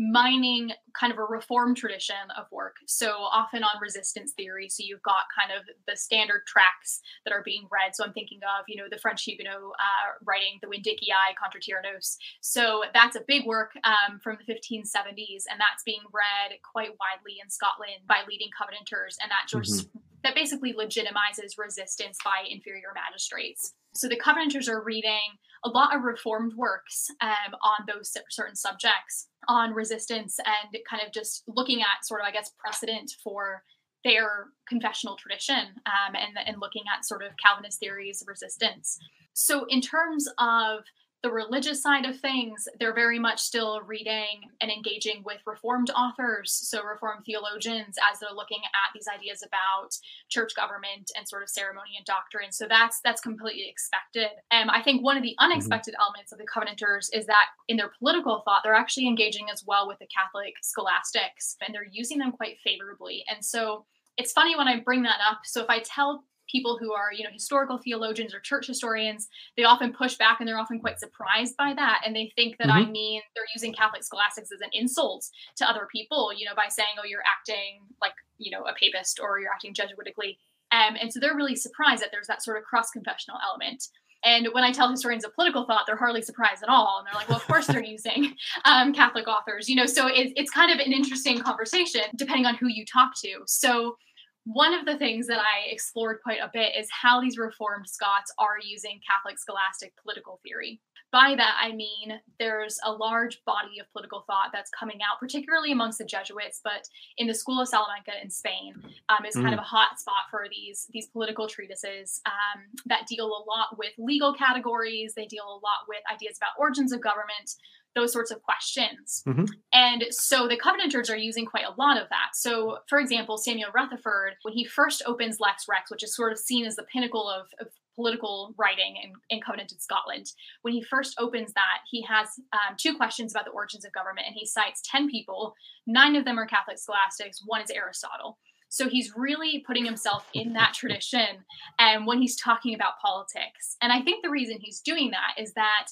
mining 0.00 0.72
kind 0.98 1.12
of 1.12 1.18
a 1.18 1.24
reform 1.24 1.74
tradition 1.74 2.16
of 2.38 2.46
work. 2.50 2.76
So 2.86 3.10
often 3.10 3.62
on 3.62 3.76
resistance 3.82 4.32
theory. 4.32 4.66
So 4.70 4.82
you've 4.82 5.02
got 5.02 5.28
kind 5.28 5.52
of 5.52 5.66
the 5.86 5.94
standard 5.94 6.46
tracts 6.46 7.02
that 7.26 7.34
are 7.34 7.42
being 7.44 7.68
read. 7.70 7.94
So 7.94 8.04
I'm 8.04 8.14
thinking 8.14 8.40
of, 8.42 8.64
you 8.66 8.76
know, 8.76 8.88
the 8.90 8.96
French 8.96 9.24
Huguenot 9.24 9.60
uh, 9.60 10.08
writing 10.24 10.58
the 10.62 10.68
Vindiciae 10.68 11.36
contra 11.36 11.60
Tyrannos. 11.60 12.16
So 12.40 12.82
that's 12.94 13.14
a 13.14 13.20
big 13.28 13.44
work 13.44 13.72
um, 13.84 14.20
from 14.20 14.38
the 14.40 14.50
1570s, 14.50 15.44
and 15.50 15.60
that's 15.60 15.84
being 15.84 16.02
read 16.12 16.56
quite 16.64 16.96
widely 16.96 17.36
in 17.42 17.50
Scotland 17.50 18.00
by 18.08 18.22
leading 18.26 18.48
Covenanters, 18.56 19.18
and 19.20 19.30
that 19.30 19.48
just 19.48 19.88
mm-hmm. 19.88 19.98
that 20.24 20.34
basically 20.34 20.72
legitimizes 20.72 21.58
resistance 21.58 22.16
by 22.24 22.48
inferior 22.48 22.88
magistrates. 22.94 23.74
So 23.92 24.08
the 24.08 24.16
Covenanters 24.16 24.68
are 24.68 24.82
reading 24.82 25.36
a 25.64 25.68
lot 25.68 25.94
of 25.94 26.02
reformed 26.02 26.54
works 26.56 27.08
um, 27.20 27.54
on 27.62 27.86
those 27.86 28.16
certain 28.30 28.56
subjects 28.56 29.28
on 29.48 29.72
resistance 29.74 30.38
and 30.38 30.76
kind 30.88 31.02
of 31.06 31.12
just 31.12 31.42
looking 31.46 31.80
at 31.80 32.04
sort 32.04 32.20
of 32.20 32.26
i 32.26 32.30
guess 32.30 32.52
precedent 32.58 33.12
for 33.22 33.62
their 34.04 34.46
confessional 34.68 35.16
tradition 35.16 35.74
um, 35.86 36.14
and, 36.14 36.36
and 36.46 36.56
looking 36.60 36.82
at 36.94 37.04
sort 37.04 37.22
of 37.22 37.32
calvinist 37.42 37.80
theories 37.80 38.22
of 38.22 38.28
resistance. 38.28 38.98
So 39.34 39.66
in 39.68 39.80
terms 39.80 40.26
of 40.38 40.80
the 41.22 41.30
religious 41.30 41.82
side 41.82 42.06
of 42.06 42.18
things, 42.18 42.66
they're 42.78 42.94
very 42.94 43.18
much 43.18 43.40
still 43.40 43.82
reading 43.82 44.48
and 44.60 44.70
engaging 44.70 45.22
with 45.24 45.38
Reformed 45.46 45.90
authors, 45.90 46.50
so 46.52 46.82
Reformed 46.82 47.24
theologians, 47.26 47.96
as 48.10 48.18
they're 48.18 48.34
looking 48.34 48.60
at 48.64 48.92
these 48.94 49.06
ideas 49.06 49.42
about 49.46 49.90
church 50.30 50.54
government 50.56 51.10
and 51.16 51.28
sort 51.28 51.42
of 51.42 51.50
ceremony 51.50 51.90
and 51.96 52.06
doctrine. 52.06 52.52
So 52.52 52.66
that's 52.66 53.00
that's 53.04 53.20
completely 53.20 53.68
expected. 53.68 54.30
And 54.50 54.70
I 54.70 54.82
think 54.82 55.04
one 55.04 55.16
of 55.16 55.22
the 55.22 55.36
mm-hmm. 55.38 55.52
unexpected 55.52 55.94
mm-hmm. 55.94 56.02
elements 56.02 56.32
of 56.32 56.38
the 56.38 56.46
Covenanters 56.46 57.10
is 57.12 57.26
that 57.26 57.46
in 57.68 57.76
their 57.76 57.92
political 57.98 58.42
thought, 58.44 58.62
they're 58.64 58.74
actually 58.74 59.06
engaging 59.06 59.48
as 59.52 59.62
well 59.66 59.86
with 59.86 59.98
the 59.98 60.08
Catholic 60.08 60.54
scholastics, 60.62 61.56
and 61.60 61.74
they're 61.74 61.86
using 61.90 62.18
them 62.18 62.32
quite 62.32 62.58
favorably. 62.64 63.24
And 63.28 63.44
so 63.44 63.84
it's 64.16 64.32
funny 64.32 64.56
when 64.56 64.68
I 64.68 64.80
bring 64.80 65.02
that 65.02 65.20
up. 65.26 65.40
So 65.44 65.62
if 65.62 65.70
I 65.70 65.80
tell 65.80 66.24
people 66.50 66.78
who 66.78 66.92
are 66.92 67.12
you 67.12 67.24
know 67.24 67.30
historical 67.32 67.78
theologians 67.78 68.34
or 68.34 68.40
church 68.40 68.66
historians 68.66 69.28
they 69.56 69.64
often 69.64 69.92
push 69.92 70.16
back 70.16 70.38
and 70.40 70.48
they're 70.48 70.58
often 70.58 70.80
quite 70.80 70.98
surprised 70.98 71.56
by 71.56 71.72
that 71.74 72.02
and 72.04 72.14
they 72.14 72.32
think 72.36 72.56
that 72.58 72.68
mm-hmm. 72.68 72.88
i 72.88 72.90
mean 72.90 73.20
they're 73.34 73.44
using 73.54 73.72
catholic 73.72 74.02
scholastics 74.02 74.52
as 74.52 74.60
an 74.60 74.70
insult 74.72 75.26
to 75.56 75.68
other 75.68 75.86
people 75.90 76.32
you 76.36 76.44
know 76.44 76.54
by 76.54 76.68
saying 76.68 76.94
oh 76.98 77.06
you're 77.06 77.22
acting 77.26 77.80
like 78.00 78.14
you 78.38 78.50
know 78.50 78.62
a 78.64 78.74
papist 78.74 79.20
or 79.22 79.38
you're 79.40 79.52
acting 79.52 79.74
jesuitically 79.74 80.36
um, 80.72 80.94
and 81.00 81.12
so 81.12 81.18
they're 81.18 81.34
really 81.34 81.56
surprised 81.56 82.00
that 82.00 82.10
there's 82.12 82.28
that 82.28 82.44
sort 82.44 82.56
of 82.56 82.62
cross 82.64 82.90
confessional 82.90 83.38
element 83.42 83.88
and 84.24 84.48
when 84.52 84.64
I 84.64 84.72
tell 84.72 84.90
historians 84.90 85.24
of 85.24 85.34
political 85.34 85.64
thought, 85.64 85.84
they're 85.86 85.96
hardly 85.96 86.22
surprised 86.22 86.62
at 86.62 86.68
all. 86.68 86.98
And 86.98 87.06
they're 87.06 87.14
like, 87.14 87.28
well, 87.28 87.38
of 87.38 87.46
course 87.46 87.66
they're 87.66 87.82
using 87.84 88.34
um, 88.64 88.92
Catholic 88.92 89.26
authors, 89.26 89.68
you 89.68 89.76
know, 89.76 89.86
so 89.86 90.06
it, 90.06 90.32
it's 90.36 90.50
kind 90.50 90.70
of 90.70 90.84
an 90.84 90.92
interesting 90.92 91.38
conversation 91.38 92.02
depending 92.16 92.46
on 92.46 92.54
who 92.56 92.68
you 92.68 92.84
talk 92.84 93.12
to. 93.24 93.40
So 93.46 93.96
one 94.44 94.74
of 94.74 94.86
the 94.86 94.96
things 94.96 95.26
that 95.26 95.38
I 95.38 95.70
explored 95.70 96.18
quite 96.22 96.40
a 96.42 96.50
bit 96.52 96.72
is 96.76 96.88
how 96.90 97.20
these 97.20 97.38
Reformed 97.38 97.88
Scots 97.88 98.32
are 98.38 98.56
using 98.62 99.00
Catholic 99.08 99.38
scholastic 99.38 99.92
political 100.02 100.40
theory. 100.42 100.80
By 101.12 101.34
that, 101.36 101.56
I 101.60 101.72
mean 101.72 102.20
there's 102.38 102.78
a 102.84 102.92
large 102.92 103.42
body 103.44 103.80
of 103.80 103.90
political 103.92 104.22
thought 104.28 104.50
that's 104.52 104.70
coming 104.70 104.98
out, 105.02 105.18
particularly 105.18 105.72
amongst 105.72 105.98
the 105.98 106.04
Jesuits, 106.04 106.60
but 106.62 106.88
in 107.18 107.26
the 107.26 107.34
School 107.34 107.60
of 107.60 107.66
Salamanca 107.66 108.12
in 108.22 108.30
Spain 108.30 108.74
um, 109.08 109.24
is 109.26 109.34
mm. 109.34 109.42
kind 109.42 109.54
of 109.54 109.58
a 109.58 109.64
hot 109.64 109.98
spot 109.98 110.30
for 110.30 110.46
these 110.48 110.86
these 110.92 111.08
political 111.08 111.48
treatises 111.48 112.20
um, 112.26 112.62
that 112.86 113.08
deal 113.08 113.26
a 113.26 113.42
lot 113.48 113.76
with 113.76 113.90
legal 113.98 114.32
categories. 114.32 115.12
They 115.16 115.26
deal 115.26 115.44
a 115.44 115.58
lot 115.58 115.88
with 115.88 116.00
ideas 116.12 116.38
about 116.38 116.52
origins 116.58 116.92
of 116.92 117.00
government, 117.00 117.56
those 117.94 118.12
sorts 118.12 118.30
of 118.30 118.42
questions. 118.42 119.22
Mm-hmm. 119.26 119.46
And 119.72 120.04
so 120.10 120.46
the 120.46 120.56
Covenanters 120.56 121.10
are 121.10 121.16
using 121.16 121.44
quite 121.46 121.64
a 121.64 121.74
lot 121.80 122.00
of 122.00 122.08
that. 122.10 122.30
So, 122.34 122.78
for 122.88 122.98
example, 122.98 123.36
Samuel 123.36 123.70
Rutherford, 123.74 124.34
when 124.42 124.54
he 124.54 124.64
first 124.64 125.02
opens 125.06 125.40
Lex 125.40 125.66
Rex, 125.68 125.90
which 125.90 126.04
is 126.04 126.14
sort 126.14 126.32
of 126.32 126.38
seen 126.38 126.64
as 126.64 126.76
the 126.76 126.84
pinnacle 126.84 127.28
of, 127.28 127.46
of 127.58 127.68
political 127.96 128.54
writing 128.56 128.96
in, 129.02 129.12
in 129.28 129.42
Covenanted 129.42 129.82
Scotland, 129.82 130.26
when 130.62 130.72
he 130.72 130.82
first 130.82 131.16
opens 131.18 131.52
that, 131.54 131.78
he 131.90 132.02
has 132.02 132.28
um, 132.52 132.76
two 132.78 132.96
questions 132.96 133.32
about 133.32 133.44
the 133.44 133.50
origins 133.50 133.84
of 133.84 133.92
government, 133.92 134.26
and 134.26 134.36
he 134.38 134.46
cites 134.46 134.82
10 134.90 135.08
people. 135.08 135.54
Nine 135.86 136.16
of 136.16 136.24
them 136.24 136.38
are 136.38 136.46
Catholic 136.46 136.78
scholastics, 136.78 137.42
one 137.44 137.60
is 137.60 137.70
Aristotle. 137.70 138.38
So 138.70 138.88
he's 138.88 139.12
really 139.16 139.64
putting 139.66 139.84
himself 139.84 140.28
in 140.32 140.52
that 140.52 140.74
tradition 140.74 141.44
and 141.80 142.06
when 142.06 142.20
he's 142.20 142.36
talking 142.36 142.72
about 142.72 143.00
politics. 143.04 143.76
And 143.82 143.92
I 143.92 144.00
think 144.00 144.22
the 144.22 144.30
reason 144.30 144.58
he's 144.60 144.80
doing 144.80 145.10
that 145.10 145.42
is 145.42 145.52
that 145.54 145.88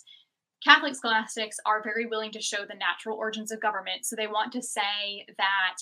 Catholic 0.65 0.95
scholastics 0.95 1.57
are 1.65 1.83
very 1.83 2.07
willing 2.07 2.33
to 2.33 2.41
show 2.41 2.65
the 2.65 2.75
natural 2.75 3.17
origins 3.17 3.53
of 3.53 3.61
government. 3.61 4.05
So 4.05 4.17
they 4.17 4.27
want 4.27 4.53
to 4.53 4.63
say 4.63 5.27
that 5.39 5.77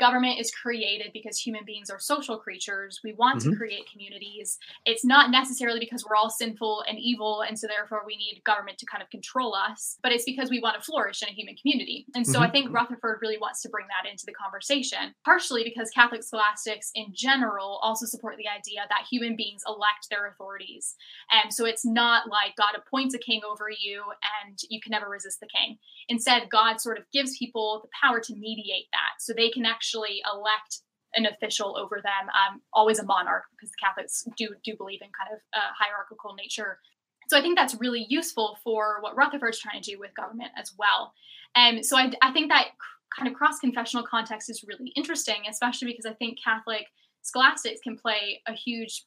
government 0.00 0.40
is 0.40 0.50
created 0.50 1.10
because 1.12 1.38
human 1.38 1.64
beings 1.64 1.90
are 1.90 1.98
social 1.98 2.38
creatures. 2.38 3.00
We 3.04 3.14
want 3.14 3.40
mm-hmm. 3.40 3.50
to 3.50 3.56
create 3.56 3.90
communities. 3.90 4.58
It's 4.84 5.04
not 5.04 5.30
necessarily 5.30 5.80
because 5.80 6.04
we're 6.04 6.16
all 6.16 6.30
sinful 6.30 6.84
and 6.88 6.98
evil, 6.98 7.42
and 7.46 7.58
so 7.58 7.66
therefore 7.66 8.02
we 8.06 8.16
need 8.16 8.42
government 8.44 8.78
to 8.78 8.86
kind 8.86 9.02
of 9.02 9.10
control 9.10 9.54
us, 9.54 9.98
but 10.02 10.12
it's 10.12 10.24
because 10.24 10.50
we 10.50 10.60
want 10.60 10.76
to 10.76 10.82
flourish 10.82 11.22
in 11.22 11.28
a 11.28 11.32
human 11.32 11.56
community. 11.56 12.06
And 12.14 12.26
so 12.26 12.34
mm-hmm. 12.34 12.42
I 12.42 12.50
think 12.50 12.74
Rutherford 12.74 13.18
really 13.22 13.38
wants 13.38 13.62
to 13.62 13.68
bring 13.68 13.86
that 13.88 14.10
into 14.10 14.24
the 14.26 14.32
conversation, 14.32 15.14
partially 15.24 15.64
because 15.64 15.90
Catholic 15.90 16.22
scholastics 16.22 16.90
in 16.94 17.06
general 17.14 17.78
also 17.82 18.06
support 18.06 18.36
the 18.36 18.48
idea 18.48 18.82
that 18.88 19.06
human 19.10 19.36
beings 19.36 19.62
elect 19.66 20.08
their 20.10 20.26
authorities. 20.26 20.96
And 21.30 21.52
so 21.52 21.64
it's 21.64 21.84
not 21.84 22.28
like 22.28 22.56
God 22.56 22.74
appoints 22.76 23.14
a 23.14 23.18
king 23.18 23.42
over 23.48 23.66
you 23.70 24.02
and 24.44 24.58
you 24.68 24.80
can 24.80 24.90
never 24.90 25.08
resist 25.08 25.40
the 25.40 25.46
king. 25.46 25.78
Instead, 26.08 26.50
God 26.50 26.80
sort 26.80 26.98
of 26.98 27.04
gives 27.12 27.38
people 27.38 27.80
the 27.82 27.88
power 28.02 28.20
to 28.20 28.34
mediate 28.34 28.88
that 28.92 29.20
so 29.20 29.32
they 29.32 29.50
can 29.50 29.64
actually 29.64 29.83
actually 29.84 30.22
elect 30.32 30.80
an 31.14 31.26
official 31.26 31.76
over 31.78 32.00
them, 32.02 32.28
um, 32.30 32.60
always 32.72 32.98
a 32.98 33.04
monarch, 33.04 33.44
because 33.52 33.70
the 33.70 33.76
Catholics 33.80 34.24
do 34.36 34.48
do 34.64 34.76
believe 34.76 35.00
in 35.02 35.08
kind 35.18 35.32
of 35.32 35.38
a 35.54 35.60
hierarchical 35.78 36.34
nature. 36.34 36.78
So 37.28 37.38
I 37.38 37.42
think 37.42 37.56
that's 37.56 37.74
really 37.76 38.04
useful 38.08 38.58
for 38.64 38.98
what 39.00 39.16
Rutherford's 39.16 39.58
trying 39.58 39.80
to 39.80 39.90
do 39.92 39.98
with 39.98 40.14
government 40.14 40.50
as 40.56 40.72
well. 40.78 41.12
And 41.54 41.86
so 41.86 41.96
I, 41.96 42.10
I 42.20 42.32
think 42.32 42.50
that 42.50 42.68
kind 43.16 43.28
of 43.28 43.34
cross 43.34 43.60
confessional 43.60 44.04
context 44.04 44.50
is 44.50 44.64
really 44.66 44.92
interesting, 44.96 45.42
especially 45.48 45.88
because 45.88 46.04
I 46.04 46.14
think 46.14 46.38
Catholic 46.42 46.86
scholastics 47.22 47.80
can 47.80 47.96
play 47.96 48.42
a 48.46 48.52
huge 48.52 49.04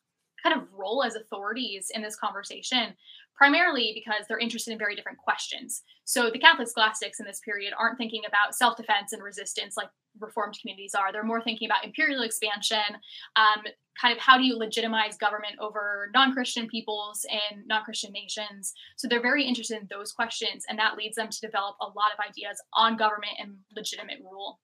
kind 0.48 0.62
of 0.62 0.68
role 0.74 1.04
as 1.04 1.16
authorities 1.16 1.92
in 1.94 2.02
this 2.02 2.16
conversation, 2.16 2.94
primarily 3.36 3.92
because 3.94 4.26
they're 4.28 4.40
interested 4.40 4.72
in 4.72 4.78
very 4.78 4.96
different 4.96 5.18
questions. 5.18 5.84
So 6.06 6.30
the 6.32 6.40
Catholic 6.40 6.68
scholastics 6.68 7.20
in 7.20 7.26
this 7.26 7.40
period 7.42 7.74
aren't 7.78 7.98
thinking 7.98 8.24
about 8.28 8.56
self 8.56 8.78
defense 8.78 9.14
and 9.14 9.24
resistance 9.24 9.76
like 9.78 9.90
Reformed 10.20 10.58
communities 10.60 10.96
are. 10.96 11.12
They're 11.12 11.24
more 11.24 11.44
thinking 11.44 11.68
about 11.68 11.86
imperial 11.86 12.24
expansion, 12.24 12.98
um, 13.36 13.64
kind 14.02 14.16
of 14.16 14.20
how 14.20 14.36
do 14.36 14.44
you 14.44 14.58
legitimize 14.58 15.16
government 15.16 15.54
over 15.60 16.10
non 16.14 16.34
Christian 16.34 16.68
peoples 16.68 17.24
and 17.30 17.68
non 17.68 17.84
Christian 17.84 18.12
nations. 18.14 18.74
So 18.96 19.08
they're 19.08 19.22
very 19.22 19.44
interested 19.44 19.80
in 19.80 19.88
those 19.92 20.12
questions, 20.12 20.66
and 20.70 20.80
that 20.80 20.98
leads 20.98 21.18
them 21.18 21.30
to 21.30 21.40
develop 21.40 21.76
a 21.82 21.86
lot 21.86 22.14
of 22.18 22.26
ideas 22.28 22.60
on 22.74 22.98
government 22.98 23.34
and 23.40 23.58
legitimate 23.76 24.20
rule. 24.24 24.60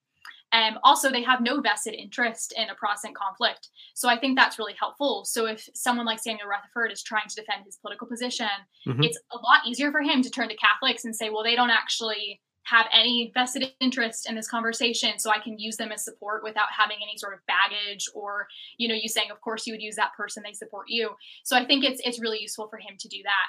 Um, 0.53 0.77
also, 0.83 1.09
they 1.09 1.23
have 1.23 1.41
no 1.41 1.59
vested 1.59 1.95
interest 1.95 2.53
in 2.55 2.69
a 2.69 2.75
Protestant 2.75 3.15
conflict. 3.15 3.69
So 3.95 4.07
I 4.07 4.17
think 4.19 4.37
that's 4.37 4.59
really 4.59 4.75
helpful. 4.79 5.25
So 5.25 5.47
if 5.47 5.67
someone 5.73 6.05
like 6.05 6.19
Samuel 6.19 6.47
Rutherford 6.47 6.91
is 6.91 7.01
trying 7.01 7.27
to 7.27 7.35
defend 7.35 7.65
his 7.65 7.77
political 7.77 8.07
position, 8.07 8.47
mm-hmm. 8.87 9.03
it's 9.03 9.19
a 9.31 9.37
lot 9.37 9.65
easier 9.67 9.91
for 9.91 10.01
him 10.01 10.21
to 10.21 10.29
turn 10.29 10.49
to 10.49 10.55
Catholics 10.55 11.05
and 11.05 11.15
say, 11.15 11.31
well, 11.31 11.43
they 11.43 11.55
don't 11.55 11.71
actually 11.71 12.39
have 12.65 12.85
any 12.93 13.31
vested 13.33 13.73
interest 13.81 14.29
in 14.29 14.35
this 14.35 14.47
conversation 14.47 15.19
so 15.19 15.29
i 15.29 15.37
can 15.37 15.59
use 15.59 15.75
them 15.75 15.91
as 15.91 16.05
support 16.05 16.43
without 16.43 16.67
having 16.71 16.95
any 17.03 17.17
sort 17.17 17.33
of 17.33 17.39
baggage 17.45 18.07
or 18.15 18.47
you 18.77 18.87
know 18.87 18.95
you 18.95 19.09
saying 19.09 19.29
of 19.31 19.41
course 19.41 19.67
you 19.67 19.73
would 19.73 19.81
use 19.81 19.97
that 19.97 20.13
person 20.15 20.41
they 20.45 20.53
support 20.53 20.85
you 20.87 21.09
so 21.43 21.57
i 21.57 21.65
think 21.65 21.83
it's 21.83 22.01
it's 22.05 22.21
really 22.21 22.39
useful 22.39 22.69
for 22.69 22.77
him 22.77 22.95
to 22.97 23.09
do 23.09 23.17
that 23.23 23.47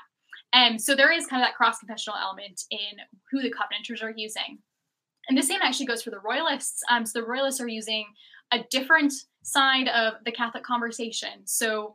and 0.52 0.82
so 0.82 0.96
there 0.96 1.12
is 1.12 1.28
kind 1.28 1.40
of 1.40 1.46
that 1.46 1.54
cross 1.54 1.78
confessional 1.78 2.18
element 2.20 2.62
in 2.72 2.98
who 3.30 3.40
the 3.40 3.52
covenanters 3.52 4.02
are 4.02 4.12
using 4.16 4.58
and 5.28 5.38
the 5.38 5.42
same 5.42 5.60
actually 5.62 5.86
goes 5.86 6.02
for 6.02 6.10
the 6.10 6.20
royalists 6.20 6.82
um, 6.90 7.04
so 7.04 7.20
the 7.20 7.26
royalists 7.26 7.60
are 7.60 7.68
using 7.68 8.06
a 8.52 8.58
different 8.70 9.12
side 9.42 9.88
of 9.88 10.14
the 10.24 10.32
catholic 10.32 10.62
conversation 10.62 11.44
so 11.44 11.94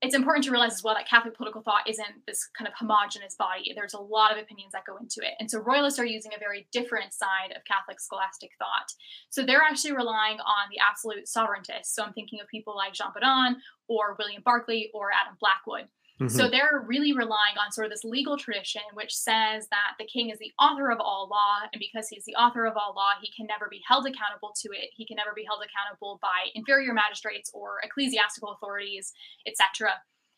it's 0.00 0.14
important 0.14 0.44
to 0.44 0.52
realize 0.52 0.74
as 0.74 0.84
well 0.84 0.94
that 0.94 1.08
Catholic 1.08 1.36
political 1.36 1.60
thought 1.60 1.88
isn't 1.88 2.24
this 2.26 2.48
kind 2.56 2.68
of 2.68 2.74
homogenous 2.78 3.34
body. 3.34 3.72
There's 3.74 3.94
a 3.94 4.00
lot 4.00 4.30
of 4.30 4.38
opinions 4.38 4.72
that 4.72 4.86
go 4.86 4.96
into 4.96 5.20
it. 5.22 5.34
And 5.40 5.50
so 5.50 5.58
royalists 5.58 5.98
are 5.98 6.06
using 6.06 6.32
a 6.34 6.38
very 6.38 6.68
different 6.70 7.12
side 7.12 7.50
of 7.56 7.64
Catholic 7.64 8.00
scholastic 8.00 8.50
thought. 8.58 8.92
So 9.30 9.44
they're 9.44 9.62
actually 9.62 9.96
relying 9.96 10.38
on 10.38 10.70
the 10.70 10.78
absolute 10.78 11.26
sovereigntists. 11.26 11.94
So 11.94 12.04
I'm 12.04 12.12
thinking 12.12 12.40
of 12.40 12.46
people 12.46 12.76
like 12.76 12.92
Jean 12.92 13.08
Bodin 13.12 13.56
or 13.88 14.14
William 14.18 14.42
Barclay 14.44 14.90
or 14.94 15.10
Adam 15.10 15.36
Blackwood. 15.40 15.88
Mm-hmm. 16.20 16.36
So 16.36 16.48
they're 16.48 16.82
really 16.84 17.12
relying 17.12 17.58
on 17.64 17.70
sort 17.70 17.86
of 17.86 17.92
this 17.92 18.02
legal 18.02 18.36
tradition, 18.36 18.82
which 18.94 19.14
says 19.14 19.68
that 19.70 19.94
the 19.98 20.06
king 20.06 20.30
is 20.30 20.38
the 20.38 20.52
author 20.58 20.90
of 20.90 20.98
all 21.00 21.28
law. 21.30 21.68
And 21.72 21.78
because 21.78 22.08
he's 22.08 22.24
the 22.24 22.34
author 22.34 22.66
of 22.66 22.76
all 22.76 22.92
law, 22.96 23.12
he 23.22 23.30
can 23.36 23.46
never 23.46 23.68
be 23.70 23.80
held 23.86 24.04
accountable 24.04 24.52
to 24.62 24.68
it. 24.72 24.90
He 24.96 25.06
can 25.06 25.16
never 25.16 25.30
be 25.34 25.44
held 25.46 25.62
accountable 25.62 26.18
by 26.20 26.50
inferior 26.54 26.92
magistrates 26.92 27.50
or 27.54 27.78
ecclesiastical 27.84 28.50
authorities, 28.52 29.12
etc. 29.46 29.90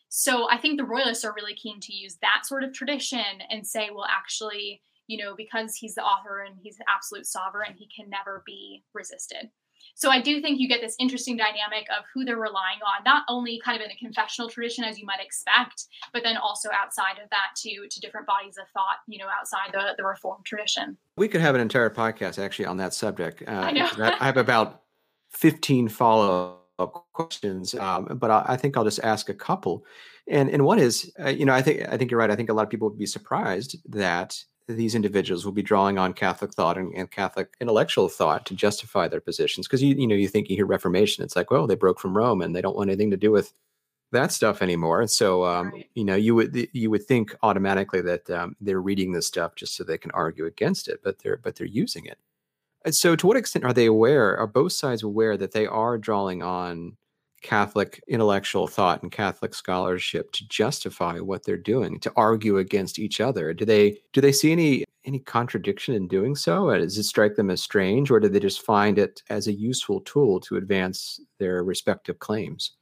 So 0.09 0.49
I 0.49 0.57
think 0.57 0.77
the 0.77 0.85
royalists 0.85 1.25
are 1.25 1.33
really 1.33 1.55
keen 1.55 1.79
to 1.79 1.93
use 1.93 2.17
that 2.21 2.45
sort 2.45 2.63
of 2.63 2.73
tradition 2.73 3.41
and 3.49 3.65
say, 3.65 3.89
well, 3.91 4.07
actually, 4.09 4.81
you 5.07 5.17
know, 5.17 5.33
because 5.35 5.75
he's 5.75 5.95
the 5.95 6.03
author 6.03 6.41
and 6.41 6.57
he's 6.61 6.77
the 6.77 6.85
absolute 6.87 7.25
sovereign, 7.25 7.73
he 7.75 7.87
can 7.95 8.09
never 8.09 8.43
be 8.45 8.83
resisted. 8.93 9.49
So 9.95 10.09
I 10.09 10.21
do 10.21 10.41
think 10.41 10.59
you 10.59 10.67
get 10.67 10.81
this 10.81 10.95
interesting 10.99 11.37
dynamic 11.37 11.87
of 11.97 12.05
who 12.13 12.25
they're 12.25 12.37
relying 12.37 12.79
on, 12.85 13.03
not 13.05 13.23
only 13.27 13.59
kind 13.63 13.75
of 13.75 13.83
in 13.83 13.89
the 13.89 13.95
confessional 13.95 14.49
tradition 14.49 14.83
as 14.83 14.97
you 14.99 15.05
might 15.05 15.19
expect, 15.19 15.85
but 16.13 16.23
then 16.23 16.37
also 16.37 16.69
outside 16.73 17.19
of 17.23 17.29
that 17.29 17.55
to 17.57 17.87
to 17.89 17.99
different 17.99 18.27
bodies 18.27 18.57
of 18.57 18.67
thought, 18.73 18.97
you 19.07 19.19
know, 19.19 19.27
outside 19.27 19.71
the 19.73 19.93
the 19.97 20.03
Reformed 20.03 20.45
tradition. 20.45 20.97
We 21.17 21.27
could 21.27 21.41
have 21.41 21.55
an 21.55 21.61
entire 21.61 21.89
podcast 21.89 22.43
actually 22.43 22.65
on 22.65 22.77
that 22.77 22.93
subject. 22.93 23.43
Uh, 23.47 23.51
I 23.51 23.71
know. 23.71 23.89
I 23.97 24.25
have 24.25 24.37
about 24.37 24.81
fifteen 25.29 25.87
follow 25.87 26.59
up 26.79 27.05
questions, 27.13 27.75
um, 27.75 28.17
but 28.19 28.31
I, 28.31 28.45
I, 28.49 28.57
think 28.57 28.75
I'll 28.75 28.83
just 28.83 29.03
ask 29.03 29.29
a 29.29 29.33
couple. 29.33 29.85
And 30.27 30.49
and 30.49 30.65
one 30.65 30.79
is, 30.79 31.11
uh, 31.19 31.29
you 31.29 31.45
know, 31.45 31.53
I 31.53 31.61
think 31.61 31.87
I 31.87 31.97
think 31.97 32.11
you're 32.11 32.19
right. 32.19 32.31
I 32.31 32.35
think 32.35 32.49
a 32.49 32.53
lot 32.53 32.63
of 32.63 32.69
people 32.69 32.89
would 32.89 32.97
be 32.97 33.05
surprised 33.05 33.77
that 33.89 34.43
these 34.67 34.95
individuals 34.95 35.45
will 35.45 35.51
be 35.51 35.61
drawing 35.61 35.97
on 35.97 36.13
Catholic 36.13 36.53
thought 36.53 36.77
and, 36.77 36.93
and 36.95 37.11
Catholic 37.11 37.55
intellectual 37.59 38.07
thought 38.07 38.45
to 38.45 38.53
justify 38.53 39.07
their 39.07 39.21
positions. 39.21 39.67
Because 39.67 39.83
you 39.83 39.95
you 39.95 40.07
know 40.07 40.15
you 40.15 40.27
think 40.27 40.49
you 40.49 40.55
hear 40.55 40.65
Reformation, 40.65 41.23
it's 41.23 41.35
like 41.35 41.51
well 41.51 41.67
they 41.67 41.75
broke 41.75 41.99
from 41.99 42.17
Rome 42.17 42.41
and 42.41 42.55
they 42.55 42.61
don't 42.61 42.75
want 42.75 42.89
anything 42.89 43.11
to 43.11 43.17
do 43.17 43.31
with 43.31 43.53
that 44.11 44.31
stuff 44.31 44.61
anymore. 44.61 45.07
So 45.07 45.45
um, 45.45 45.71
right. 45.71 45.89
you 45.95 46.03
know 46.03 46.15
you 46.15 46.35
would 46.35 46.67
you 46.73 46.89
would 46.89 47.05
think 47.05 47.35
automatically 47.43 48.01
that 48.01 48.29
um, 48.29 48.55
they're 48.61 48.81
reading 48.81 49.11
this 49.11 49.27
stuff 49.27 49.55
just 49.55 49.75
so 49.75 49.83
they 49.83 49.97
can 49.97 50.11
argue 50.11 50.45
against 50.45 50.87
it, 50.87 51.01
but 51.03 51.19
they're 51.19 51.37
but 51.37 51.55
they're 51.55 51.67
using 51.67 52.05
it. 52.05 52.17
And 52.83 52.95
so 52.95 53.15
to 53.15 53.27
what 53.27 53.37
extent 53.37 53.65
are 53.65 53.73
they 53.73 53.85
aware? 53.85 54.37
Are 54.37 54.47
both 54.47 54.73
sides 54.73 55.03
aware 55.03 55.37
that 55.37 55.51
they 55.51 55.67
are 55.67 55.97
drawing 55.97 56.41
on 56.41 56.97
Catholic 57.41 58.03
intellectual 58.07 58.67
thought 58.67 59.01
and 59.01 59.11
Catholic 59.11 59.53
scholarship 59.53 60.31
to 60.33 60.47
justify 60.47 61.19
what 61.19 61.43
they're 61.43 61.57
doing, 61.57 61.99
to 62.01 62.11
argue 62.15 62.57
against 62.57 62.99
each 62.99 63.19
other? 63.19 63.53
Do 63.53 63.65
they 63.65 63.97
do 64.13 64.21
they 64.21 64.31
see 64.31 64.51
any 64.51 64.85
any 65.05 65.19
contradiction 65.19 65.95
in 65.95 66.07
doing 66.07 66.35
so? 66.35 66.69
Uh, 66.69 66.77
does 66.77 66.97
it 66.97 67.03
strike 67.03 67.35
them 67.35 67.49
as 67.49 67.61
strange, 67.61 68.11
or 68.11 68.19
do 68.19 68.29
they 68.29 68.39
just 68.39 68.63
find 68.63 68.99
it 68.99 69.23
as 69.29 69.47
a 69.47 69.53
useful 69.53 70.01
tool 70.01 70.39
to 70.41 70.57
advance 70.57 71.19
their 71.39 71.63
respective 71.63 72.19
claims? 72.19 72.73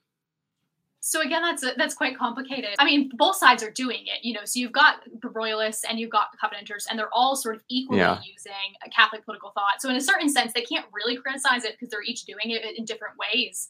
So 1.01 1.21
again, 1.21 1.41
that's 1.41 1.63
that's 1.77 1.95
quite 1.95 2.17
complicated. 2.17 2.75
I 2.77 2.83
mean, 2.83 3.09
both 3.15 3.37
sides 3.37 3.63
are 3.63 3.71
doing 3.71 4.01
it, 4.01 4.23
you 4.23 4.33
know. 4.33 4.43
So 4.43 4.59
you've 4.59 4.73
got 4.73 4.97
the 5.21 5.29
royalists 5.29 5.85
and 5.89 5.97
you've 5.97 6.09
got 6.09 6.27
the 6.31 6.37
covenanters, 6.37 6.87
and 6.89 6.99
they're 6.99 7.13
all 7.13 7.37
sort 7.37 7.55
of 7.55 7.63
equally 7.69 7.99
yeah. 7.99 8.19
using 8.21 8.75
a 8.85 8.89
Catholic 8.89 9.23
political 9.23 9.51
thought. 9.51 9.79
So 9.79 9.89
in 9.89 9.95
a 9.95 10.01
certain 10.01 10.27
sense, 10.27 10.51
they 10.53 10.61
can't 10.61 10.85
really 10.91 11.15
criticize 11.15 11.63
it 11.63 11.73
because 11.73 11.89
they're 11.89 12.03
each 12.03 12.25
doing 12.25 12.51
it 12.51 12.77
in 12.77 12.83
different 12.83 13.15
ways. 13.17 13.69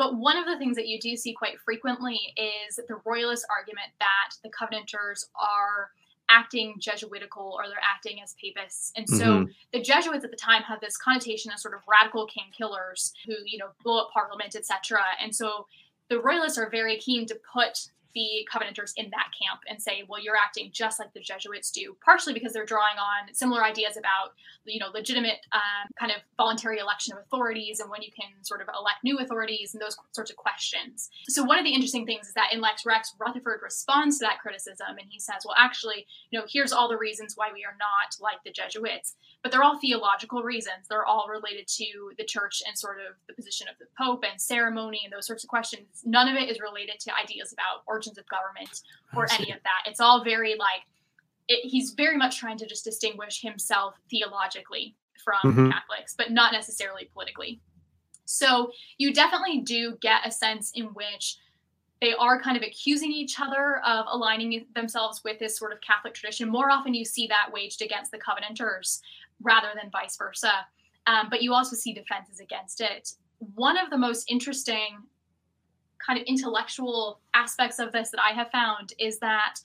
But 0.00 0.16
one 0.16 0.38
of 0.38 0.46
the 0.46 0.56
things 0.56 0.76
that 0.76 0.88
you 0.88 0.98
do 0.98 1.14
see 1.14 1.34
quite 1.34 1.60
frequently 1.60 2.18
is 2.34 2.76
the 2.76 3.02
royalist 3.04 3.44
argument 3.54 3.88
that 3.98 4.30
the 4.42 4.48
Covenanters 4.48 5.28
are 5.38 5.90
acting 6.30 6.76
Jesuitical 6.78 7.54
or 7.54 7.68
they're 7.68 7.76
acting 7.84 8.22
as 8.22 8.34
papists. 8.42 8.92
And 8.96 9.06
so 9.06 9.24
mm-hmm. 9.26 9.50
the 9.74 9.82
Jesuits 9.82 10.24
at 10.24 10.30
the 10.30 10.38
time 10.38 10.62
had 10.62 10.80
this 10.80 10.96
connotation 10.96 11.52
as 11.52 11.60
sort 11.60 11.74
of 11.74 11.82
radical 11.86 12.24
king 12.24 12.46
killers 12.56 13.12
who, 13.26 13.34
you 13.44 13.58
know, 13.58 13.72
blow 13.84 13.98
up 13.98 14.08
parliament, 14.14 14.56
etc. 14.56 15.02
And 15.22 15.36
so 15.36 15.66
the 16.08 16.18
royalists 16.18 16.56
are 16.56 16.70
very 16.70 16.96
keen 16.96 17.26
to 17.26 17.38
put 17.52 17.90
the 18.14 18.46
Covenanters 18.50 18.92
in 18.96 19.10
that 19.10 19.30
camp 19.36 19.60
and 19.68 19.80
say, 19.80 20.04
well, 20.08 20.22
you're 20.22 20.36
acting 20.36 20.70
just 20.72 20.98
like 20.98 21.12
the 21.12 21.20
Jesuits 21.20 21.70
do, 21.70 21.96
partially 22.04 22.32
because 22.32 22.52
they're 22.52 22.66
drawing 22.66 22.98
on 22.98 23.32
similar 23.34 23.64
ideas 23.64 23.96
about, 23.96 24.32
you 24.64 24.78
know, 24.78 24.88
legitimate 24.92 25.38
um, 25.52 25.88
kind 25.98 26.12
of 26.12 26.18
voluntary 26.36 26.78
election 26.78 27.14
of 27.14 27.20
authorities 27.20 27.80
and 27.80 27.90
when 27.90 28.02
you 28.02 28.10
can 28.18 28.30
sort 28.42 28.60
of 28.60 28.68
elect 28.68 28.98
new 29.04 29.18
authorities 29.18 29.74
and 29.74 29.82
those 29.82 29.96
sorts 30.12 30.30
of 30.30 30.36
questions. 30.36 31.10
So 31.28 31.44
one 31.44 31.58
of 31.58 31.64
the 31.64 31.74
interesting 31.74 32.06
things 32.06 32.28
is 32.28 32.34
that 32.34 32.52
in 32.52 32.60
Lex 32.60 32.84
Rex, 32.84 33.14
Rutherford 33.18 33.60
responds 33.62 34.18
to 34.18 34.24
that 34.24 34.40
criticism 34.40 34.98
and 34.98 35.08
he 35.08 35.18
says, 35.18 35.42
well, 35.44 35.56
actually, 35.58 36.06
you 36.30 36.38
know, 36.38 36.46
here's 36.48 36.72
all 36.72 36.88
the 36.88 36.98
reasons 36.98 37.34
why 37.36 37.50
we 37.52 37.64
are 37.64 37.76
not 37.78 38.16
like 38.20 38.42
the 38.44 38.50
Jesuits 38.50 39.14
but 39.42 39.52
they're 39.52 39.62
all 39.62 39.78
theological 39.78 40.42
reasons. 40.42 40.86
They're 40.88 41.06
all 41.06 41.26
related 41.28 41.66
to 41.68 42.12
the 42.18 42.24
church 42.24 42.62
and 42.66 42.76
sort 42.76 42.98
of 42.98 43.16
the 43.26 43.34
position 43.34 43.68
of 43.68 43.78
the 43.78 43.86
Pope 43.98 44.24
and 44.30 44.40
ceremony 44.40 45.00
and 45.04 45.12
those 45.12 45.26
sorts 45.26 45.44
of 45.44 45.48
questions. 45.48 46.02
None 46.04 46.28
of 46.28 46.36
it 46.36 46.50
is 46.50 46.60
related 46.60 47.00
to 47.00 47.16
ideas 47.16 47.52
about 47.52 47.82
origins 48.00 48.18
of 48.18 48.24
government 48.28 48.80
or 49.14 49.26
any 49.38 49.52
of 49.52 49.62
that. 49.62 49.90
It's 49.90 50.00
all 50.00 50.24
very 50.24 50.54
like, 50.56 50.82
it, 51.48 51.68
he's 51.68 51.90
very 51.90 52.16
much 52.16 52.38
trying 52.38 52.58
to 52.58 52.66
just 52.66 52.84
distinguish 52.84 53.42
himself 53.42 53.94
theologically 54.08 54.94
from 55.22 55.52
mm-hmm. 55.52 55.70
Catholics, 55.70 56.14
but 56.16 56.30
not 56.30 56.52
necessarily 56.52 57.10
politically. 57.12 57.60
So 58.24 58.70
you 58.96 59.12
definitely 59.12 59.60
do 59.60 59.98
get 60.00 60.26
a 60.26 60.30
sense 60.30 60.72
in 60.74 60.86
which 60.86 61.36
they 62.00 62.14
are 62.14 62.40
kind 62.40 62.56
of 62.56 62.62
accusing 62.62 63.12
each 63.12 63.38
other 63.38 63.82
of 63.84 64.06
aligning 64.10 64.64
themselves 64.74 65.20
with 65.24 65.38
this 65.38 65.58
sort 65.58 65.72
of 65.72 65.80
Catholic 65.82 66.14
tradition. 66.14 66.48
More 66.48 66.70
often, 66.70 66.94
you 66.94 67.04
see 67.04 67.26
that 67.26 67.52
waged 67.52 67.82
against 67.82 68.10
the 68.10 68.18
Covenanters 68.18 69.00
rather 69.42 69.68
than 69.74 69.90
vice 69.90 70.16
versa. 70.16 70.52
Um, 71.06 71.28
but 71.28 71.42
you 71.42 71.52
also 71.52 71.76
see 71.76 71.92
defenses 71.92 72.40
against 72.40 72.80
it. 72.80 73.12
One 73.54 73.76
of 73.76 73.90
the 73.90 73.98
most 73.98 74.30
interesting 74.30 74.98
kind 76.04 76.18
of 76.18 76.24
intellectual 76.26 77.20
aspects 77.34 77.78
of 77.78 77.92
this 77.92 78.10
that 78.10 78.20
I 78.20 78.34
have 78.34 78.50
found 78.50 78.92
is 78.98 79.18
that 79.18 79.60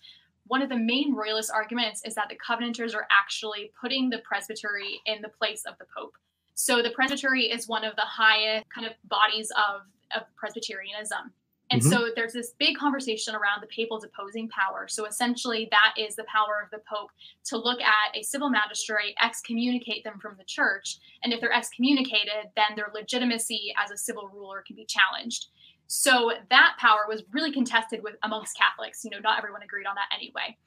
one 0.48 0.62
of 0.62 0.70
the 0.70 0.78
main 0.78 1.16
royalist 1.16 1.52
arguments 1.52 2.04
is 2.06 2.16
that 2.16 2.30
the 2.30 2.36
Covenanters 2.36 2.94
are 2.94 3.08
actually 3.12 3.72
putting 3.80 4.10
the 4.10 4.20
presbytery 4.20 5.02
in 5.06 5.22
the 5.22 5.30
place 5.30 5.64
of 5.66 5.78
the 5.80 5.86
Pope. 5.96 6.14
So 6.54 6.82
the 6.82 6.92
presbytery 6.92 7.46
is 7.46 7.68
one 7.68 7.84
of 7.84 7.96
the 7.96 8.04
highest 8.04 8.66
kind 8.74 8.86
of 8.88 8.94
bodies 9.10 9.52
of, 9.52 9.82
of 10.16 10.24
Presbyterianism. 10.36 11.34
And 11.72 11.82
mm-hmm. 11.82 11.92
so 11.92 12.10
there's 12.16 12.34
this 12.34 12.54
big 12.60 12.78
conversation 12.78 13.34
around 13.34 13.62
the 13.62 13.68
papal 13.68 14.00
deposing 14.00 14.50
power. 14.50 14.88
So 14.88 15.06
essentially, 15.06 15.68
that 15.72 15.96
is 15.98 16.16
the 16.16 16.26
power 16.26 16.62
of 16.64 16.70
the 16.70 16.84
Pope 16.88 17.10
to 17.46 17.58
look 17.58 17.82
at 17.82 18.16
a 18.16 18.22
civil 18.22 18.50
magistrate, 18.50 19.16
excommunicate 19.22 20.04
them 20.04 20.20
from 20.22 20.36
the 20.38 20.44
church. 20.44 20.98
And 21.24 21.34
if 21.34 21.42
they're 21.42 21.52
excommunicated, 21.52 22.52
then 22.56 22.76
their 22.76 22.92
legitimacy 22.94 23.74
as 23.84 23.90
a 23.90 23.98
civil 23.98 24.30
ruler 24.32 24.64
can 24.66 24.76
be 24.76 24.86
challenged. 24.86 25.48
So 25.88 26.32
that 26.50 26.76
power 26.80 27.06
was 27.08 27.24
really 27.32 27.52
contested 27.52 28.02
with 28.04 28.16
amongst 28.24 28.58
Catholics. 28.58 29.04
You 29.04 29.12
know, 29.12 29.20
not 29.20 29.38
everyone 29.38 29.64
agreed 29.64 29.86
on 29.86 29.96
that 29.96 30.16
anyway. 30.16 30.58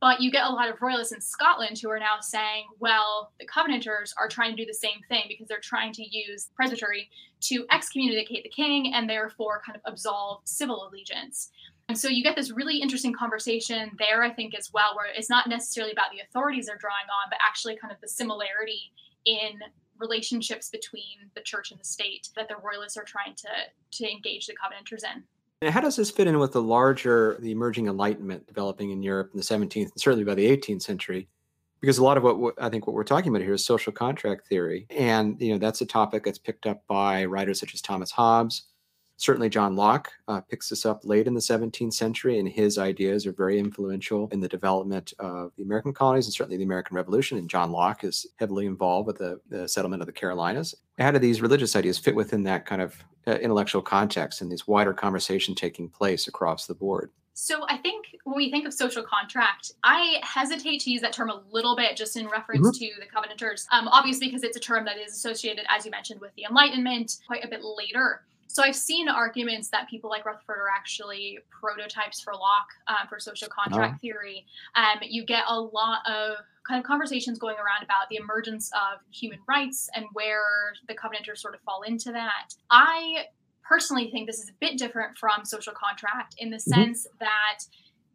But 0.00 0.20
you 0.20 0.30
get 0.30 0.44
a 0.44 0.50
lot 0.50 0.68
of 0.68 0.82
royalists 0.82 1.14
in 1.14 1.20
Scotland 1.20 1.78
who 1.78 1.88
are 1.88 1.98
now 1.98 2.16
saying, 2.20 2.64
well, 2.78 3.32
the 3.40 3.46
Covenanters 3.46 4.12
are 4.18 4.28
trying 4.28 4.50
to 4.50 4.56
do 4.62 4.66
the 4.66 4.74
same 4.74 5.00
thing 5.08 5.22
because 5.28 5.48
they're 5.48 5.60
trying 5.60 5.92
to 5.94 6.02
use 6.02 6.50
presbytery 6.54 7.08
to 7.42 7.64
excommunicate 7.70 8.42
the 8.42 8.50
king 8.50 8.92
and 8.92 9.08
therefore 9.08 9.62
kind 9.64 9.76
of 9.76 9.82
absolve 9.90 10.40
civil 10.44 10.86
allegiance. 10.88 11.50
And 11.88 11.96
so 11.96 12.08
you 12.08 12.22
get 12.22 12.36
this 12.36 12.50
really 12.50 12.80
interesting 12.80 13.14
conversation 13.14 13.92
there, 13.98 14.22
I 14.22 14.30
think, 14.30 14.54
as 14.54 14.72
well, 14.72 14.94
where 14.94 15.06
it's 15.14 15.30
not 15.30 15.48
necessarily 15.48 15.92
about 15.92 16.10
the 16.12 16.20
authorities 16.20 16.66
they're 16.66 16.76
drawing 16.76 17.04
on, 17.04 17.30
but 17.30 17.38
actually 17.46 17.76
kind 17.76 17.92
of 17.92 18.00
the 18.00 18.08
similarity 18.08 18.92
in 19.24 19.60
relationships 19.98 20.70
between 20.70 21.30
the 21.34 21.40
church 21.40 21.70
and 21.70 21.80
the 21.80 21.84
state 21.84 22.28
that 22.36 22.48
the 22.48 22.56
royalists 22.62 22.96
are 22.96 23.04
trying 23.04 23.34
to 23.36 23.48
to 23.92 24.10
engage 24.10 24.46
the 24.46 24.54
covenanters 24.54 25.04
in. 25.04 25.22
And 25.62 25.72
how 25.72 25.80
does 25.80 25.96
this 25.96 26.10
fit 26.10 26.26
in 26.26 26.38
with 26.38 26.52
the 26.52 26.62
larger, 26.62 27.38
the 27.40 27.50
emerging 27.50 27.86
Enlightenment 27.86 28.46
developing 28.46 28.90
in 28.90 29.02
Europe 29.02 29.30
in 29.32 29.38
the 29.38 29.44
17th 29.44 29.82
and 29.82 30.00
certainly 30.00 30.24
by 30.24 30.34
the 30.34 30.46
18th 30.46 30.82
century? 30.82 31.28
Because 31.80 31.98
a 31.98 32.04
lot 32.04 32.16
of 32.16 32.22
what 32.22 32.54
I 32.58 32.68
think 32.68 32.86
what 32.86 32.94
we're 32.94 33.04
talking 33.04 33.30
about 33.30 33.42
here 33.42 33.54
is 33.54 33.64
social 33.64 33.92
contract 33.92 34.46
theory, 34.48 34.86
and 34.90 35.40
you 35.40 35.52
know 35.52 35.58
that's 35.58 35.80
a 35.80 35.86
topic 35.86 36.24
that's 36.24 36.38
picked 36.38 36.66
up 36.66 36.82
by 36.86 37.24
writers 37.24 37.60
such 37.60 37.74
as 37.74 37.82
Thomas 37.82 38.10
Hobbes, 38.10 38.64
Certainly, 39.16 39.50
John 39.50 39.76
Locke 39.76 40.10
uh, 40.26 40.40
picks 40.40 40.68
this 40.68 40.84
up 40.84 41.04
late 41.04 41.26
in 41.26 41.34
the 41.34 41.40
17th 41.40 41.92
century, 41.92 42.38
and 42.38 42.48
his 42.48 42.78
ideas 42.78 43.26
are 43.26 43.32
very 43.32 43.58
influential 43.58 44.28
in 44.32 44.40
the 44.40 44.48
development 44.48 45.12
of 45.18 45.52
the 45.56 45.62
American 45.62 45.92
colonies 45.92 46.26
and 46.26 46.34
certainly 46.34 46.56
the 46.56 46.64
American 46.64 46.96
Revolution. 46.96 47.38
And 47.38 47.48
John 47.48 47.70
Locke 47.70 48.04
is 48.04 48.26
heavily 48.36 48.66
involved 48.66 49.06
with 49.06 49.18
the, 49.18 49.40
the 49.48 49.68
settlement 49.68 50.02
of 50.02 50.06
the 50.06 50.12
Carolinas. 50.12 50.74
How 50.98 51.10
do 51.10 51.18
these 51.18 51.40
religious 51.40 51.76
ideas 51.76 51.98
fit 51.98 52.14
within 52.14 52.42
that 52.44 52.66
kind 52.66 52.82
of 52.82 52.96
uh, 53.26 53.32
intellectual 53.32 53.82
context 53.82 54.40
and 54.40 54.50
this 54.50 54.66
wider 54.66 54.92
conversation 54.92 55.54
taking 55.54 55.88
place 55.88 56.26
across 56.26 56.66
the 56.66 56.74
board? 56.74 57.10
So 57.34 57.64
I 57.68 57.78
think 57.78 58.06
when 58.22 58.36
we 58.36 58.50
think 58.50 58.64
of 58.64 58.72
social 58.72 59.02
contract, 59.02 59.72
I 59.82 60.20
hesitate 60.22 60.80
to 60.82 60.90
use 60.90 61.02
that 61.02 61.12
term 61.12 61.30
a 61.30 61.42
little 61.50 61.74
bit 61.74 61.96
just 61.96 62.16
in 62.16 62.28
reference 62.28 62.66
mm-hmm. 62.66 62.84
to 62.84 63.00
the 63.00 63.06
Covenanters, 63.06 63.66
um, 63.72 63.88
obviously 63.88 64.28
because 64.28 64.44
it's 64.44 64.56
a 64.56 64.60
term 64.60 64.84
that 64.84 64.98
is 64.98 65.12
associated, 65.12 65.64
as 65.68 65.84
you 65.84 65.90
mentioned, 65.90 66.20
with 66.20 66.32
the 66.36 66.44
Enlightenment 66.48 67.16
quite 67.26 67.44
a 67.44 67.48
bit 67.48 67.60
later. 67.64 68.22
So 68.54 68.62
I've 68.62 68.76
seen 68.76 69.08
arguments 69.08 69.68
that 69.70 69.90
people 69.90 70.08
like 70.08 70.24
Rutherford 70.24 70.58
are 70.58 70.70
actually 70.72 71.40
prototypes 71.50 72.20
for 72.20 72.34
Locke 72.34 72.70
uh, 72.86 73.04
for 73.08 73.18
social 73.18 73.48
contract 73.48 73.94
oh. 73.96 74.00
theory. 74.00 74.46
Um, 74.76 75.00
you 75.02 75.26
get 75.26 75.42
a 75.48 75.60
lot 75.60 76.08
of 76.08 76.36
kind 76.66 76.78
of 76.78 76.86
conversations 76.86 77.40
going 77.40 77.56
around 77.56 77.82
about 77.82 78.08
the 78.10 78.16
emergence 78.16 78.70
of 78.72 79.00
human 79.12 79.40
rights 79.48 79.90
and 79.96 80.04
where 80.12 80.72
the 80.86 80.94
Covenanters 80.94 81.42
sort 81.42 81.56
of 81.56 81.62
fall 81.62 81.82
into 81.82 82.12
that. 82.12 82.54
I 82.70 83.24
personally 83.64 84.08
think 84.12 84.28
this 84.28 84.38
is 84.38 84.50
a 84.50 84.54
bit 84.60 84.78
different 84.78 85.18
from 85.18 85.44
social 85.44 85.72
contract 85.72 86.36
in 86.38 86.50
the 86.50 86.58
mm-hmm. 86.58 86.74
sense 86.74 87.08
that 87.18 87.58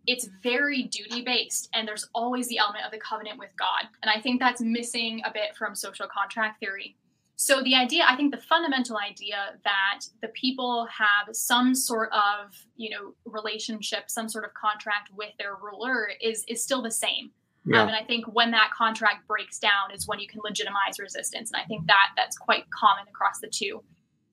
it's 0.07 0.29
very 0.41 0.83
duty 0.83 1.21
based 1.21 1.67
and 1.73 1.85
there's 1.85 2.07
always 2.15 2.47
the 2.47 2.59
element 2.59 2.85
of 2.85 2.91
the 2.91 2.97
covenant 2.99 3.39
with 3.39 3.49
God. 3.59 3.89
And 4.01 4.09
I 4.09 4.21
think 4.21 4.39
that's 4.39 4.61
missing 4.61 5.21
a 5.25 5.33
bit 5.33 5.57
from 5.57 5.75
social 5.75 6.07
contract 6.07 6.61
theory. 6.61 6.95
So 7.41 7.61
the 7.63 7.73
idea, 7.73 8.03
I 8.05 8.17
think 8.17 8.35
the 8.35 8.41
fundamental 8.41 8.97
idea 8.97 9.57
that 9.63 10.01
the 10.21 10.27
people 10.27 10.85
have 10.87 11.33
some 11.33 11.73
sort 11.73 12.09
of, 12.11 12.53
you 12.75 12.89
know, 12.89 13.13
relationship, 13.23 14.09
some 14.09 14.27
sort 14.27 14.43
of 14.43 14.53
contract 14.55 15.09
with 15.15 15.29
their 15.39 15.55
ruler 15.55 16.09
is 16.19 16.43
is 16.49 16.61
still 16.61 16.81
the 16.81 16.91
same. 16.91 17.31
Yeah. 17.63 17.81
Um, 17.81 17.87
and 17.87 17.95
I 17.95 18.03
think 18.03 18.25
when 18.25 18.51
that 18.51 18.71
contract 18.77 19.25
breaks 19.25 19.57
down 19.57 19.93
is 19.93 20.05
when 20.05 20.19
you 20.19 20.27
can 20.27 20.41
legitimize 20.43 20.99
resistance. 20.99 21.49
And 21.53 21.61
I 21.61 21.65
think 21.65 21.87
that 21.87 22.09
that's 22.17 22.37
quite 22.37 22.65
common 22.71 23.05
across 23.07 23.39
the 23.39 23.47
two. 23.47 23.83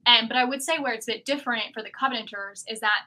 And 0.05 0.27
but 0.27 0.37
I 0.37 0.45
would 0.45 0.61
say 0.61 0.81
where 0.81 0.93
it's 0.93 1.07
a 1.07 1.13
bit 1.13 1.25
different 1.25 1.75
for 1.75 1.85
the 1.85 1.91
Covenanters 1.91 2.65
is 2.67 2.81
that 2.81 3.03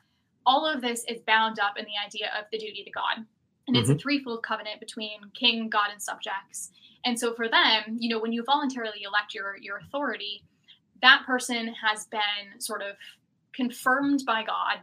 all 0.45 0.65
of 0.65 0.79
this 0.79 1.03
is 1.09 1.19
bound 1.27 1.59
up 1.59 1.77
in 1.77 1.83
the 1.83 1.99
idea 2.07 2.31
of 2.39 2.45
the 2.53 2.57
duty 2.57 2.85
to 2.85 2.91
God. 2.91 3.17
And 3.17 3.75
mm-hmm. 3.75 3.75
it's 3.75 3.89
a 3.89 3.93
mm-hmm. 3.95 3.99
threefold 3.99 4.43
covenant 4.43 4.79
between 4.79 5.19
king, 5.37 5.69
God, 5.69 5.89
and 5.91 6.01
subjects. 6.01 6.71
And 7.05 7.19
so 7.19 7.33
for 7.33 7.47
them, 7.47 7.97
you 7.99 8.09
know, 8.09 8.19
when 8.19 8.33
you 8.33 8.43
voluntarily 8.43 9.03
elect 9.03 9.33
your 9.33 9.57
your 9.57 9.77
authority, 9.77 10.43
that 11.01 11.23
person 11.25 11.73
has 11.81 12.05
been 12.05 12.59
sort 12.59 12.81
of 12.81 12.95
confirmed 13.53 14.23
by 14.25 14.43
God. 14.43 14.79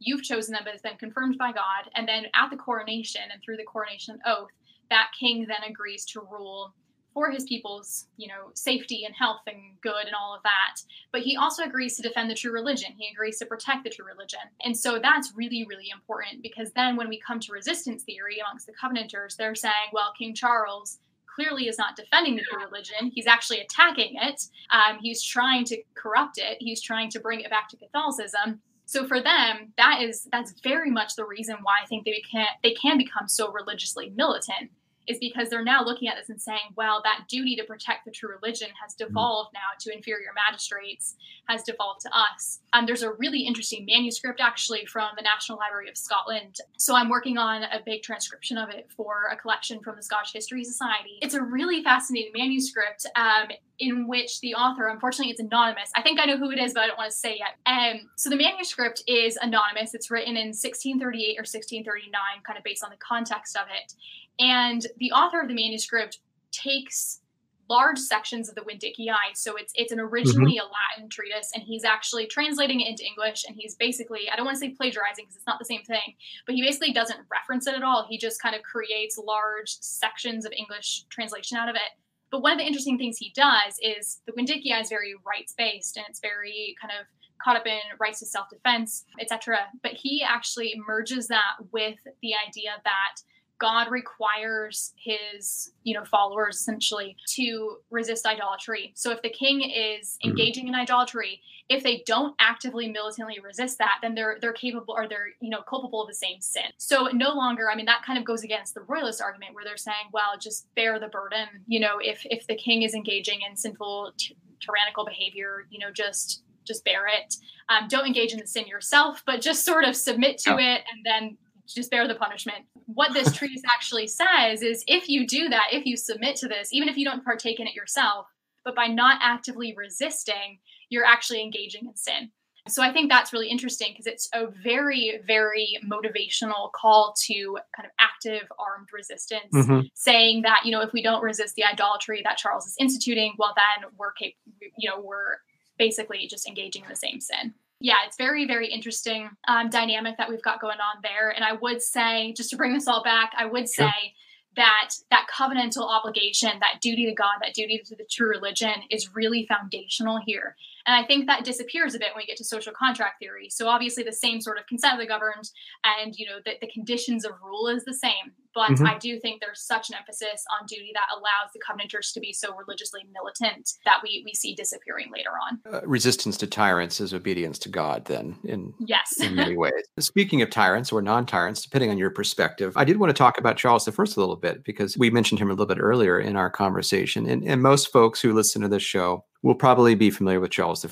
You've 0.00 0.22
chosen 0.22 0.52
them, 0.52 0.62
but 0.64 0.74
it's 0.74 0.82
been 0.82 0.96
confirmed 0.96 1.38
by 1.38 1.52
God. 1.52 1.90
And 1.94 2.06
then 2.06 2.26
at 2.34 2.50
the 2.50 2.56
coronation 2.56 3.22
and 3.32 3.42
through 3.42 3.56
the 3.56 3.64
coronation 3.64 4.18
oath, 4.24 4.50
that 4.90 5.10
king 5.18 5.46
then 5.48 5.68
agrees 5.68 6.04
to 6.06 6.20
rule 6.20 6.72
for 7.14 7.30
his 7.30 7.44
people's, 7.44 8.06
you 8.16 8.28
know, 8.28 8.52
safety 8.54 9.04
and 9.04 9.14
health 9.14 9.40
and 9.46 9.56
good 9.82 10.06
and 10.06 10.14
all 10.14 10.36
of 10.36 10.42
that. 10.44 10.80
But 11.10 11.22
he 11.22 11.36
also 11.36 11.64
agrees 11.64 11.96
to 11.96 12.02
defend 12.02 12.30
the 12.30 12.34
true 12.34 12.52
religion. 12.52 12.92
He 12.96 13.08
agrees 13.12 13.38
to 13.38 13.46
protect 13.46 13.82
the 13.82 13.90
true 13.90 14.06
religion. 14.06 14.40
And 14.62 14.76
so 14.76 15.00
that's 15.02 15.32
really, 15.34 15.66
really 15.68 15.90
important 15.92 16.42
because 16.42 16.70
then 16.72 16.96
when 16.96 17.08
we 17.08 17.18
come 17.18 17.40
to 17.40 17.52
resistance 17.52 18.04
theory 18.04 18.38
amongst 18.38 18.66
the 18.66 18.72
Covenanters, 18.72 19.36
they're 19.36 19.56
saying, 19.56 19.90
well, 19.92 20.12
King 20.16 20.34
Charles 20.34 20.98
clearly 21.38 21.68
is 21.68 21.78
not 21.78 21.94
defending 21.94 22.36
the 22.36 22.58
religion. 22.58 23.12
He's 23.14 23.26
actually 23.26 23.60
attacking 23.60 24.16
it. 24.16 24.42
Um, 24.72 24.98
he's 25.00 25.22
trying 25.22 25.64
to 25.66 25.80
corrupt 25.94 26.38
it. 26.38 26.56
He's 26.58 26.82
trying 26.82 27.10
to 27.10 27.20
bring 27.20 27.40
it 27.40 27.50
back 27.50 27.68
to 27.68 27.76
Catholicism. 27.76 28.60
So 28.86 29.06
for 29.06 29.22
them, 29.22 29.72
that 29.76 30.00
is 30.02 30.26
that's 30.32 30.54
very 30.62 30.90
much 30.90 31.14
the 31.14 31.26
reason 31.26 31.56
why 31.62 31.76
I 31.82 31.86
think 31.86 32.04
they 32.04 32.22
can 32.30 32.46
they 32.62 32.72
can 32.72 32.96
become 32.96 33.28
so 33.28 33.52
religiously 33.52 34.12
militant 34.16 34.70
is 35.08 35.18
because 35.18 35.48
they're 35.48 35.64
now 35.64 35.82
looking 35.82 36.08
at 36.08 36.16
this 36.16 36.28
and 36.28 36.40
saying, 36.40 36.74
well, 36.76 37.00
that 37.04 37.24
duty 37.28 37.56
to 37.56 37.64
protect 37.64 38.04
the 38.04 38.10
true 38.10 38.30
religion 38.30 38.68
has 38.82 38.94
mm-hmm. 38.94 39.08
devolved 39.08 39.50
now 39.54 39.76
to 39.80 39.94
inferior 39.94 40.30
magistrates, 40.34 41.16
has 41.48 41.62
devolved 41.62 42.00
to 42.02 42.10
us. 42.16 42.60
Um, 42.72 42.86
there's 42.86 43.02
a 43.02 43.12
really 43.12 43.40
interesting 43.40 43.86
manuscript 43.86 44.40
actually 44.40 44.86
from 44.86 45.10
the 45.16 45.22
National 45.22 45.58
Library 45.58 45.88
of 45.88 45.96
Scotland. 45.96 46.56
So 46.76 46.94
I'm 46.94 47.08
working 47.08 47.38
on 47.38 47.62
a 47.64 47.80
big 47.84 48.02
transcription 48.02 48.58
of 48.58 48.68
it 48.70 48.88
for 48.94 49.28
a 49.32 49.36
collection 49.36 49.80
from 49.80 49.96
the 49.96 50.02
Scottish 50.02 50.32
History 50.32 50.64
Society. 50.64 51.18
It's 51.22 51.34
a 51.34 51.42
really 51.42 51.82
fascinating 51.82 52.32
manuscript. 52.34 53.06
Um, 53.16 53.48
in 53.78 54.08
which 54.08 54.40
the 54.40 54.54
author, 54.54 54.88
unfortunately, 54.88 55.30
it's 55.30 55.40
anonymous. 55.40 55.90
I 55.94 56.02
think 56.02 56.20
I 56.20 56.24
know 56.24 56.36
who 56.36 56.50
it 56.50 56.58
is, 56.58 56.74
but 56.74 56.82
I 56.82 56.86
don't 56.88 56.98
want 56.98 57.10
to 57.10 57.16
say 57.16 57.38
yet. 57.38 57.54
Um, 57.64 58.10
so 58.16 58.28
the 58.28 58.36
manuscript 58.36 59.02
is 59.06 59.38
anonymous. 59.40 59.94
It's 59.94 60.10
written 60.10 60.36
in 60.36 60.48
1638 60.48 61.38
or 61.38 61.46
1639, 61.46 62.12
kind 62.44 62.58
of 62.58 62.64
based 62.64 62.82
on 62.82 62.90
the 62.90 62.96
context 62.96 63.56
of 63.56 63.66
it. 63.70 63.94
And 64.40 64.86
the 64.98 65.12
author 65.12 65.40
of 65.40 65.48
the 65.48 65.54
manuscript 65.54 66.18
takes 66.50 67.20
large 67.68 67.98
sections 67.98 68.48
of 68.48 68.54
the 68.54 68.62
Vindiciae. 68.62 69.34
So 69.34 69.56
it's 69.56 69.72
it's 69.74 69.92
an 69.92 70.00
originally 70.00 70.56
mm-hmm. 70.56 70.66
a 70.66 70.96
Latin 70.96 71.10
treatise, 71.10 71.50
and 71.54 71.62
he's 71.62 71.84
actually 71.84 72.26
translating 72.26 72.80
it 72.80 72.88
into 72.88 73.04
English. 73.04 73.44
And 73.46 73.56
he's 73.56 73.74
basically 73.74 74.28
I 74.32 74.36
don't 74.36 74.46
want 74.46 74.56
to 74.56 74.60
say 74.60 74.70
plagiarizing 74.70 75.24
because 75.24 75.36
it's 75.36 75.46
not 75.46 75.58
the 75.58 75.64
same 75.64 75.82
thing, 75.82 76.14
but 76.46 76.54
he 76.54 76.62
basically 76.62 76.92
doesn't 76.92 77.20
reference 77.30 77.66
it 77.66 77.74
at 77.74 77.82
all. 77.82 78.06
He 78.08 78.18
just 78.18 78.40
kind 78.42 78.54
of 78.54 78.62
creates 78.62 79.18
large 79.18 79.76
sections 79.80 80.44
of 80.44 80.52
English 80.52 81.04
translation 81.10 81.56
out 81.56 81.68
of 81.68 81.76
it. 81.76 81.92
But 82.30 82.42
one 82.42 82.52
of 82.52 82.58
the 82.58 82.66
interesting 82.66 82.98
things 82.98 83.16
he 83.16 83.32
does 83.34 83.78
is 83.82 84.20
the 84.26 84.32
Vindiciae 84.32 84.80
is 84.80 84.88
very 84.88 85.14
rights 85.26 85.54
based, 85.56 85.96
and 85.96 86.06
it's 86.08 86.20
very 86.20 86.76
kind 86.80 86.92
of 86.98 87.06
caught 87.42 87.56
up 87.56 87.66
in 87.66 87.78
rights 88.00 88.18
to 88.18 88.26
self-defense, 88.26 89.04
etc. 89.20 89.58
But 89.82 89.92
he 89.92 90.22
actually 90.26 90.74
merges 90.86 91.28
that 91.28 91.56
with 91.72 91.98
the 92.20 92.32
idea 92.46 92.72
that 92.84 93.22
God 93.58 93.90
requires 93.90 94.92
his, 94.96 95.72
you 95.82 95.94
know, 95.94 96.04
followers 96.04 96.56
essentially 96.56 97.16
to 97.30 97.78
resist 97.90 98.24
idolatry. 98.24 98.92
So 98.94 99.10
if 99.10 99.20
the 99.22 99.30
king 99.30 99.62
is 99.62 100.16
mm-hmm. 100.22 100.30
engaging 100.30 100.64
mm-hmm. 100.66 100.74
in 100.74 100.80
idolatry, 100.80 101.40
if 101.68 101.82
they 101.82 102.02
don't 102.06 102.34
actively 102.38 102.88
militantly 102.88 103.38
resist 103.40 103.78
that, 103.78 103.98
then 104.00 104.14
they're 104.14 104.38
they're 104.40 104.52
capable 104.52 104.94
or 104.96 105.08
they're, 105.08 105.28
you 105.40 105.50
know, 105.50 105.62
culpable 105.62 106.02
of 106.02 106.08
the 106.08 106.14
same 106.14 106.40
sin. 106.40 106.70
So 106.78 107.08
no 107.12 107.34
longer, 107.34 107.70
I 107.70 107.74
mean, 107.74 107.86
that 107.86 108.02
kind 108.04 108.18
of 108.18 108.24
goes 108.24 108.44
against 108.44 108.74
the 108.74 108.82
royalist 108.82 109.20
argument 109.20 109.54
where 109.54 109.64
they're 109.64 109.76
saying, 109.76 110.08
well, 110.12 110.38
just 110.38 110.72
bear 110.74 110.98
the 110.98 111.08
burden. 111.08 111.48
You 111.66 111.80
know, 111.80 111.98
if 112.00 112.24
if 112.24 112.46
the 112.46 112.56
king 112.56 112.82
is 112.82 112.94
engaging 112.94 113.40
in 113.48 113.56
sinful 113.56 114.12
t- 114.16 114.36
tyrannical 114.60 115.04
behavior, 115.04 115.66
you 115.70 115.78
know, 115.78 115.90
just 115.90 116.42
just 116.64 116.84
bear 116.84 117.06
it. 117.08 117.36
Um, 117.68 117.88
don't 117.88 118.06
engage 118.06 118.32
in 118.32 118.38
the 118.38 118.46
sin 118.46 118.66
yourself, 118.66 119.22
but 119.26 119.40
just 119.40 119.64
sort 119.64 119.84
of 119.84 119.96
submit 119.96 120.38
to 120.38 120.58
it 120.58 120.82
and 120.92 121.04
then 121.04 121.38
just 121.74 121.90
bear 121.90 122.06
the 122.08 122.14
punishment. 122.14 122.58
What 122.86 123.12
this 123.12 123.32
treatise 123.32 123.62
actually 123.72 124.08
says 124.08 124.62
is 124.62 124.84
if 124.86 125.08
you 125.08 125.26
do 125.26 125.48
that, 125.48 125.68
if 125.72 125.86
you 125.86 125.96
submit 125.96 126.36
to 126.36 126.48
this, 126.48 126.70
even 126.72 126.88
if 126.88 126.96
you 126.96 127.04
don't 127.04 127.24
partake 127.24 127.60
in 127.60 127.66
it 127.66 127.74
yourself, 127.74 128.26
but 128.64 128.74
by 128.74 128.86
not 128.86 129.18
actively 129.22 129.74
resisting, 129.76 130.58
you're 130.88 131.04
actually 131.04 131.42
engaging 131.42 131.86
in 131.86 131.96
sin. 131.96 132.30
So 132.68 132.82
I 132.82 132.92
think 132.92 133.08
that's 133.08 133.32
really 133.32 133.48
interesting 133.48 133.92
because 133.92 134.06
it's 134.06 134.28
a 134.34 134.46
very, 134.46 135.20
very 135.26 135.78
motivational 135.84 136.70
call 136.72 137.14
to 137.24 137.58
kind 137.74 137.86
of 137.86 137.92
active 137.98 138.46
armed 138.58 138.88
resistance, 138.92 139.54
mm-hmm. 139.54 139.86
saying 139.94 140.42
that 140.42 140.60
you 140.64 140.72
know 140.72 140.82
if 140.82 140.92
we 140.92 141.02
don't 141.02 141.22
resist 141.22 141.54
the 141.54 141.64
idolatry 141.64 142.20
that 142.24 142.36
Charles 142.36 142.66
is 142.66 142.74
instituting, 142.78 143.34
well 143.38 143.54
then 143.56 143.90
we're 143.96 144.12
cap- 144.12 144.32
you 144.76 144.90
know 144.90 145.00
we're 145.00 145.38
basically 145.78 146.26
just 146.26 146.46
engaging 146.46 146.82
in 146.82 146.88
the 146.90 146.96
same 146.96 147.20
sin 147.20 147.54
yeah, 147.80 147.96
it's 148.06 148.16
very, 148.16 148.46
very 148.46 148.68
interesting 148.68 149.30
um, 149.46 149.70
dynamic 149.70 150.16
that 150.18 150.28
we've 150.28 150.42
got 150.42 150.60
going 150.60 150.78
on 150.78 151.00
there. 151.02 151.30
And 151.30 151.44
I 151.44 151.52
would 151.52 151.80
say, 151.80 152.32
just 152.36 152.50
to 152.50 152.56
bring 152.56 152.74
this 152.74 152.88
all 152.88 153.02
back, 153.04 153.32
I 153.36 153.46
would 153.46 153.68
sure. 153.70 153.86
say 153.86 154.14
that 154.56 154.90
that 155.10 155.26
covenantal 155.32 155.88
obligation, 155.88 156.50
that 156.58 156.80
duty 156.80 157.06
to 157.06 157.14
God, 157.14 157.36
that 157.42 157.54
duty 157.54 157.80
to 157.86 157.94
the 157.94 158.06
true 158.10 158.28
religion 158.28 158.72
is 158.90 159.14
really 159.14 159.46
foundational 159.46 160.18
here. 160.26 160.56
And 160.84 160.96
I 160.96 161.06
think 161.06 161.26
that 161.26 161.44
disappears 161.44 161.94
a 161.94 161.98
bit 161.98 162.08
when 162.14 162.22
we 162.22 162.26
get 162.26 162.38
to 162.38 162.44
social 162.44 162.72
contract 162.72 163.20
theory. 163.20 163.48
So 163.50 163.68
obviously 163.68 164.02
the 164.02 164.12
same 164.12 164.40
sort 164.40 164.58
of 164.58 164.66
consent 164.66 164.94
of 164.94 165.00
the 165.00 165.06
governed 165.06 165.50
and 165.84 166.16
you 166.16 166.26
know 166.26 166.38
the, 166.44 166.54
the 166.60 166.70
conditions 166.72 167.24
of 167.24 167.32
rule 167.44 167.68
is 167.68 167.84
the 167.84 167.94
same. 167.94 168.32
But 168.58 168.70
mm-hmm. 168.70 168.86
I 168.86 168.98
do 168.98 169.20
think 169.20 169.40
there's 169.40 169.62
such 169.62 169.88
an 169.88 169.94
emphasis 169.94 170.44
on 170.58 170.66
duty 170.66 170.90
that 170.92 171.06
allows 171.16 171.52
the 171.54 171.60
Covenanters 171.60 172.10
to 172.12 172.18
be 172.18 172.32
so 172.32 172.56
religiously 172.56 173.02
militant 173.12 173.70
that 173.84 174.00
we, 174.02 174.22
we 174.26 174.34
see 174.34 174.52
disappearing 174.52 175.12
later 175.14 175.30
on. 175.30 175.60
Uh, 175.72 175.86
resistance 175.86 176.36
to 176.38 176.46
tyrants 176.48 177.00
is 177.00 177.14
obedience 177.14 177.56
to 177.60 177.68
God, 177.68 178.04
then, 178.06 178.36
in, 178.42 178.74
yes. 178.80 179.20
in 179.20 179.36
many 179.36 179.56
ways. 179.56 179.72
Speaking 180.00 180.42
of 180.42 180.50
tyrants 180.50 180.90
or 180.90 181.00
non 181.00 181.24
tyrants, 181.24 181.62
depending 181.62 181.90
on 181.90 181.98
your 181.98 182.10
perspective, 182.10 182.72
I 182.76 182.82
did 182.84 182.96
want 182.96 183.10
to 183.10 183.14
talk 183.14 183.38
about 183.38 183.56
Charles 183.56 183.86
I 183.86 183.92
a 183.92 184.20
little 184.20 184.34
bit 184.34 184.64
because 184.64 184.98
we 184.98 185.08
mentioned 185.08 185.38
him 185.38 185.48
a 185.48 185.52
little 185.52 185.66
bit 185.66 185.78
earlier 185.78 186.18
in 186.18 186.34
our 186.34 186.50
conversation. 186.50 187.28
And, 187.28 187.44
and 187.44 187.62
most 187.62 187.92
folks 187.92 188.20
who 188.20 188.32
listen 188.32 188.62
to 188.62 188.68
this 188.68 188.82
show 188.82 189.24
will 189.42 189.54
probably 189.54 189.94
be 189.94 190.10
familiar 190.10 190.40
with 190.40 190.50
Charles 190.50 190.84
I 190.84 190.88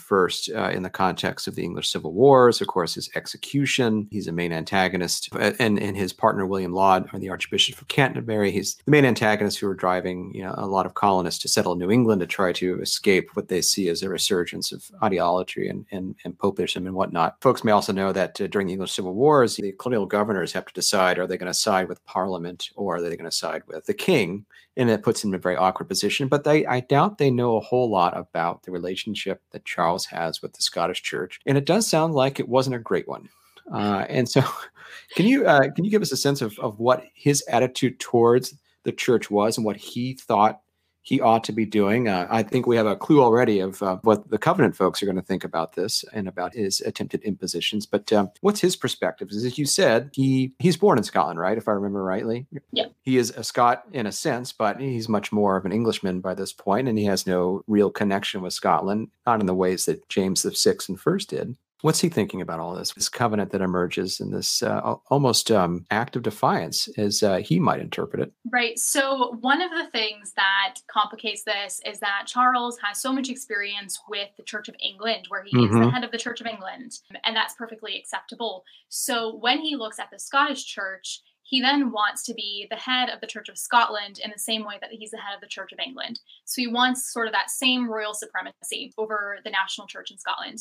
uh, 0.55 0.70
in 0.70 0.82
the 0.82 0.90
context 0.90 1.49
of 1.49 1.57
the 1.57 1.64
English 1.64 1.90
Civil 1.90 2.12
Wars, 2.12 2.61
of 2.61 2.68
course, 2.68 2.94
his 2.94 3.11
execution. 3.16 4.07
He's 4.11 4.28
a 4.28 4.32
main 4.32 4.53
antagonist, 4.53 5.28
uh, 5.34 5.53
and, 5.59 5.80
and 5.80 5.97
his 5.97 6.12
partner 6.12 6.47
William 6.47 6.72
Laud, 6.72 7.09
or 7.12 7.18
the 7.18 7.28
Archbishop 7.28 7.80
of 7.80 7.88
Canterbury, 7.88 8.53
he's 8.53 8.76
the 8.84 8.90
main 8.90 9.05
antagonist 9.05 9.59
who 9.59 9.68
are 9.68 9.74
driving 9.74 10.32
you 10.32 10.44
know, 10.44 10.55
a 10.57 10.66
lot 10.66 10.86
of 10.86 10.94
colonists 10.94 11.42
to 11.42 11.49
settle 11.49 11.74
New 11.74 11.90
England 11.90 12.20
to 12.20 12.26
try 12.26 12.53
to 12.53 12.80
escape 12.80 13.30
what 13.34 13.49
they 13.49 13.61
see 13.61 13.88
as 13.88 14.03
a 14.03 14.09
resurgence 14.09 14.70
of 14.70 14.90
ideology 15.03 15.68
and, 15.68 15.84
and, 15.90 16.14
and 16.24 16.38
popism 16.38 16.86
and 16.86 16.94
whatnot. 16.94 17.40
Folks 17.40 17.64
may 17.64 17.72
also 17.72 17.92
know 17.92 18.12
that 18.12 18.40
uh, 18.40 18.47
during 18.47 18.68
the 18.68 18.74
English 18.74 18.92
Civil 18.92 19.14
Wars, 19.14 19.57
the 19.57 19.72
colonial 19.72 20.07
governors 20.07 20.53
have 20.53 20.66
to 20.66 20.74
decide 20.74 21.18
are 21.18 21.26
they 21.26 21.36
going 21.36 21.51
to 21.51 21.55
side 21.55 21.88
with 21.88 22.05
Parliament 22.05 22.70
or 22.76 22.97
are 22.97 23.03
they 23.03 23.16
going 23.16 23.28
to 23.28 23.36
side 23.36 23.62
with 23.66 23.86
the 23.86 23.94
king? 23.94 24.47
And 24.77 24.91
it 24.91 25.03
puts 25.03 25.24
him 25.24 25.31
in 25.31 25.37
a 25.37 25.39
very 25.39 25.57
awkward 25.57 25.89
position. 25.89 26.29
But 26.29 26.45
they, 26.45 26.66
I 26.66 26.81
doubt 26.81 27.18
they 27.18 27.31
know 27.31 27.57
a 27.57 27.61
whole 27.61 27.91
lot 27.91 28.16
about 28.16 28.64
the 28.64 28.72
relationship 28.72 29.43
that 29.53 29.64
Charles 29.64 30.07
has 30.07 30.43
with 30.43 30.53
the 30.53 30.62
Scottish 30.62 31.03
Church, 31.03 31.41
and 31.47 31.57
it 31.57 31.64
does 31.64 31.89
sound 31.89 32.14
like 32.14 32.39
it 32.39 32.49
wasn't 32.49 32.77
a 32.77 32.81
great 32.81 33.09
one. 33.09 33.29
Uh, 33.72 34.05
and 34.09 34.29
so, 34.29 34.45
can 35.14 35.27
you 35.27 35.47
uh, 35.47 35.70
can 35.74 35.85
you 35.85 35.91
give 35.91 36.03
us 36.03 36.12
a 36.12 36.16
sense 36.16 36.43
of 36.43 36.59
of 36.59 36.79
what 36.79 37.05
his 37.14 37.43
attitude 37.49 37.99
towards 37.99 38.55
the 38.85 38.93
church 38.93 39.31
was 39.31 39.57
and 39.57 39.66
what 39.66 39.77
he 39.77 40.14
thought 40.14 40.61
he 41.07 41.21
ought 41.21 41.45
to 41.45 41.53
be 41.53 41.65
doing. 41.65 42.09
Uh, 42.09 42.27
I 42.29 42.43
think 42.43 42.67
we 42.67 42.77
have 42.77 42.87
a 42.87 42.97
clue 42.97 43.23
already 43.23 43.61
of 43.61 43.81
uh, 43.81 43.99
what 44.03 44.29
the 44.29 44.39
Covenant 44.39 44.75
folks 44.75 45.01
are 45.01 45.07
going 45.07 45.15
to 45.15 45.23
think 45.23 45.45
about 45.45 45.75
this 45.75 46.05
and 46.13 46.27
about 46.27 46.53
his 46.53 46.81
attempted 46.81 47.23
impositions. 47.23 47.87
But 47.87 48.13
um, 48.13 48.33
what's 48.41 48.61
his 48.61 48.75
perspective? 48.75 49.29
As 49.31 49.57
you 49.57 49.67
said, 49.67 50.11
he 50.13 50.53
he's 50.59 50.77
born 50.77 50.99
in 50.99 51.05
Scotland, 51.05 51.39
right? 51.39 51.57
If 51.57 51.69
I 51.69 51.73
remember 51.73 52.03
rightly. 52.03 52.49
Yeah. 52.73 52.87
He 53.03 53.19
is 53.19 53.31
a 53.31 53.45
Scot 53.45 53.85
in 53.93 54.07
a 54.07 54.13
sense, 54.13 54.53
but 54.53 54.81
he's 54.81 55.09
much 55.09 55.31
more 55.31 55.57
of 55.57 55.65
an 55.65 55.71
Englishman 55.73 56.21
by 56.21 56.35
this 56.35 56.53
point, 56.53 56.89
and 56.89 56.99
he 56.99 57.05
has 57.05 57.25
no 57.25 57.63
real 57.69 57.91
connection 57.91 58.43
with 58.43 58.53
Scotland, 58.53 59.09
not 59.25 59.39
in 59.39 59.47
the 59.47 59.55
ways 59.55 59.87
that 59.87 60.09
James 60.09 60.43
the 60.43 60.57
Sixth 60.57 60.89
and 60.89 60.99
First 60.99 61.31
did. 61.31 61.57
What's 61.87 62.01
he 62.01 62.09
thinking 62.09 62.41
about 62.41 62.59
all 62.59 62.74
this? 62.74 62.93
This 62.95 63.09
covenant 63.09 63.53
that 63.53 63.61
emerges 63.61 64.18
and 64.18 64.34
this 64.34 64.61
uh, 64.61 64.97
almost 65.09 65.53
um, 65.53 65.87
act 65.93 66.16
of 66.16 66.24
defiance, 66.24 66.89
as 66.99 67.22
uh, 67.22 67.37
he 67.37 67.61
might 67.61 67.78
interpret 67.78 68.20
it. 68.20 68.32
Right. 68.51 68.76
So, 68.76 69.37
one 69.41 69.62
of 69.62 69.70
the 69.70 69.89
things 69.93 70.32
that 70.34 70.78
complicates 70.91 71.45
this 71.45 71.80
is 71.87 72.01
that 72.01 72.24
Charles 72.26 72.76
has 72.82 73.01
so 73.01 73.12
much 73.12 73.28
experience 73.28 74.01
with 74.09 74.28
the 74.37 74.43
Church 74.43 74.68
of 74.68 74.74
England, 74.80 75.26
where 75.28 75.45
he 75.45 75.57
mm-hmm. 75.57 75.64
is 75.66 75.70
the 75.70 75.78
mm-hmm. 75.78 75.91
head 75.91 76.03
of 76.03 76.11
the 76.11 76.18
Church 76.18 76.41
of 76.41 76.49
England, 76.49 76.91
and 77.24 77.37
that's 77.37 77.55
perfectly 77.55 77.97
acceptable. 77.97 78.64
So, 78.89 79.37
when 79.37 79.61
he 79.61 79.76
looks 79.76 80.01
at 80.01 80.11
the 80.11 80.18
Scottish 80.18 80.64
Church, 80.64 81.22
he 81.45 81.61
then 81.61 81.93
wants 81.93 82.24
to 82.24 82.34
be 82.34 82.66
the 82.68 82.74
head 82.74 83.11
of 83.11 83.20
the 83.20 83.28
Church 83.28 83.49
of 83.49 83.57
Scotland 83.57 84.18
in 84.24 84.32
the 84.32 84.41
same 84.41 84.64
way 84.64 84.74
that 84.80 84.91
he's 84.91 85.12
the 85.12 85.18
head 85.18 85.37
of 85.37 85.41
the 85.41 85.47
Church 85.47 85.70
of 85.72 85.78
England. 85.78 86.18
So 86.47 86.61
he 86.61 86.66
wants 86.66 87.12
sort 87.12 87.28
of 87.28 87.32
that 87.34 87.51
same 87.51 87.89
royal 87.89 88.12
supremacy 88.12 88.93
over 88.99 89.39
the 89.45 89.51
national 89.53 89.87
church 89.87 90.11
in 90.11 90.18
Scotland. 90.18 90.59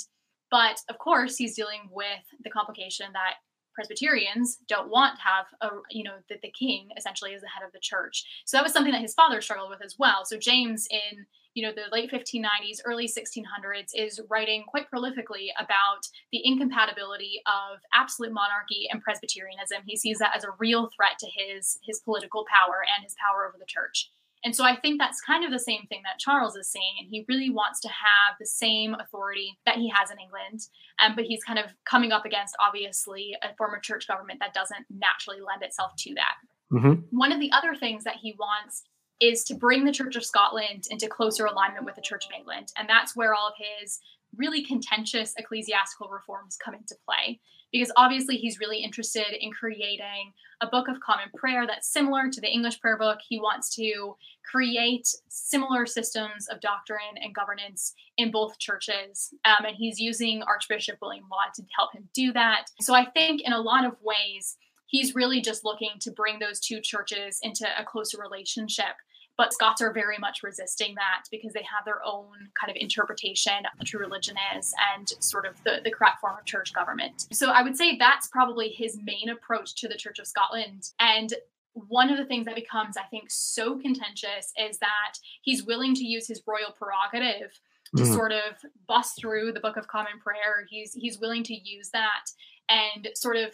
But 0.52 0.80
of 0.90 0.98
course, 0.98 1.38
he's 1.38 1.56
dealing 1.56 1.90
with 1.92 2.24
the 2.44 2.50
complication 2.50 3.08
that 3.14 3.36
Presbyterians 3.76 4.60
don't 4.68 4.90
want 4.90 5.18
to 5.18 5.22
have 5.22 5.46
a, 5.62 5.70
you 5.92 6.04
know, 6.04 6.16
that 6.30 6.42
the 6.42 6.52
king 6.58 6.90
essentially 6.98 7.34
is 7.34 7.42
the 7.42 7.50
head 7.50 7.66
of 7.66 7.74
the 7.74 7.80
church. 7.82 8.24
So 8.46 8.58
that 8.58 8.64
was 8.64 8.72
something 8.72 8.94
that 8.94 9.02
his 9.02 9.14
father 9.14 9.42
struggled 9.42 9.70
with 9.70 9.84
as 9.84 9.98
well. 10.00 10.24
So 10.24 10.38
James 10.38 10.88
in, 10.90 11.26
you 11.54 11.66
know, 11.66 11.74
the 11.74 11.92
late 11.92 12.10
1590s, 12.10 12.80
early 12.86 13.08
1600s 13.08 13.90
is 13.94 14.22
writing 14.30 14.64
quite 14.66 14.90
prolifically 14.90 15.48
about 15.60 16.08
the 16.32 16.42
incompatibility 16.44 17.42
of 17.46 17.80
absolute 17.94 18.32
monarchy 18.32 18.88
and 18.90 19.02
Presbyterianism. 19.02 19.84
He 19.86 19.98
sees 19.98 20.20
that 20.20 20.36
as 20.36 20.46
a 20.46 20.56
real 20.58 20.90
threat 20.96 21.20
to 21.20 21.28
his 21.28 21.78
his 21.86 22.00
political 22.00 22.46
power 22.48 22.84
and 22.96 23.04
his 23.04 23.16
power 23.20 23.46
over 23.46 23.58
the 23.60 23.66
church. 23.66 24.10
And 24.46 24.56
so 24.56 24.64
I 24.64 24.76
think 24.76 25.02
that's 25.02 25.20
kind 25.22 25.44
of 25.44 25.52
the 25.52 25.60
same 25.60 25.88
thing 25.90 26.02
that 26.06 26.20
Charles 26.20 26.56
is 26.56 26.70
saying. 26.70 26.96
And 27.00 27.08
he 27.10 27.26
really 27.28 27.50
wants 27.50 27.82
to 27.82 27.88
have 27.90 28.38
the 28.40 28.46
same 28.46 28.94
authority 28.94 29.58
that 29.66 29.78
he 29.78 29.90
has 29.90 30.12
in 30.12 30.18
England. 30.20 30.62
Um, 31.04 31.16
but 31.16 31.26
he's 31.26 31.44
kind 31.44 31.58
of 31.58 31.74
coming 31.90 32.12
up 32.12 32.26
against, 32.26 32.56
obviously, 32.60 33.36
a 33.42 33.56
former 33.56 33.80
church 33.80 34.08
government 34.08 34.40
that 34.40 34.54
doesn't 34.54 34.86
naturally 34.90 35.42
lend 35.42 35.64
itself 35.64 35.94
to 35.98 36.14
that. 36.14 36.36
Mm-hmm. 36.72 37.18
One 37.18 37.32
of 37.32 37.40
the 37.40 37.52
other 37.52 37.74
things 37.74 38.04
that 38.04 38.18
he 38.22 38.36
wants 38.38 38.84
is 39.20 39.44
to 39.46 39.56
bring 39.56 39.84
the 39.84 39.92
Church 39.92 40.16
of 40.16 40.26
Scotland 40.26 40.84
into 40.92 41.08
closer 41.08 41.46
alignment 41.46 41.86
with 41.86 41.96
the 41.96 42.02
Church 42.02 42.26
of 42.26 42.32
England. 42.38 42.72
And 42.78 42.88
that's 42.88 43.16
where 43.16 43.34
all 43.34 43.48
of 43.48 43.54
his 43.58 44.00
really 44.38 44.64
contentious 44.64 45.34
ecclesiastical 45.38 46.10
reforms 46.10 46.58
come 46.64 46.76
into 46.76 46.96
play 47.06 47.40
because 47.76 47.92
obviously 47.98 48.38
he's 48.38 48.58
really 48.58 48.78
interested 48.78 49.34
in 49.38 49.52
creating 49.52 50.32
a 50.62 50.68
book 50.68 50.88
of 50.88 51.02
common 51.02 51.26
prayer 51.36 51.68
that's 51.68 51.92
similar 51.92 52.30
to 52.30 52.40
the 52.40 52.48
English 52.48 52.80
prayer 52.80 52.98
book. 52.98 53.20
He 53.28 53.38
wants 53.38 53.76
to 53.76 54.16
create 54.50 55.10
similar 55.28 55.86
systems 55.86 56.48
of 56.48 56.62
doctrine 56.62 57.18
and 57.22 57.36
governance 57.36 57.94
in 58.18 58.32
both 58.32 58.58
churches. 58.60 59.34
Um, 59.44 59.66
and 59.66 59.76
he's 59.76 60.00
using 60.00 60.42
Archbishop 60.44 61.00
William 61.02 61.26
Laud 61.30 61.54
to 61.56 61.64
help 61.78 61.92
him 61.92 62.08
do 62.14 62.32
that. 62.32 62.68
So 62.80 62.96
I 62.96 63.08
think 63.08 63.42
in 63.42 63.52
a 63.52 63.60
lot 63.60 63.84
of 63.84 63.98
ways, 64.02 64.56
he's 64.86 65.14
really 65.14 65.42
just 65.42 65.66
looking 65.66 65.96
to 66.00 66.12
bring 66.12 66.40
those 66.40 66.62
two 66.62 66.80
churches 66.80 67.40
into 67.44 67.68
a 67.78 67.84
closer 67.84 68.18
relationship. 68.22 68.96
But 69.38 69.54
Scots 69.54 69.82
are 69.82 69.92
very 69.92 70.18
much 70.18 70.44
resisting 70.44 70.96
that 70.96 71.24
because 71.30 71.54
they 71.54 71.64
have 71.64 71.84
their 71.86 72.00
own 72.06 72.50
kind 72.60 72.72
of 72.72 72.78
interpretation 72.80 73.66
of 73.66 73.78
what 73.78 73.88
true 73.88 74.00
religion 74.00 74.36
is 74.58 74.74
and 74.96 75.12
sort 75.20 75.46
of 75.46 75.62
the, 75.64 75.82
the 75.84 75.92
correct 75.92 76.22
form 76.22 76.38
of 76.38 76.46
church 76.46 76.74
government. 76.74 77.28
So 77.32 77.52
I 77.52 77.62
would 77.62 77.76
say 77.76 77.98
that's 77.98 78.28
probably 78.28 78.70
his 78.70 78.98
main 79.04 79.30
approach 79.30 79.76
to 79.76 79.88
the 79.88 79.96
Church 79.96 80.20
of 80.20 80.28
Scotland. 80.28 80.92
And 81.00 81.34
one 81.74 82.10
of 82.10 82.18
the 82.18 82.26
things 82.26 82.46
that 82.46 82.56
becomes, 82.56 82.96
I 82.96 83.04
think, 83.04 83.26
so 83.30 83.78
contentious 83.78 84.54
is 84.58 84.80
that 84.80 85.18
he's 85.42 85.66
willing 85.66 85.94
to 85.96 86.06
use 86.06 86.28
his 86.28 86.42
royal 86.48 86.72
prerogative 86.72 87.60
to 87.98 88.04
mm. 88.04 88.14
sort 88.14 88.32
of 88.32 88.56
bust 88.88 89.20
through 89.20 89.52
the 89.52 89.60
Book 89.60 89.78
of 89.78 89.88
Common 89.88 90.20
Prayer. 90.24 90.66
He's 90.70 90.94
he's 90.94 91.20
willing 91.20 91.44
to 91.44 91.54
use 91.54 91.90
that 91.92 92.32
and 92.70 93.10
sort 93.16 93.36
of 93.36 93.54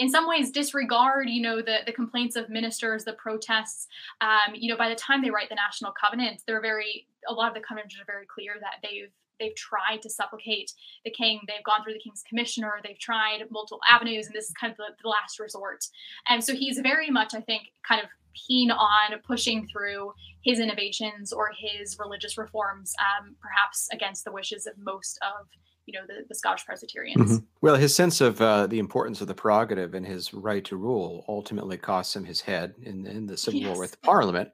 in 0.00 0.08
some 0.08 0.26
ways 0.26 0.50
disregard 0.50 1.28
you 1.28 1.42
know 1.42 1.58
the 1.62 1.78
the 1.86 1.92
complaints 1.92 2.34
of 2.34 2.48
ministers 2.48 3.04
the 3.04 3.12
protests. 3.12 3.86
Um, 4.20 4.54
you 4.54 4.68
know 4.70 4.76
by 4.76 4.88
the 4.88 4.96
time 4.96 5.22
they 5.22 5.30
write 5.30 5.50
the 5.50 5.54
national 5.54 5.92
covenant 5.92 6.42
they're 6.46 6.60
very 6.60 7.06
a 7.28 7.32
lot 7.32 7.48
of 7.48 7.54
the 7.54 7.60
covenanters 7.60 8.00
are 8.00 8.06
very 8.06 8.26
clear 8.26 8.54
that 8.60 8.76
they've 8.82 9.12
they've 9.38 9.54
tried 9.54 10.02
to 10.02 10.10
supplicate 10.10 10.72
the 11.04 11.10
king. 11.10 11.40
They've 11.46 11.64
gone 11.64 11.82
through 11.82 11.94
the 11.94 11.98
king's 11.98 12.22
commissioner. 12.28 12.74
They've 12.84 12.98
tried 12.98 13.40
multiple 13.50 13.80
avenues 13.88 14.26
and 14.26 14.34
this 14.34 14.48
is 14.48 14.54
kind 14.54 14.70
of 14.70 14.76
the, 14.76 14.88
the 15.02 15.08
last 15.08 15.40
resort. 15.40 15.86
And 16.28 16.44
so 16.44 16.54
he's 16.54 16.78
very 16.78 17.10
much 17.10 17.34
i 17.34 17.40
think 17.40 17.72
kind 17.86 18.02
of 18.02 18.08
keen 18.34 18.70
on 18.70 19.18
pushing 19.26 19.66
through 19.66 20.12
his 20.42 20.60
innovations 20.60 21.32
or 21.32 21.50
his 21.58 21.98
religious 21.98 22.38
reforms 22.38 22.94
um, 23.00 23.34
perhaps 23.40 23.88
against 23.92 24.24
the 24.24 24.32
wishes 24.32 24.66
of 24.66 24.74
most 24.78 25.18
of 25.22 25.48
you 25.86 25.98
know 25.98 26.06
the, 26.06 26.24
the 26.28 26.34
Scottish 26.34 26.64
Presbyterians. 26.64 27.32
Mm-hmm. 27.32 27.44
Well, 27.60 27.76
his 27.76 27.94
sense 27.94 28.20
of 28.20 28.40
uh, 28.40 28.66
the 28.66 28.78
importance 28.78 29.20
of 29.20 29.26
the 29.26 29.34
prerogative 29.34 29.94
and 29.94 30.06
his 30.06 30.32
right 30.32 30.64
to 30.66 30.76
rule 30.76 31.24
ultimately 31.28 31.76
costs 31.76 32.14
him 32.14 32.24
his 32.24 32.40
head 32.40 32.74
in, 32.82 33.06
in 33.06 33.26
the 33.26 33.36
civil 33.36 33.60
yes. 33.60 33.68
war 33.68 33.78
with 33.78 34.00
Parliament. 34.02 34.50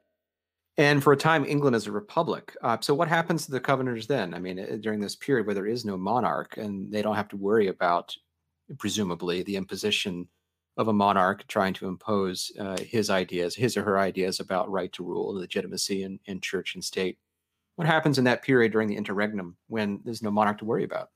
And 0.79 1.03
for 1.03 1.13
a 1.13 1.17
time, 1.17 1.47
England 1.47 1.75
is 1.75 1.87
a 1.87 1.93
republic. 1.93 2.55
Uh, 2.63 2.77
so, 2.81 2.95
what 2.95 3.09
happens 3.09 3.47
to 3.47 3.53
the 3.53 3.61
Covenanters 3.61 4.07
then? 4.07 4.35
I 4.35 4.39
mean, 4.39 4.59
uh, 4.59 4.77
during 4.81 5.01
this 5.01 5.17
period 5.17 5.47
where 5.47 5.55
there 5.55 5.67
is 5.67 5.85
no 5.85 5.97
monarch 5.97 6.57
and 6.59 6.93
they 6.93 7.03
don't 7.03 7.17
have 7.17 7.29
to 7.29 7.37
worry 7.37 7.69
about, 7.69 8.15
presumably, 8.79 9.43
the 9.43 9.57
imposition 9.57 10.29
of 10.77 10.89
a 10.89 10.93
monarch 10.93 11.47
trying 11.49 11.73
to 11.73 11.89
impose 11.89 12.53
uh, 12.61 12.77
his 12.79 13.09
ideas, 13.09 13.55
his 13.55 13.77
or 13.77 13.83
her 13.83 13.99
ideas 13.99 14.41
about 14.41 14.71
right 14.71 14.93
to 14.93 15.05
rule, 15.05 15.35
legitimacy 15.35 16.03
in, 16.03 16.21
in 16.27 16.41
church 16.41 16.75
and 16.75 16.85
state. 16.85 17.19
What 17.77 17.87
happens 17.87 18.19
in 18.19 18.25
that 18.25 18.43
period 18.43 18.73
during 18.73 18.89
the 18.89 18.97
interregnum 18.97 19.57
when 19.69 20.01
there's 20.05 20.23
no 20.23 20.31
monarch 20.31 20.59
to 20.59 20.67
worry 20.67 20.85
about? 20.85 21.11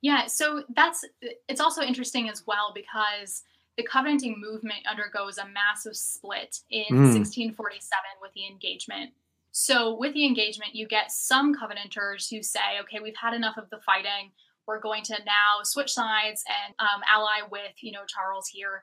Yeah, 0.00 0.26
so 0.26 0.62
that's 0.74 1.04
it's 1.48 1.60
also 1.60 1.82
interesting 1.82 2.28
as 2.28 2.44
well 2.46 2.72
because 2.74 3.42
the 3.76 3.84
covenanting 3.84 4.40
movement 4.40 4.80
undergoes 4.90 5.38
a 5.38 5.48
massive 5.48 5.96
split 5.96 6.58
in 6.70 6.84
mm. 6.84 7.14
1647 7.14 7.88
with 8.20 8.32
the 8.34 8.46
engagement. 8.46 9.12
So, 9.52 9.96
with 9.96 10.14
the 10.14 10.26
engagement, 10.26 10.74
you 10.74 10.86
get 10.86 11.10
some 11.10 11.54
covenanters 11.54 12.28
who 12.28 12.42
say, 12.42 12.78
okay, 12.82 13.00
we've 13.02 13.16
had 13.16 13.34
enough 13.34 13.56
of 13.56 13.70
the 13.70 13.80
fighting. 13.84 14.32
We're 14.66 14.80
going 14.80 15.02
to 15.04 15.14
now 15.24 15.62
switch 15.62 15.90
sides 15.90 16.44
and 16.46 16.74
um, 16.78 17.00
ally 17.10 17.48
with, 17.50 17.72
you 17.80 17.90
know, 17.90 18.04
Charles 18.06 18.48
here. 18.48 18.82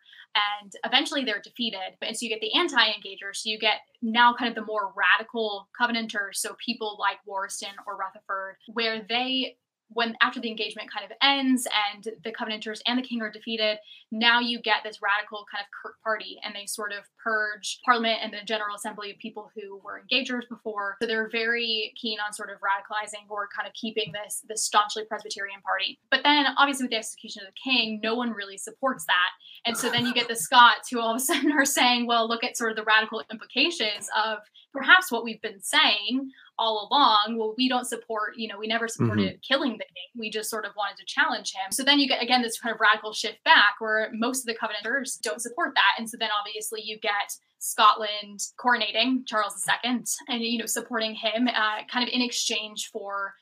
And 0.61 0.73
eventually 0.83 1.23
they're 1.23 1.41
defeated. 1.41 1.95
And 2.01 2.17
so 2.17 2.23
you 2.23 2.29
get 2.29 2.41
the 2.41 2.55
anti 2.55 2.79
engagers. 2.79 3.37
So 3.37 3.49
you 3.49 3.59
get 3.59 3.81
now 4.01 4.33
kind 4.33 4.49
of 4.49 4.55
the 4.55 4.65
more 4.65 4.93
radical 4.95 5.69
covenanters. 5.77 6.39
So 6.39 6.55
people 6.63 6.97
like 6.99 7.17
Wariston 7.29 7.75
or 7.85 7.97
Rutherford, 7.97 8.55
where 8.73 9.05
they 9.07 9.57
when 9.89 10.15
after 10.21 10.39
the 10.39 10.49
engagement 10.49 10.91
kind 10.91 11.05
of 11.09 11.15
ends 11.21 11.67
and 11.93 12.07
the 12.23 12.31
Covenanters 12.31 12.81
and 12.85 12.97
the 12.97 13.03
king 13.03 13.21
are 13.21 13.31
defeated, 13.31 13.77
now 14.11 14.39
you 14.39 14.59
get 14.59 14.77
this 14.83 14.99
radical 15.01 15.45
kind 15.51 15.63
of 15.63 15.67
Kirk 15.71 16.01
party, 16.03 16.39
and 16.43 16.55
they 16.55 16.65
sort 16.65 16.91
of 16.91 17.05
purge 17.23 17.79
Parliament 17.85 18.19
and 18.21 18.33
the 18.33 18.45
General 18.45 18.75
Assembly 18.75 19.11
of 19.11 19.17
people 19.17 19.51
who 19.55 19.79
were 19.83 20.01
engagers 20.01 20.47
before. 20.49 20.97
So 21.01 21.07
they're 21.07 21.29
very 21.29 21.93
keen 21.99 22.17
on 22.25 22.33
sort 22.33 22.49
of 22.49 22.57
radicalizing 22.57 23.29
or 23.29 23.47
kind 23.55 23.67
of 23.67 23.73
keeping 23.73 24.11
this 24.11 24.41
this 24.47 24.63
staunchly 24.63 25.05
Presbyterian 25.05 25.61
party. 25.61 25.99
But 26.09 26.23
then, 26.23 26.45
obviously, 26.57 26.85
with 26.85 26.91
the 26.91 26.97
execution 26.97 27.43
of 27.43 27.53
the 27.53 27.71
king, 27.71 27.99
no 28.03 28.15
one 28.15 28.31
really 28.31 28.57
supports 28.57 29.05
that, 29.05 29.29
and 29.65 29.77
so 29.77 29.89
then 29.89 30.05
you 30.05 30.13
get 30.13 30.27
the 30.27 30.35
Scots 30.35 30.89
who 30.89 30.99
all 30.99 31.11
of 31.11 31.17
a 31.17 31.19
sudden 31.19 31.51
are 31.57 31.65
saying, 31.65 32.07
"Well, 32.07 32.27
look 32.27 32.43
at 32.43 32.57
sort 32.57 32.71
of 32.71 32.77
the 32.77 32.83
radical 32.83 33.23
implications 33.31 34.09
of 34.15 34.39
perhaps 34.75 35.11
what 35.11 35.23
we've 35.23 35.41
been 35.41 35.61
saying 35.61 36.31
all 36.57 36.87
along 36.89 37.37
well 37.37 37.53
we 37.57 37.67
don't 37.67 37.85
support 37.85 38.33
you 38.37 38.47
know 38.47 38.57
we 38.57 38.67
never 38.67 38.87
supported 38.87 39.27
mm-hmm. 39.27 39.53
killing 39.53 39.73
the 39.73 39.85
king. 39.85 40.09
We 40.17 40.29
just 40.29 40.49
sort 40.49 40.65
of 40.65 40.71
wanted 40.75 40.97
to 40.97 41.05
challenge 41.05 41.53
him. 41.53 41.71
So 41.71 41.83
then 41.83 41.99
you 41.99 42.07
get 42.07 42.21
again 42.21 42.41
this 42.41 42.59
kind 42.59 42.73
of 42.73 42.79
radical 42.79 43.13
shift 43.13 43.43
back 43.43 43.75
where 43.79 44.09
most 44.13 44.41
of 44.41 44.45
the 44.45 44.55
covenanters 44.55 45.17
don't 45.21 45.41
support 45.41 45.73
that. 45.75 45.99
And 45.99 46.09
so 46.09 46.17
then 46.19 46.29
obviously 46.39 46.81
you 46.83 46.99
get 46.99 47.33
scotland 47.59 48.39
coronating 48.63 49.25
charles 49.25 49.65
ii 49.67 50.03
and 50.27 50.43
you 50.43 50.59
know 50.59 50.67
supporting 50.67 51.15
him 51.15 51.47
uh, 51.47 51.79
kind 51.91 52.07
of 52.07 52.13
in 52.13 52.21
exchange 52.21 52.89
for 52.91 53.33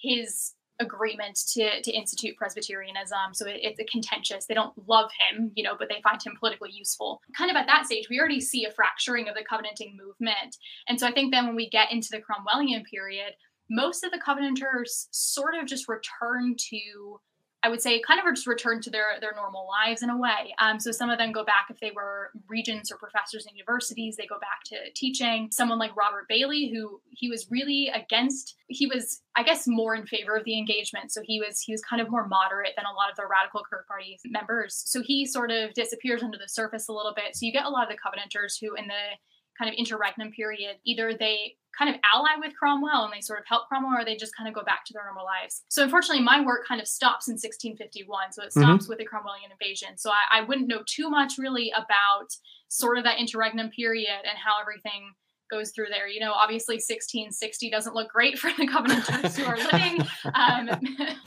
his 0.00 0.54
agreement 0.80 1.38
to 1.54 1.82
to 1.82 1.92
institute 1.92 2.36
Presbyterianism. 2.36 3.34
So 3.34 3.46
it, 3.46 3.60
it's 3.62 3.80
a 3.80 3.84
contentious. 3.84 4.46
They 4.46 4.54
don't 4.54 4.72
love 4.86 5.10
him, 5.18 5.52
you 5.54 5.62
know, 5.62 5.74
but 5.78 5.88
they 5.88 6.00
find 6.02 6.22
him 6.22 6.34
politically 6.38 6.70
useful. 6.72 7.20
Kind 7.36 7.50
of 7.50 7.56
at 7.56 7.66
that 7.66 7.86
stage, 7.86 8.08
we 8.08 8.18
already 8.18 8.40
see 8.40 8.64
a 8.64 8.70
fracturing 8.70 9.28
of 9.28 9.34
the 9.34 9.44
Covenanting 9.48 9.96
movement. 9.96 10.56
And 10.88 10.98
so 10.98 11.06
I 11.06 11.12
think 11.12 11.32
then 11.32 11.46
when 11.46 11.56
we 11.56 11.68
get 11.68 11.92
into 11.92 12.08
the 12.10 12.18
Cromwellian 12.18 12.84
period, 12.84 13.34
most 13.70 14.04
of 14.04 14.10
the 14.10 14.20
Covenanters 14.24 15.08
sort 15.10 15.54
of 15.54 15.66
just 15.66 15.88
return 15.88 16.54
to 16.70 17.20
I 17.62 17.68
would 17.68 17.82
say 17.82 18.00
kind 18.00 18.20
of 18.20 18.34
just 18.34 18.46
return 18.46 18.80
to 18.82 18.90
their 18.90 19.18
their 19.20 19.32
normal 19.34 19.66
lives 19.66 20.02
in 20.02 20.10
a 20.10 20.16
way. 20.16 20.54
Um, 20.60 20.78
so 20.78 20.92
some 20.92 21.10
of 21.10 21.18
them 21.18 21.32
go 21.32 21.44
back 21.44 21.66
if 21.70 21.80
they 21.80 21.90
were 21.90 22.30
regents 22.46 22.92
or 22.92 22.96
professors 22.96 23.46
in 23.46 23.56
universities, 23.56 24.16
they 24.16 24.26
go 24.26 24.38
back 24.38 24.62
to 24.66 24.76
teaching. 24.94 25.48
Someone 25.50 25.78
like 25.78 25.96
Robert 25.96 26.28
Baillie, 26.30 26.70
who 26.72 27.00
he 27.10 27.28
was 27.28 27.50
really 27.50 27.90
against, 27.92 28.56
he 28.68 28.86
was 28.86 29.22
I 29.36 29.42
guess 29.42 29.66
more 29.66 29.94
in 29.94 30.06
favor 30.06 30.36
of 30.36 30.44
the 30.44 30.56
engagement. 30.56 31.12
So 31.12 31.20
he 31.24 31.40
was 31.40 31.60
he 31.60 31.72
was 31.72 31.82
kind 31.82 32.00
of 32.00 32.10
more 32.10 32.28
moderate 32.28 32.74
than 32.76 32.86
a 32.86 32.94
lot 32.94 33.10
of 33.10 33.16
the 33.16 33.26
radical 33.28 33.62
Kirk 33.68 33.88
Party 33.88 34.18
members. 34.26 34.82
So 34.86 35.02
he 35.02 35.26
sort 35.26 35.50
of 35.50 35.74
disappears 35.74 36.22
under 36.22 36.38
the 36.38 36.48
surface 36.48 36.88
a 36.88 36.92
little 36.92 37.14
bit. 37.14 37.34
So 37.34 37.44
you 37.44 37.52
get 37.52 37.64
a 37.64 37.70
lot 37.70 37.84
of 37.84 37.90
the 37.90 37.98
Covenanters 37.98 38.56
who 38.56 38.74
in 38.74 38.86
the 38.86 39.18
kind 39.58 39.68
of 39.68 39.74
interregnum 39.76 40.30
period, 40.30 40.76
either 40.84 41.14
they 41.18 41.56
kind 41.76 41.94
of 41.94 42.00
ally 42.12 42.30
with 42.38 42.52
Cromwell 42.56 43.04
and 43.04 43.12
they 43.12 43.20
sort 43.20 43.38
of 43.38 43.44
help 43.46 43.68
Cromwell, 43.68 44.00
or 44.00 44.04
they 44.04 44.16
just 44.16 44.36
kind 44.36 44.48
of 44.48 44.54
go 44.54 44.64
back 44.64 44.84
to 44.86 44.92
their 44.92 45.04
normal 45.04 45.24
lives. 45.24 45.62
So 45.68 45.82
unfortunately, 45.82 46.24
my 46.24 46.44
work 46.44 46.66
kind 46.66 46.80
of 46.80 46.88
stops 46.88 47.28
in 47.28 47.34
1651. 47.34 48.32
So 48.32 48.42
it 48.42 48.46
mm-hmm. 48.46 48.60
stops 48.60 48.84
mm-hmm. 48.84 48.90
with 48.90 48.98
the 48.98 49.06
Cromwellian 49.06 49.52
invasion. 49.52 49.96
So 49.96 50.10
I, 50.10 50.40
I 50.40 50.44
wouldn't 50.44 50.68
know 50.68 50.82
too 50.86 51.08
much 51.08 51.38
really 51.38 51.72
about 51.76 52.28
sort 52.68 52.98
of 52.98 53.04
that 53.04 53.18
interregnum 53.18 53.70
period 53.70 54.20
and 54.24 54.36
how 54.36 54.60
everything 54.60 55.14
goes 55.50 55.70
through 55.70 55.86
there. 55.90 56.08
You 56.08 56.20
know, 56.20 56.32
obviously 56.32 56.76
1660 56.76 57.70
doesn't 57.70 57.94
look 57.94 58.10
great 58.10 58.38
for 58.38 58.50
the 58.56 58.66
Covenanters 58.66 59.36
who 59.36 59.44
are 59.44 59.56
living. 59.56 60.06
Um, 60.34 60.70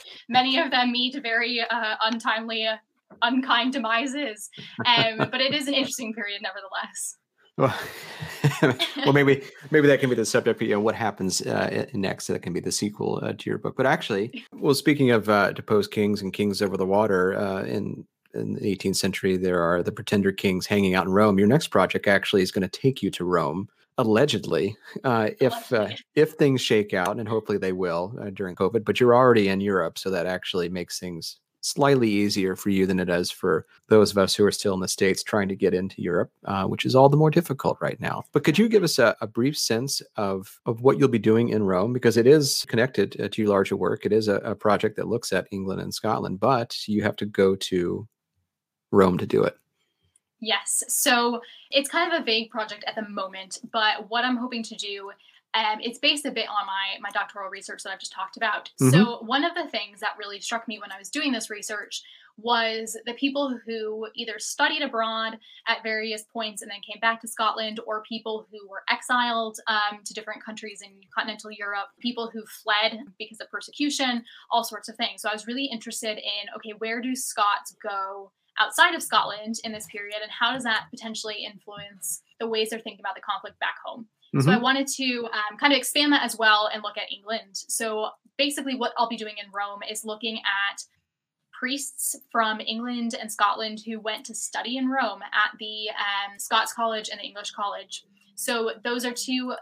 many 0.29 0.59
of 0.59 0.71
them 0.71 0.91
meet 0.91 1.21
very 1.21 1.61
uh, 1.61 1.95
untimely, 2.01 2.65
uh, 2.65 2.77
unkind 3.21 3.73
demises. 3.73 4.49
Um, 4.85 5.29
but 5.31 5.41
it 5.41 5.53
is 5.53 5.67
an 5.67 5.73
interesting 5.73 6.13
period 6.13 6.41
nevertheless. 6.41 7.17
Well, 7.61 7.77
well, 9.05 9.13
maybe 9.13 9.43
maybe 9.69 9.87
that 9.87 9.99
can 9.99 10.09
be 10.09 10.15
the 10.15 10.25
subject. 10.25 10.59
You 10.63 10.69
know, 10.69 10.79
what 10.79 10.95
happens 10.95 11.43
uh, 11.43 11.85
next? 11.93 12.25
That 12.25 12.41
can 12.41 12.53
be 12.53 12.59
the 12.59 12.71
sequel 12.71 13.19
uh, 13.21 13.33
to 13.33 13.49
your 13.49 13.59
book. 13.59 13.75
But 13.77 13.85
actually, 13.85 14.43
well, 14.51 14.73
speaking 14.73 15.11
of 15.11 15.29
uh, 15.29 15.51
deposed 15.51 15.91
kings 15.91 16.23
and 16.23 16.33
kings 16.33 16.63
over 16.63 16.75
the 16.75 16.87
water 16.87 17.37
uh, 17.37 17.61
in 17.63 18.03
in 18.33 18.55
the 18.55 18.75
18th 18.75 18.95
century, 18.95 19.37
there 19.37 19.61
are 19.61 19.83
the 19.83 19.91
pretender 19.91 20.31
kings 20.31 20.65
hanging 20.65 20.95
out 20.95 21.05
in 21.05 21.11
Rome. 21.11 21.37
Your 21.37 21.47
next 21.47 21.67
project 21.67 22.07
actually 22.07 22.41
is 22.41 22.51
going 22.51 22.67
to 22.67 22.79
take 22.79 23.03
you 23.03 23.11
to 23.11 23.25
Rome, 23.25 23.69
allegedly, 23.99 24.75
uh, 25.03 25.29
if 25.39 25.71
uh, 25.71 25.89
if 26.15 26.31
things 26.31 26.61
shake 26.61 26.95
out, 26.95 27.19
and 27.19 27.29
hopefully 27.29 27.59
they 27.59 27.73
will 27.73 28.07
during 28.33 28.55
COVID. 28.55 28.83
But 28.85 28.99
you're 28.99 29.13
already 29.13 29.49
in 29.49 29.61
Europe, 29.61 29.99
so 29.99 30.09
that 30.09 30.25
actually 30.25 30.69
makes 30.69 30.97
things 30.97 31.37
slightly 31.61 32.09
easier 32.09 32.55
for 32.55 32.69
you 32.69 32.85
than 32.85 32.99
it 32.99 33.09
is 33.09 33.31
for 33.31 33.65
those 33.87 34.11
of 34.11 34.17
us 34.17 34.35
who 34.35 34.43
are 34.43 34.51
still 34.51 34.73
in 34.73 34.79
the 34.79 34.87
States 34.87 35.23
trying 35.23 35.47
to 35.47 35.55
get 35.55 35.73
into 35.73 36.01
Europe, 36.01 36.31
uh, 36.45 36.65
which 36.65 36.85
is 36.85 36.95
all 36.95 37.07
the 37.07 37.17
more 37.17 37.29
difficult 37.29 37.77
right 37.79 37.99
now. 37.99 38.23
But 38.33 38.43
could 38.43 38.57
you 38.57 38.67
give 38.67 38.83
us 38.83 38.99
a, 38.99 39.15
a, 39.21 39.27
brief 39.27 39.57
sense 39.57 40.01
of, 40.17 40.59
of 40.65 40.81
what 40.81 40.97
you'll 40.97 41.07
be 41.07 41.19
doing 41.19 41.49
in 41.49 41.63
Rome? 41.63 41.93
Because 41.93 42.17
it 42.17 42.27
is 42.27 42.65
connected 42.67 43.19
uh, 43.21 43.29
to 43.29 43.41
your 43.41 43.51
larger 43.51 43.75
work. 43.75 44.05
It 44.05 44.11
is 44.11 44.27
a, 44.27 44.35
a 44.37 44.55
project 44.55 44.97
that 44.97 45.07
looks 45.07 45.31
at 45.31 45.47
England 45.51 45.81
and 45.81 45.93
Scotland, 45.93 46.39
but 46.39 46.75
you 46.87 47.03
have 47.03 47.15
to 47.17 47.25
go 47.25 47.55
to 47.55 48.07
Rome 48.91 49.17
to 49.19 49.25
do 49.25 49.43
it. 49.43 49.55
Yes. 50.41 50.83
So 50.87 51.41
it's 51.69 51.89
kind 51.89 52.11
of 52.11 52.19
a 52.19 52.25
vague 52.25 52.49
project 52.49 52.83
at 52.87 52.95
the 52.95 53.07
moment, 53.07 53.59
but 53.71 54.09
what 54.09 54.25
I'm 54.25 54.37
hoping 54.37 54.63
to 54.63 54.75
do 54.75 55.11
um, 55.53 55.79
it's 55.81 55.99
based 55.99 56.25
a 56.25 56.31
bit 56.31 56.47
on 56.47 56.65
my 56.65 56.99
my 57.01 57.09
doctoral 57.09 57.49
research 57.49 57.83
that 57.83 57.91
I've 57.91 57.99
just 57.99 58.13
talked 58.13 58.37
about. 58.37 58.71
Mm-hmm. 58.81 58.89
So 58.91 59.19
one 59.23 59.43
of 59.43 59.53
the 59.55 59.67
things 59.67 59.99
that 59.99 60.15
really 60.17 60.39
struck 60.39 60.67
me 60.67 60.79
when 60.79 60.91
I 60.91 60.97
was 60.97 61.09
doing 61.09 61.31
this 61.31 61.49
research 61.49 62.01
was 62.37 62.97
the 63.05 63.13
people 63.13 63.59
who 63.65 64.07
either 64.15 64.39
studied 64.39 64.81
abroad 64.81 65.37
at 65.67 65.83
various 65.83 66.23
points 66.23 66.61
and 66.61 66.71
then 66.71 66.79
came 66.81 66.99
back 66.99 67.19
to 67.21 67.27
Scotland, 67.27 67.79
or 67.85 68.01
people 68.03 68.47
who 68.51 68.67
were 68.69 68.83
exiled 68.89 69.59
um, 69.67 69.99
to 70.05 70.13
different 70.13 70.43
countries 70.43 70.81
in 70.81 70.89
continental 71.13 71.51
Europe, 71.51 71.89
people 71.99 72.29
who 72.31 72.43
fled 72.63 72.99
because 73.19 73.39
of 73.41 73.51
persecution, 73.51 74.23
all 74.49 74.63
sorts 74.63 74.89
of 74.89 74.95
things. 74.95 75.21
So 75.21 75.29
I 75.29 75.33
was 75.33 75.47
really 75.47 75.65
interested 75.65 76.17
in 76.17 76.55
okay, 76.55 76.73
where 76.77 77.01
do 77.01 77.15
Scots 77.15 77.75
go 77.83 78.31
outside 78.59 78.95
of 78.95 79.03
Scotland 79.03 79.55
in 79.63 79.71
this 79.71 79.87
period, 79.87 80.17
and 80.21 80.31
how 80.31 80.53
does 80.53 80.63
that 80.63 80.85
potentially 80.89 81.45
influence 81.45 82.21
the 82.39 82.47
ways 82.47 82.69
they're 82.69 82.79
thinking 82.79 83.01
about 83.01 83.15
the 83.15 83.21
conflict 83.21 83.59
back 83.59 83.75
home? 83.85 84.07
Mm-hmm. 84.33 84.47
So 84.47 84.51
I 84.51 84.57
wanted 84.57 84.87
to 84.87 85.25
um, 85.25 85.57
kind 85.59 85.73
of 85.73 85.77
expand 85.77 86.13
that 86.13 86.23
as 86.23 86.37
well 86.37 86.69
and 86.73 86.83
look 86.83 86.97
at 86.97 87.11
England. 87.11 87.55
So 87.55 88.09
basically, 88.37 88.75
what 88.75 88.93
I'll 88.97 89.09
be 89.09 89.17
doing 89.17 89.35
in 89.43 89.51
Rome 89.51 89.81
is 89.89 90.05
looking 90.05 90.37
at 90.37 90.83
priests 91.51 92.15
from 92.31 92.59
England 92.59 93.13
and 93.19 93.31
Scotland 93.31 93.81
who 93.85 93.99
went 93.99 94.25
to 94.25 94.33
study 94.33 94.77
in 94.77 94.89
Rome 94.89 95.21
at 95.21 95.51
the 95.59 95.89
um, 95.89 96.39
Scots 96.39 96.73
College 96.73 97.09
and 97.09 97.19
the 97.19 97.25
English 97.25 97.51
College. 97.51 98.03
So 98.35 98.71
those 98.83 99.05
are 99.05 99.13
two 99.13 99.53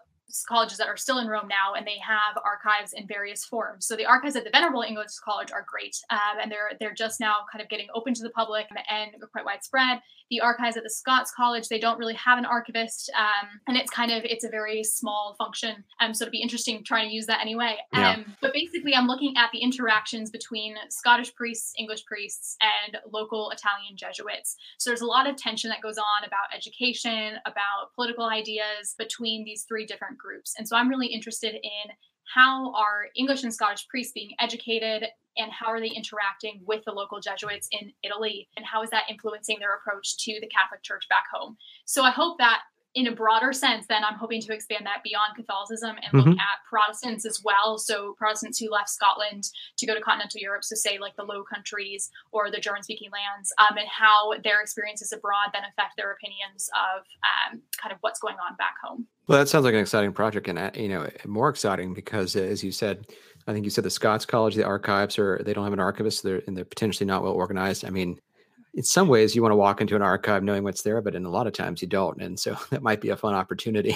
colleges 0.47 0.77
that 0.77 0.87
are 0.87 0.97
still 0.97 1.17
in 1.19 1.27
Rome 1.27 1.47
now, 1.47 1.73
and 1.75 1.85
they 1.85 1.97
have 1.97 2.41
archives 2.43 2.93
in 2.93 3.07
various 3.07 3.43
forms. 3.43 3.85
So 3.85 3.95
the 3.95 4.05
archives 4.05 4.35
at 4.35 4.43
the 4.43 4.49
Venerable 4.51 4.83
English 4.83 5.17
College 5.23 5.51
are 5.51 5.65
great, 5.67 5.97
um, 6.09 6.39
and 6.41 6.51
they're 6.51 6.71
they're 6.79 6.93
just 6.93 7.19
now 7.19 7.37
kind 7.51 7.61
of 7.61 7.69
getting 7.69 7.87
open 7.93 8.13
to 8.13 8.23
the 8.23 8.29
public 8.29 8.67
and 8.89 9.11
quite 9.31 9.45
widespread. 9.45 9.99
The 10.29 10.41
archives 10.41 10.77
at 10.77 10.83
the 10.83 10.89
Scots 10.89 11.31
College 11.35 11.67
they 11.67 11.79
don't 11.79 11.97
really 11.97 12.13
have 12.15 12.37
an 12.37 12.45
archivist, 12.45 13.11
um, 13.17 13.47
and 13.67 13.77
it's 13.77 13.89
kind 13.89 14.11
of 14.11 14.23
it's 14.25 14.43
a 14.43 14.49
very 14.49 14.83
small 14.83 15.35
function. 15.37 15.83
Um, 15.99 16.13
so 16.13 16.23
it'd 16.23 16.31
be 16.31 16.41
interesting 16.41 16.83
trying 16.83 17.09
to 17.09 17.13
use 17.13 17.25
that 17.27 17.41
anyway. 17.41 17.77
Yeah. 17.93 18.13
Um, 18.13 18.35
but 18.41 18.53
basically, 18.53 18.95
I'm 18.95 19.07
looking 19.07 19.35
at 19.37 19.49
the 19.51 19.59
interactions 19.59 20.29
between 20.29 20.75
Scottish 20.89 21.33
priests, 21.35 21.73
English 21.77 22.05
priests, 22.05 22.57
and 22.61 22.97
local 23.11 23.51
Italian 23.51 23.95
Jesuits. 23.95 24.55
So 24.77 24.89
there's 24.89 25.01
a 25.01 25.05
lot 25.05 25.27
of 25.27 25.35
tension 25.35 25.69
that 25.69 25.81
goes 25.81 25.97
on 25.97 26.25
about 26.25 26.55
education, 26.55 27.35
about 27.45 27.93
political 27.95 28.25
ideas 28.25 28.95
between 28.97 29.43
these 29.43 29.63
three 29.63 29.85
different 29.85 30.17
groups. 30.17 30.55
And 30.57 30.67
so 30.67 30.75
I'm 30.75 30.89
really 30.89 31.07
interested 31.07 31.55
in 31.55 31.91
how 32.33 32.73
are 32.73 33.07
English 33.15 33.43
and 33.43 33.53
Scottish 33.53 33.87
priests 33.87 34.13
being 34.13 34.31
educated 34.39 35.07
and 35.37 35.51
how 35.51 35.67
are 35.67 35.79
they 35.79 35.87
interacting 35.87 36.61
with 36.65 36.83
the 36.85 36.91
local 36.91 37.19
Jesuits 37.19 37.67
in 37.71 37.91
Italy 38.03 38.47
and 38.57 38.65
how 38.65 38.83
is 38.83 38.89
that 38.89 39.03
influencing 39.09 39.57
their 39.59 39.75
approach 39.75 40.17
to 40.17 40.39
the 40.41 40.47
Catholic 40.47 40.83
Church 40.83 41.07
back 41.09 41.25
home. 41.31 41.57
So 41.85 42.03
I 42.03 42.11
hope 42.11 42.37
that 42.39 42.61
in 42.95 43.07
a 43.07 43.15
broader 43.15 43.53
sense, 43.53 43.85
then 43.87 44.03
I'm 44.03 44.17
hoping 44.17 44.41
to 44.41 44.53
expand 44.53 44.85
that 44.85 45.03
beyond 45.03 45.35
Catholicism 45.35 45.95
and 46.01 46.11
mm-hmm. 46.11 46.29
look 46.29 46.39
at 46.39 46.65
Protestants 46.67 47.25
as 47.25 47.39
well. 47.43 47.77
So 47.77 48.15
Protestants 48.17 48.57
who 48.57 48.69
left 48.69 48.89
Scotland 48.89 49.43
to 49.77 49.85
go 49.85 49.93
to 49.93 50.01
continental 50.01 50.41
Europe, 50.41 50.63
so 50.63 50.75
say 50.75 50.97
like 50.97 51.15
the 51.15 51.23
Low 51.23 51.43
Countries 51.43 52.09
or 52.31 52.49
the 52.49 52.59
German-speaking 52.59 53.11
lands, 53.11 53.53
um, 53.59 53.77
and 53.77 53.87
how 53.87 54.33
their 54.43 54.61
experiences 54.61 55.11
abroad 55.11 55.49
then 55.53 55.63
affect 55.69 55.97
their 55.97 56.11
opinions 56.11 56.69
of 56.73 57.05
um, 57.23 57.61
kind 57.79 57.93
of 57.93 57.99
what's 58.01 58.19
going 58.19 58.35
on 58.35 58.55
back 58.57 58.75
home. 58.83 59.05
Well, 59.27 59.37
that 59.37 59.47
sounds 59.47 59.65
like 59.65 59.75
an 59.75 59.81
exciting 59.81 60.11
project, 60.11 60.47
and 60.47 60.57
uh, 60.57 60.71
you 60.73 60.89
know, 60.89 61.07
more 61.25 61.49
exciting 61.49 61.93
because, 61.93 62.35
uh, 62.35 62.39
as 62.39 62.63
you 62.63 62.71
said, 62.71 63.05
I 63.47 63.53
think 63.53 63.65
you 63.65 63.69
said 63.69 63.83
the 63.83 63.91
Scots 63.91 64.25
College, 64.25 64.55
the 64.55 64.65
archives 64.65 65.19
are 65.19 65.39
they 65.43 65.53
don't 65.53 65.63
have 65.63 65.73
an 65.73 65.79
archivist, 65.79 66.23
they're 66.23 66.41
and 66.47 66.57
they're 66.57 66.65
potentially 66.65 67.05
not 67.05 67.21
well 67.21 67.33
organized. 67.33 67.85
I 67.85 67.91
mean, 67.91 68.19
in 68.73 68.83
some 68.83 69.07
ways, 69.07 69.35
you 69.35 69.41
want 69.41 69.51
to 69.51 69.57
walk 69.57 69.81
into 69.81 69.95
an 69.95 70.01
archive 70.01 70.43
knowing 70.43 70.63
what's 70.63 70.83
there, 70.83 71.01
but 71.01 71.15
in 71.15 71.25
a 71.25 71.29
lot 71.29 71.47
of 71.47 71.53
times 71.53 71.81
you 71.81 71.87
don't, 71.87 72.21
and 72.21 72.39
so 72.39 72.55
that 72.69 72.81
might 72.81 73.01
be 73.01 73.09
a 73.09 73.17
fun 73.17 73.33
opportunity. 73.33 73.95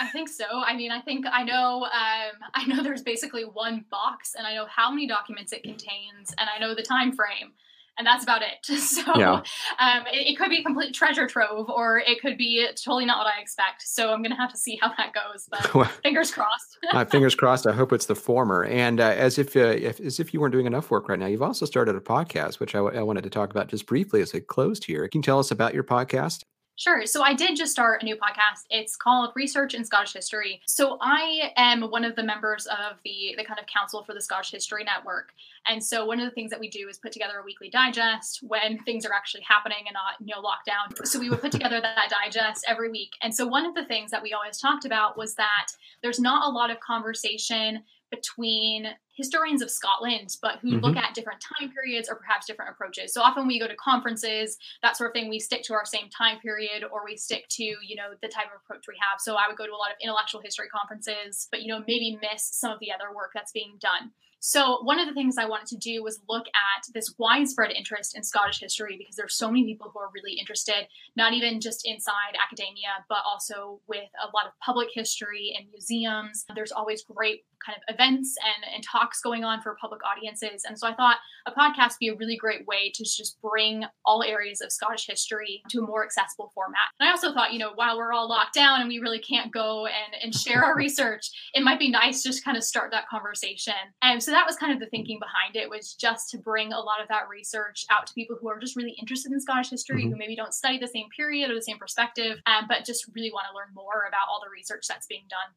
I 0.00 0.08
think 0.08 0.28
so. 0.28 0.44
I 0.50 0.76
mean, 0.76 0.90
I 0.90 1.00
think 1.00 1.26
I 1.30 1.42
know. 1.44 1.84
Um, 1.84 2.32
I 2.54 2.66
know 2.66 2.82
there's 2.82 3.02
basically 3.02 3.42
one 3.44 3.84
box, 3.90 4.34
and 4.36 4.46
I 4.46 4.54
know 4.54 4.66
how 4.66 4.90
many 4.90 5.06
documents 5.06 5.52
it 5.52 5.62
contains, 5.62 6.34
and 6.38 6.48
I 6.54 6.58
know 6.58 6.74
the 6.74 6.82
time 6.82 7.12
frame. 7.12 7.52
And 7.98 8.06
that's 8.06 8.22
about 8.22 8.42
it. 8.42 8.66
So 8.84 9.18
yeah. 9.18 9.42
um, 9.78 10.04
it, 10.12 10.28
it, 10.28 10.38
could 10.38 10.50
be 10.50 10.58
a 10.58 10.62
complete 10.62 10.94
treasure 10.94 11.26
trove, 11.26 11.68
or 11.68 11.98
it 11.98 12.20
could 12.20 12.36
be 12.36 12.66
totally 12.76 13.06
not 13.06 13.18
what 13.18 13.26
I 13.26 13.40
expect. 13.40 13.82
So 13.82 14.12
I'm 14.12 14.22
gonna 14.22 14.36
have 14.36 14.50
to 14.52 14.56
see 14.56 14.78
how 14.80 14.92
that 14.96 15.12
goes. 15.12 15.48
But 15.50 15.88
fingers 16.02 16.30
crossed. 16.30 16.78
my 16.92 17.04
fingers 17.04 17.34
crossed. 17.34 17.66
I 17.66 17.72
hope 17.72 17.92
it's 17.92 18.06
the 18.06 18.14
former. 18.14 18.64
And 18.64 19.00
uh, 19.00 19.04
as 19.04 19.38
if, 19.38 19.56
uh, 19.56 19.60
if, 19.60 20.00
as 20.00 20.20
if 20.20 20.34
you 20.34 20.40
weren't 20.40 20.52
doing 20.52 20.66
enough 20.66 20.90
work 20.90 21.08
right 21.08 21.18
now, 21.18 21.26
you've 21.26 21.42
also 21.42 21.66
started 21.66 21.96
a 21.96 22.00
podcast, 22.00 22.60
which 22.60 22.74
I, 22.74 22.78
w- 22.78 22.98
I 22.98 23.02
wanted 23.02 23.24
to 23.24 23.30
talk 23.30 23.50
about 23.50 23.68
just 23.68 23.86
briefly 23.86 24.20
as 24.20 24.32
it 24.34 24.46
closed 24.46 24.84
here. 24.84 25.08
Can 25.08 25.20
you 25.20 25.24
tell 25.24 25.38
us 25.38 25.50
about 25.50 25.74
your 25.74 25.84
podcast? 25.84 26.44
Sure. 26.76 27.06
So 27.06 27.22
I 27.22 27.34
did 27.34 27.56
just 27.56 27.70
start 27.70 28.02
a 28.02 28.04
new 28.04 28.16
podcast. 28.16 28.64
It's 28.68 28.96
called 28.96 29.30
Research 29.36 29.74
in 29.74 29.84
Scottish 29.84 30.12
History. 30.12 30.60
So 30.66 30.98
I 31.00 31.52
am 31.56 31.82
one 31.82 32.04
of 32.04 32.16
the 32.16 32.24
members 32.24 32.66
of 32.66 32.98
the 33.04 33.34
the 33.36 33.44
kind 33.44 33.60
of 33.60 33.66
Council 33.66 34.02
for 34.02 34.12
the 34.12 34.20
Scottish 34.20 34.50
History 34.50 34.82
Network. 34.82 35.32
And 35.66 35.82
so 35.82 36.04
one 36.04 36.18
of 36.18 36.24
the 36.24 36.34
things 36.34 36.50
that 36.50 36.58
we 36.58 36.68
do 36.68 36.88
is 36.88 36.98
put 36.98 37.12
together 37.12 37.38
a 37.38 37.44
weekly 37.44 37.70
digest 37.70 38.40
when 38.42 38.82
things 38.82 39.06
are 39.06 39.12
actually 39.12 39.44
happening 39.48 39.84
and 39.86 39.94
not, 39.94 40.14
you 40.20 40.34
know, 40.34 40.42
lockdown. 40.42 41.06
So 41.06 41.20
we 41.20 41.30
would 41.30 41.40
put 41.40 41.52
together 41.52 41.80
that 41.80 42.10
digest 42.10 42.64
every 42.66 42.90
week. 42.90 43.12
And 43.22 43.32
so 43.32 43.46
one 43.46 43.64
of 43.66 43.74
the 43.74 43.84
things 43.84 44.10
that 44.10 44.22
we 44.22 44.32
always 44.32 44.58
talked 44.58 44.84
about 44.84 45.16
was 45.16 45.36
that 45.36 45.68
there's 46.02 46.18
not 46.18 46.46
a 46.46 46.50
lot 46.50 46.70
of 46.70 46.80
conversation 46.80 47.84
between 48.14 48.86
historians 49.16 49.62
of 49.62 49.70
Scotland, 49.70 50.36
but 50.42 50.58
who 50.60 50.72
mm-hmm. 50.72 50.84
look 50.84 50.96
at 50.96 51.14
different 51.14 51.42
time 51.58 51.70
periods 51.70 52.08
or 52.08 52.16
perhaps 52.16 52.46
different 52.46 52.70
approaches. 52.70 53.14
So 53.14 53.22
often 53.22 53.46
we 53.46 53.60
go 53.60 53.68
to 53.68 53.76
conferences, 53.76 54.56
that 54.82 54.96
sort 54.96 55.10
of 55.10 55.14
thing, 55.14 55.28
we 55.28 55.38
stick 55.38 55.62
to 55.64 55.74
our 55.74 55.84
same 55.84 56.08
time 56.10 56.40
period 56.40 56.84
or 56.90 57.02
we 57.04 57.16
stick 57.16 57.44
to, 57.50 57.64
you 57.64 57.96
know, 57.96 58.14
the 58.22 58.28
type 58.28 58.46
of 58.46 58.60
approach 58.64 58.84
we 58.88 58.94
have. 59.00 59.20
So 59.20 59.36
I 59.36 59.46
would 59.48 59.56
go 59.56 59.66
to 59.66 59.72
a 59.72 59.76
lot 59.76 59.90
of 59.90 59.96
intellectual 60.02 60.40
history 60.42 60.68
conferences, 60.68 61.46
but, 61.50 61.62
you 61.62 61.68
know, 61.68 61.84
maybe 61.86 62.18
miss 62.20 62.48
some 62.52 62.72
of 62.72 62.80
the 62.80 62.92
other 62.92 63.14
work 63.14 63.30
that's 63.34 63.52
being 63.52 63.76
done. 63.80 64.10
So, 64.46 64.82
one 64.82 65.00
of 65.00 65.08
the 65.08 65.14
things 65.14 65.38
I 65.38 65.46
wanted 65.46 65.68
to 65.68 65.78
do 65.78 66.02
was 66.02 66.20
look 66.28 66.44
at 66.48 66.84
this 66.92 67.14
widespread 67.16 67.70
interest 67.70 68.14
in 68.14 68.22
Scottish 68.22 68.60
history 68.60 68.96
because 68.98 69.16
there's 69.16 69.34
so 69.34 69.48
many 69.48 69.64
people 69.64 69.90
who 69.90 69.98
are 70.00 70.10
really 70.14 70.34
interested, 70.34 70.86
not 71.16 71.32
even 71.32 71.62
just 71.62 71.88
inside 71.88 72.36
academia, 72.36 72.90
but 73.08 73.20
also 73.24 73.80
with 73.88 74.04
a 74.22 74.26
lot 74.36 74.44
of 74.44 74.52
public 74.62 74.88
history 74.92 75.56
and 75.58 75.66
museums. 75.70 76.44
There's 76.54 76.72
always 76.72 77.02
great 77.04 77.44
kind 77.64 77.78
of 77.78 77.94
events 77.94 78.36
and, 78.44 78.74
and 78.74 78.84
talks 78.84 79.22
going 79.22 79.44
on 79.44 79.62
for 79.62 79.76
public 79.80 80.02
audiences. 80.04 80.64
And 80.68 80.78
so 80.78 80.86
I 80.86 80.94
thought 80.94 81.16
a 81.46 81.52
podcast 81.52 81.92
would 81.92 82.00
be 82.00 82.08
a 82.08 82.16
really 82.16 82.36
great 82.36 82.66
way 82.66 82.92
to 82.94 83.02
just 83.02 83.40
bring 83.40 83.84
all 84.04 84.22
areas 84.22 84.60
of 84.60 84.70
Scottish 84.72 85.06
history 85.06 85.62
to 85.70 85.78
a 85.78 85.86
more 85.86 86.04
accessible 86.04 86.52
format. 86.54 86.92
And 87.00 87.08
I 87.08 87.12
also 87.12 87.32
thought, 87.32 87.54
you 87.54 87.58
know, 87.58 87.72
while 87.76 87.96
we're 87.96 88.12
all 88.12 88.28
locked 88.28 88.54
down 88.54 88.80
and 88.80 88.88
we 88.88 88.98
really 88.98 89.20
can't 89.20 89.52
go 89.52 89.86
and, 89.86 90.22
and 90.22 90.34
share 90.34 90.62
our 90.62 90.76
research, 90.76 91.30
it 91.54 91.62
might 91.62 91.78
be 91.78 91.90
nice 91.90 92.22
just 92.22 92.44
kind 92.44 92.58
of 92.58 92.64
start 92.64 92.90
that 92.90 93.08
conversation. 93.08 93.72
And 94.02 94.22
so 94.22 94.33
that 94.34 94.46
was 94.46 94.56
kind 94.56 94.72
of 94.72 94.80
the 94.80 94.86
thinking 94.86 95.18
behind 95.18 95.56
it 95.56 95.70
was 95.70 95.94
just 95.94 96.30
to 96.30 96.38
bring 96.38 96.72
a 96.72 96.78
lot 96.78 97.00
of 97.00 97.08
that 97.08 97.28
research 97.28 97.86
out 97.90 98.06
to 98.06 98.14
people 98.14 98.36
who 98.40 98.48
are 98.48 98.58
just 98.58 98.76
really 98.76 98.96
interested 99.00 99.32
in 99.32 99.40
Scottish 99.40 99.70
history, 99.70 100.02
mm-hmm. 100.02 100.12
who 100.12 100.16
maybe 100.16 100.36
don't 100.36 100.52
study 100.52 100.78
the 100.78 100.88
same 100.88 101.06
period 101.16 101.50
or 101.50 101.54
the 101.54 101.62
same 101.62 101.78
perspective, 101.78 102.40
um, 102.46 102.64
but 102.68 102.84
just 102.84 103.06
really 103.14 103.30
want 103.32 103.46
to 103.50 103.54
learn 103.54 103.68
more 103.74 104.04
about 104.08 104.28
all 104.28 104.40
the 104.44 104.50
research 104.50 104.86
that's 104.88 105.06
being 105.06 105.24
done. 105.28 105.54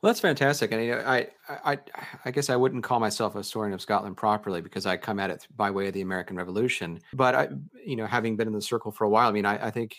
Well, 0.00 0.12
that's 0.12 0.20
fantastic, 0.20 0.72
and 0.72 0.84
you 0.84 0.90
know, 0.92 0.98
I, 0.98 1.28
I, 1.48 1.78
I 2.24 2.30
guess 2.32 2.50
I 2.50 2.56
wouldn't 2.56 2.82
call 2.82 2.98
myself 2.98 3.36
a 3.36 3.38
historian 3.38 3.72
of 3.72 3.80
Scotland 3.80 4.16
properly 4.16 4.60
because 4.60 4.84
I 4.84 4.96
come 4.96 5.20
at 5.20 5.30
it 5.30 5.46
by 5.54 5.70
way 5.70 5.86
of 5.86 5.94
the 5.94 6.00
American 6.00 6.36
Revolution. 6.36 6.98
But 7.12 7.36
I, 7.36 7.48
you 7.86 7.94
know, 7.94 8.06
having 8.06 8.36
been 8.36 8.48
in 8.48 8.52
the 8.52 8.60
circle 8.60 8.90
for 8.90 9.04
a 9.04 9.08
while, 9.08 9.28
I 9.28 9.32
mean, 9.32 9.46
I, 9.46 9.66
I 9.66 9.70
think, 9.70 9.96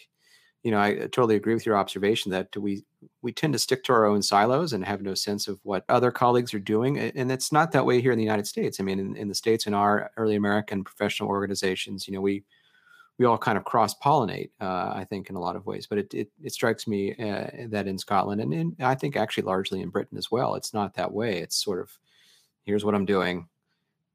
you 0.61 0.71
know, 0.71 0.79
I 0.79 0.95
totally 0.95 1.35
agree 1.35 1.53
with 1.53 1.65
your 1.65 1.77
observation 1.77 2.31
that 2.31 2.55
we 2.57 2.83
we 3.23 3.31
tend 3.31 3.53
to 3.53 3.59
stick 3.59 3.83
to 3.85 3.93
our 3.93 4.05
own 4.05 4.21
silos 4.21 4.73
and 4.73 4.85
have 4.85 5.01
no 5.01 5.15
sense 5.15 5.47
of 5.47 5.59
what 5.63 5.85
other 5.87 6.11
colleagues 6.11 6.53
are 6.53 6.59
doing, 6.59 6.99
and 6.99 7.31
it's 7.31 7.51
not 7.51 7.71
that 7.71 7.85
way 7.85 8.01
here 8.01 8.11
in 8.11 8.17
the 8.17 8.23
United 8.23 8.45
States. 8.45 8.79
I 8.79 8.83
mean, 8.83 8.99
in, 8.99 9.15
in 9.15 9.29
the 9.29 9.33
states, 9.33 9.65
in 9.65 9.73
our 9.73 10.11
early 10.17 10.35
American 10.35 10.83
professional 10.83 11.29
organizations, 11.29 12.07
you 12.07 12.13
know, 12.13 12.21
we 12.21 12.43
we 13.17 13.25
all 13.25 13.37
kind 13.37 13.57
of 13.57 13.63
cross 13.63 13.97
pollinate, 13.97 14.49
uh, 14.59 14.91
I 14.93 15.05
think, 15.07 15.29
in 15.29 15.35
a 15.35 15.39
lot 15.39 15.55
of 15.55 15.65
ways. 15.65 15.87
But 15.87 15.99
it 15.99 16.13
it, 16.13 16.31
it 16.43 16.53
strikes 16.53 16.85
me 16.85 17.13
uh, 17.13 17.67
that 17.69 17.87
in 17.87 17.97
Scotland 17.97 18.41
and 18.41 18.53
in, 18.53 18.75
I 18.81 18.95
think 18.95 19.15
actually 19.15 19.43
largely 19.43 19.81
in 19.81 19.89
Britain 19.89 20.17
as 20.17 20.29
well, 20.29 20.55
it's 20.55 20.73
not 20.73 20.95
that 20.95 21.13
way. 21.13 21.39
It's 21.39 21.55
sort 21.55 21.79
of 21.79 21.97
here's 22.65 22.83
what 22.83 22.93
I'm 22.93 23.05
doing. 23.05 23.47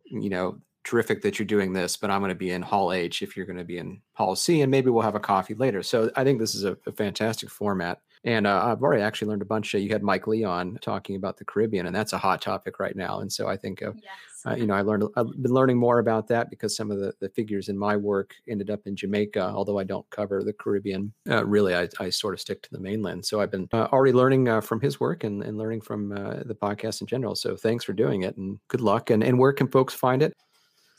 You 0.04 0.30
know, 0.30 0.58
terrific 0.84 1.22
that 1.22 1.38
you're 1.38 1.46
doing 1.46 1.72
this, 1.72 1.96
but 1.96 2.10
I'm 2.10 2.20
going 2.20 2.30
to 2.30 2.34
be 2.34 2.50
in 2.50 2.62
Hall 2.62 2.92
H 2.92 3.22
if 3.22 3.36
you're 3.36 3.46
going 3.46 3.58
to 3.58 3.64
be 3.64 3.78
in 3.78 4.02
Hall 4.12 4.36
C, 4.36 4.60
and 4.62 4.70
maybe 4.70 4.90
we'll 4.90 5.02
have 5.02 5.14
a 5.14 5.20
coffee 5.20 5.54
later. 5.54 5.82
So 5.82 6.10
I 6.14 6.24
think 6.24 6.38
this 6.38 6.54
is 6.54 6.64
a, 6.64 6.76
a 6.86 6.92
fantastic 6.92 7.50
format. 7.50 8.00
And 8.24 8.46
uh, 8.46 8.62
I've 8.64 8.82
already 8.82 9.02
actually 9.02 9.28
learned 9.28 9.42
a 9.42 9.46
bunch. 9.46 9.74
Of, 9.74 9.80
you 9.80 9.90
had 9.90 10.02
Mike 10.02 10.26
Lee 10.26 10.44
on 10.44 10.78
talking 10.80 11.16
about 11.16 11.36
the 11.36 11.44
Caribbean, 11.44 11.86
and 11.86 11.94
that's 11.94 12.12
a 12.12 12.18
hot 12.18 12.42
topic 12.42 12.78
right 12.78 12.96
now. 12.96 13.20
And 13.20 13.32
so 13.32 13.48
I 13.48 13.56
think, 13.56 13.82
uh, 13.82 13.92
yes. 13.96 14.12
uh, 14.46 14.54
you 14.54 14.66
know, 14.66 14.74
I 14.74 14.82
learned 14.82 15.04
I've 15.16 15.30
been 15.42 15.52
learning 15.52 15.78
more 15.78 15.98
about 15.98 16.28
that 16.28 16.50
because 16.50 16.76
some 16.76 16.90
of 16.90 16.98
the, 16.98 17.12
the 17.20 17.28
figures 17.28 17.68
in 17.68 17.78
my 17.78 17.96
work 17.96 18.34
ended 18.48 18.70
up 18.70 18.80
in 18.86 18.96
Jamaica. 18.96 19.52
Although 19.54 19.78
I 19.78 19.84
don't 19.84 20.08
cover 20.10 20.42
the 20.42 20.52
Caribbean, 20.52 21.12
uh, 21.28 21.44
really, 21.44 21.74
I, 21.74 21.88
I 22.00 22.10
sort 22.10 22.34
of 22.34 22.40
stick 22.40 22.62
to 22.62 22.70
the 22.72 22.80
mainland. 22.80 23.24
So 23.24 23.40
I've 23.40 23.50
been 23.50 23.68
uh, 23.72 23.88
already 23.92 24.12
learning 24.12 24.48
uh, 24.48 24.60
from 24.60 24.80
his 24.80 24.98
work 24.98 25.24
and, 25.24 25.42
and 25.42 25.56
learning 25.58 25.82
from 25.82 26.08
the 26.08 26.56
podcast 26.60 27.00
in 27.00 27.06
general. 27.06 27.34
So 27.34 27.56
thanks 27.56 27.84
for 27.84 27.92
doing 27.92 28.22
it, 28.22 28.36
and 28.36 28.58
good 28.68 28.80
luck. 28.80 29.10
And 29.10 29.22
and 29.22 29.38
where 29.38 29.52
can 29.52 29.68
folks 29.68 29.94
find 29.94 30.22
it? 30.22 30.34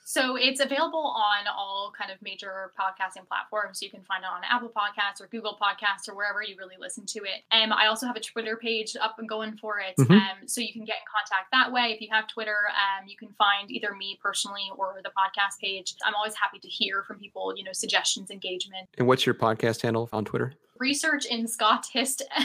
So 0.10 0.36
it's 0.38 0.60
available 0.60 1.14
on 1.16 1.46
all 1.56 1.94
kind 1.96 2.10
of 2.10 2.20
major 2.24 2.72
podcasting 2.74 3.28
platforms. 3.28 3.80
You 3.80 3.92
can 3.92 4.02
find 4.02 4.24
it 4.24 4.28
on 4.28 4.42
Apple 4.44 4.70
Podcasts 4.76 5.22
or 5.22 5.28
Google 5.28 5.56
Podcasts 5.62 6.10
or 6.10 6.16
wherever 6.16 6.42
you 6.42 6.56
really 6.58 6.78
listen 6.80 7.06
to 7.06 7.20
it. 7.20 7.44
And 7.52 7.72
I 7.72 7.86
also 7.86 8.08
have 8.08 8.16
a 8.16 8.20
Twitter 8.20 8.58
page 8.58 8.96
up 9.00 9.20
and 9.20 9.30
going 9.30 9.56
for 9.58 9.78
it. 9.78 9.96
Mm-hmm. 10.00 10.14
Um, 10.14 10.48
so 10.48 10.62
you 10.62 10.74
can 10.74 10.84
get 10.84 10.96
in 10.96 11.06
contact 11.06 11.52
that 11.52 11.72
way. 11.72 11.92
If 11.94 12.02
you 12.02 12.08
have 12.12 12.28
Twitter, 12.28 12.58
um, 12.70 13.08
you 13.08 13.18
can 13.18 13.30
find 13.38 13.70
either 13.70 13.94
me 13.94 14.18
personally 14.20 14.64
or 14.76 14.96
the 15.04 15.12
podcast 15.12 15.60
page. 15.62 15.94
I'm 16.04 16.16
always 16.16 16.34
happy 16.34 16.58
to 16.58 16.68
hear 16.68 17.04
from 17.04 17.20
people, 17.20 17.54
you 17.56 17.64
know, 17.64 17.72
suggestions, 17.72 18.32
engagement. 18.32 18.90
And 18.98 19.08
what's 19.08 19.28
your 19.28 19.36
podcast 19.36 19.84
handle 19.84 20.10
on 20.12 20.26
Twitter? 20.26 20.54
research 20.80 21.26
in 21.26 21.46
Scotist. 21.46 22.22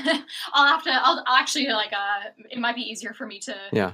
I'll 0.52 0.66
have 0.66 0.82
to. 0.82 0.90
I'll, 0.90 1.22
I'll, 1.24 1.36
actually 1.36 1.68
like. 1.68 1.92
Uh, 1.92 2.30
it 2.50 2.58
might 2.58 2.74
be 2.74 2.82
easier 2.82 3.14
for 3.14 3.26
me 3.26 3.38
to. 3.38 3.54
Yeah 3.72 3.92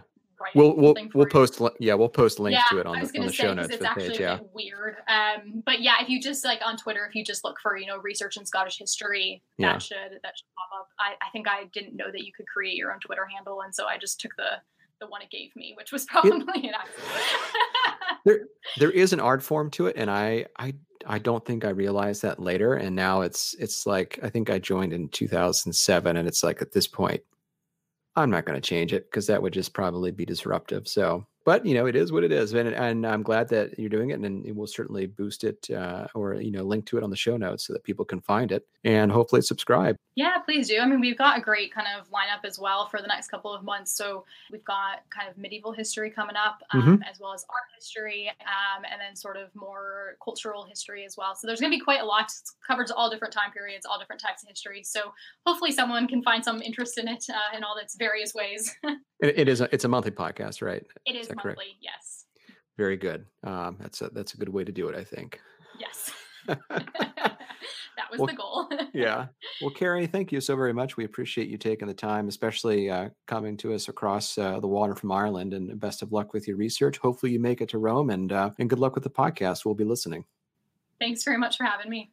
we'll 0.55 0.74
we'll 0.76 0.95
we'll 1.14 1.26
post 1.26 1.61
yeah 1.78 1.95
we'll 1.95 2.09
post 2.09 2.38
links 2.41 2.61
yeah, 2.70 2.76
to 2.76 2.80
it 2.80 2.86
on 2.86 3.01
the, 3.01 3.18
on 3.18 3.26
the 3.26 3.32
say, 3.32 3.43
show 3.45 3.55
notes 3.55 3.68
it's 3.70 3.84
actually 3.84 4.11
page, 4.11 4.20
yeah. 4.20 4.38
weird 4.53 4.97
um 5.09 5.62
but 5.64 5.80
yeah 5.80 5.95
if 6.01 6.09
you 6.09 6.20
just 6.20 6.45
like 6.45 6.61
on 6.64 6.76
twitter 6.76 7.07
if 7.07 7.14
you 7.14 7.24
just 7.24 7.45
look 7.45 7.59
for 7.62 7.76
you 7.76 7.86
know 7.86 7.99
research 7.99 8.36
in 8.36 8.47
scottish 8.47 8.78
history 8.78 9.43
that 9.59 9.64
yeah. 9.64 9.78
should 9.78 10.18
that 10.22 10.32
should 10.36 10.49
pop 10.57 10.80
up 10.80 10.88
I, 10.99 11.12
I 11.24 11.30
think 11.32 11.49
i 11.49 11.64
didn't 11.72 11.97
know 11.97 12.11
that 12.11 12.24
you 12.24 12.32
could 12.36 12.47
create 12.47 12.76
your 12.76 12.93
own 12.93 13.01
twitter 13.01 13.26
handle 13.26 13.62
and 13.62 13.74
so 13.74 13.86
i 13.86 13.99
just 13.99 14.20
took 14.20 14.34
the 14.36 14.61
the 15.01 15.07
one 15.07 15.22
it 15.22 15.30
gave 15.30 15.55
me 15.57 15.74
which 15.76 15.93
was 15.93 16.05
probably 16.11 16.30
it, 16.30 16.64
an 16.64 16.74
accident 16.74 17.70
there 18.24 18.41
there 18.78 18.91
is 18.91 19.12
an 19.12 19.20
art 19.20 19.43
form 19.43 19.70
to 19.70 19.86
it 19.86 19.97
and 19.97 20.11
i 20.11 20.47
i 20.59 20.74
I 21.07 21.18
don't 21.18 21.43
think 21.47 21.64
I 21.64 21.70
realized 21.70 22.20
that 22.22 22.41
later, 22.41 22.74
and 22.74 22.95
now 22.95 23.22
it's 23.22 23.55
it's 23.59 23.86
like 23.86 24.18
I 24.22 24.28
think 24.28 24.51
I 24.51 24.59
joined 24.59 24.93
in 24.93 25.09
2007, 25.09 26.14
and 26.14 26.28
it's 26.28 26.43
like 26.43 26.61
at 26.61 26.72
this 26.72 26.86
point 26.86 27.22
I'm 28.20 28.30
not 28.30 28.44
going 28.44 28.60
to 28.60 28.66
change 28.66 28.92
it 28.92 29.10
because 29.10 29.26
that 29.26 29.42
would 29.42 29.52
just 29.52 29.72
probably 29.74 30.10
be 30.10 30.24
disruptive. 30.24 30.86
So 30.88 31.26
but 31.45 31.64
you 31.64 31.74
know 31.74 31.86
it 31.86 31.97
is 31.97 32.12
what 32.12 32.24
it 32.24 32.32
is 32.32 32.53
and, 32.55 32.68
and 32.68 33.07
i'm 33.07 33.22
glad 33.22 33.49
that 33.49 33.78
you're 33.78 33.88
doing 33.88 34.11
it 34.11 34.20
and 34.20 34.45
we'll 34.55 34.66
certainly 34.66 35.07
boost 35.07 35.45
it 35.45 35.68
uh, 35.70 36.07
or 36.14 36.34
you 36.34 36.51
know 36.51 36.62
link 36.62 36.84
to 36.86 36.97
it 36.97 37.05
on 37.05 37.11
the 37.11 37.16
show 37.16 37.36
notes 37.36 37.66
so 37.66 37.72
that 37.72 37.82
people 37.82 38.05
can 38.05 38.20
find 38.20 38.53
it 38.53 38.66
and 38.84 39.11
hopefully 39.11 39.43
subscribe 39.43 39.97
yeah 40.14 40.38
please 40.38 40.68
do. 40.68 40.78
I 40.78 40.86
mean 40.86 41.01
we've 41.01 41.18
got 41.18 41.38
a 41.38 41.41
great 41.41 41.72
kind 41.72 41.86
of 41.99 42.11
lineup 42.11 42.45
as 42.45 42.59
well 42.59 42.88
for 42.88 43.01
the 43.01 43.07
next 43.07 43.28
couple 43.28 43.53
of 43.55 43.62
months 43.62 43.93
so 43.93 44.24
we've 44.51 44.64
got 44.64 45.03
kind 45.11 45.28
of 45.28 45.36
medieval 45.38 45.72
history 45.72 46.11
coming 46.11 46.36
up 46.36 46.62
um, 46.72 46.82
mm-hmm. 46.82 47.03
as 47.03 47.20
well 47.20 47.32
as 47.32 47.45
art 47.51 47.68
history 47.74 48.28
um, 48.41 48.84
and 48.91 49.01
then 49.01 49.16
sort 49.16 49.36
of 49.36 49.55
more 49.55 50.16
cultural 50.22 50.64
history 50.64 51.05
as 51.05 51.16
well. 51.16 51.34
So 51.34 51.47
there's 51.47 51.61
going 51.61 51.72
to 51.72 51.76
be 51.76 51.82
quite 51.82 52.01
a 52.01 52.05
lot. 52.05 52.24
It 52.24 52.51
covers 52.66 52.91
all 52.91 53.11
different 53.11 53.32
time 53.32 53.53
periods 53.53 53.86
all 53.86 53.99
different 53.99 54.20
types 54.20 54.43
of 54.43 54.49
history 54.49 54.82
so 54.82 55.12
hopefully 55.47 55.72
someone 55.72 56.07
can 56.07 56.22
find 56.22 56.45
some 56.45 56.62
interest 56.62 56.99
in 56.99 57.09
it 57.09 57.24
uh, 57.28 57.57
in 57.57 57.64
all 57.64 57.76
its 57.76 57.97
various 57.97 58.34
ways 58.34 58.74
it, 59.22 59.38
it 59.38 59.48
is 59.48 59.60
a, 59.60 59.68
it's 59.72 59.84
a 59.84 59.88
monthly 59.88 60.10
podcast 60.10 60.62
right 60.62 60.84
it 61.06 61.16
is 61.16 61.28
monthly, 61.28 61.54
correct? 61.54 61.70
yes. 61.80 62.20
Very 62.80 62.96
good. 62.96 63.26
Um, 63.44 63.76
that's 63.78 64.00
a 64.00 64.08
that's 64.08 64.32
a 64.32 64.38
good 64.38 64.48
way 64.48 64.64
to 64.64 64.72
do 64.72 64.88
it, 64.88 64.96
I 64.96 65.04
think. 65.04 65.38
Yes. 65.78 66.12
that 66.46 68.10
was 68.10 68.18
well, 68.18 68.26
the 68.26 68.32
goal. 68.32 68.70
yeah. 68.94 69.26
Well, 69.60 69.70
Karie, 69.70 70.06
thank 70.06 70.32
you 70.32 70.40
so 70.40 70.56
very 70.56 70.72
much. 70.72 70.96
We 70.96 71.04
appreciate 71.04 71.48
you 71.48 71.58
taking 71.58 71.88
the 71.88 71.92
time, 71.92 72.26
especially 72.26 72.88
uh, 72.88 73.10
coming 73.26 73.58
to 73.58 73.74
us 73.74 73.90
across 73.90 74.38
uh, 74.38 74.60
the 74.60 74.66
water 74.66 74.94
from 74.94 75.12
Ireland. 75.12 75.52
And 75.52 75.78
best 75.78 76.00
of 76.00 76.10
luck 76.10 76.32
with 76.32 76.48
your 76.48 76.56
research. 76.56 76.96
Hopefully, 76.96 77.32
you 77.32 77.38
make 77.38 77.60
it 77.60 77.68
to 77.68 77.78
Rome, 77.78 78.08
and 78.08 78.32
uh, 78.32 78.50
and 78.58 78.70
good 78.70 78.78
luck 78.78 78.94
with 78.94 79.04
the 79.04 79.10
podcast. 79.10 79.66
We'll 79.66 79.74
be 79.74 79.84
listening. 79.84 80.24
Thanks 80.98 81.22
very 81.22 81.36
much 81.36 81.58
for 81.58 81.64
having 81.64 81.90
me. 81.90 82.12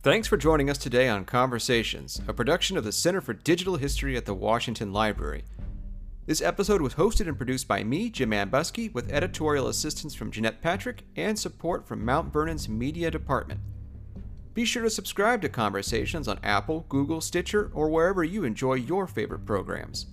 Thanks 0.00 0.28
for 0.28 0.36
joining 0.36 0.70
us 0.70 0.78
today 0.78 1.08
on 1.08 1.24
Conversations, 1.24 2.22
a 2.28 2.32
production 2.32 2.76
of 2.76 2.84
the 2.84 2.92
Center 2.92 3.20
for 3.20 3.32
Digital 3.32 3.74
History 3.74 4.16
at 4.16 4.26
the 4.26 4.34
Washington 4.34 4.92
Library. 4.92 5.42
This 6.24 6.40
episode 6.40 6.80
was 6.80 6.94
hosted 6.94 7.26
and 7.26 7.36
produced 7.36 7.66
by 7.66 7.82
me, 7.82 8.08
Jim 8.08 8.30
Ambuske, 8.30 8.94
with 8.94 9.10
editorial 9.10 9.66
assistance 9.66 10.14
from 10.14 10.30
Jeanette 10.30 10.62
Patrick 10.62 11.02
and 11.16 11.36
support 11.36 11.84
from 11.84 12.04
Mount 12.04 12.32
Vernon's 12.32 12.68
Media 12.68 13.10
Department. 13.10 13.58
Be 14.54 14.64
sure 14.64 14.84
to 14.84 14.90
subscribe 14.90 15.42
to 15.42 15.48
Conversations 15.48 16.28
on 16.28 16.38
Apple, 16.44 16.86
Google, 16.88 17.20
Stitcher, 17.20 17.68
or 17.74 17.90
wherever 17.90 18.22
you 18.22 18.44
enjoy 18.44 18.74
your 18.74 19.08
favorite 19.08 19.44
programs. 19.46 20.06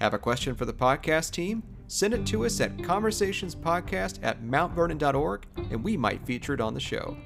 Have 0.00 0.14
a 0.14 0.18
question 0.18 0.56
for 0.56 0.64
the 0.64 0.72
podcast 0.72 1.30
team? 1.30 1.62
Send 1.86 2.12
it 2.12 2.26
to 2.26 2.44
us 2.44 2.60
at 2.60 2.76
conversationspodcast 2.78 4.18
at 4.20 4.42
mountvernon.org 4.42 5.46
and 5.56 5.84
we 5.84 5.96
might 5.96 6.26
feature 6.26 6.54
it 6.54 6.60
on 6.60 6.74
the 6.74 6.80
show. 6.80 7.16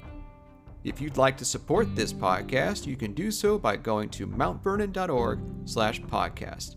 If 0.83 0.99
you'd 0.99 1.17
like 1.17 1.37
to 1.37 1.45
support 1.45 1.95
this 1.95 2.11
podcast, 2.11 2.85
you 2.85 2.95
can 2.95 3.13
do 3.13 3.31
so 3.31 3.57
by 3.57 3.77
going 3.77 4.09
to 4.09 4.27
mountvernon.org 4.27 5.39
slash 5.65 6.01
podcast. 6.01 6.75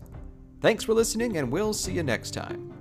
Thanks 0.61 0.83
for 0.83 0.93
listening, 0.93 1.37
and 1.37 1.51
we'll 1.51 1.73
see 1.73 1.93
you 1.93 2.03
next 2.03 2.31
time. 2.31 2.73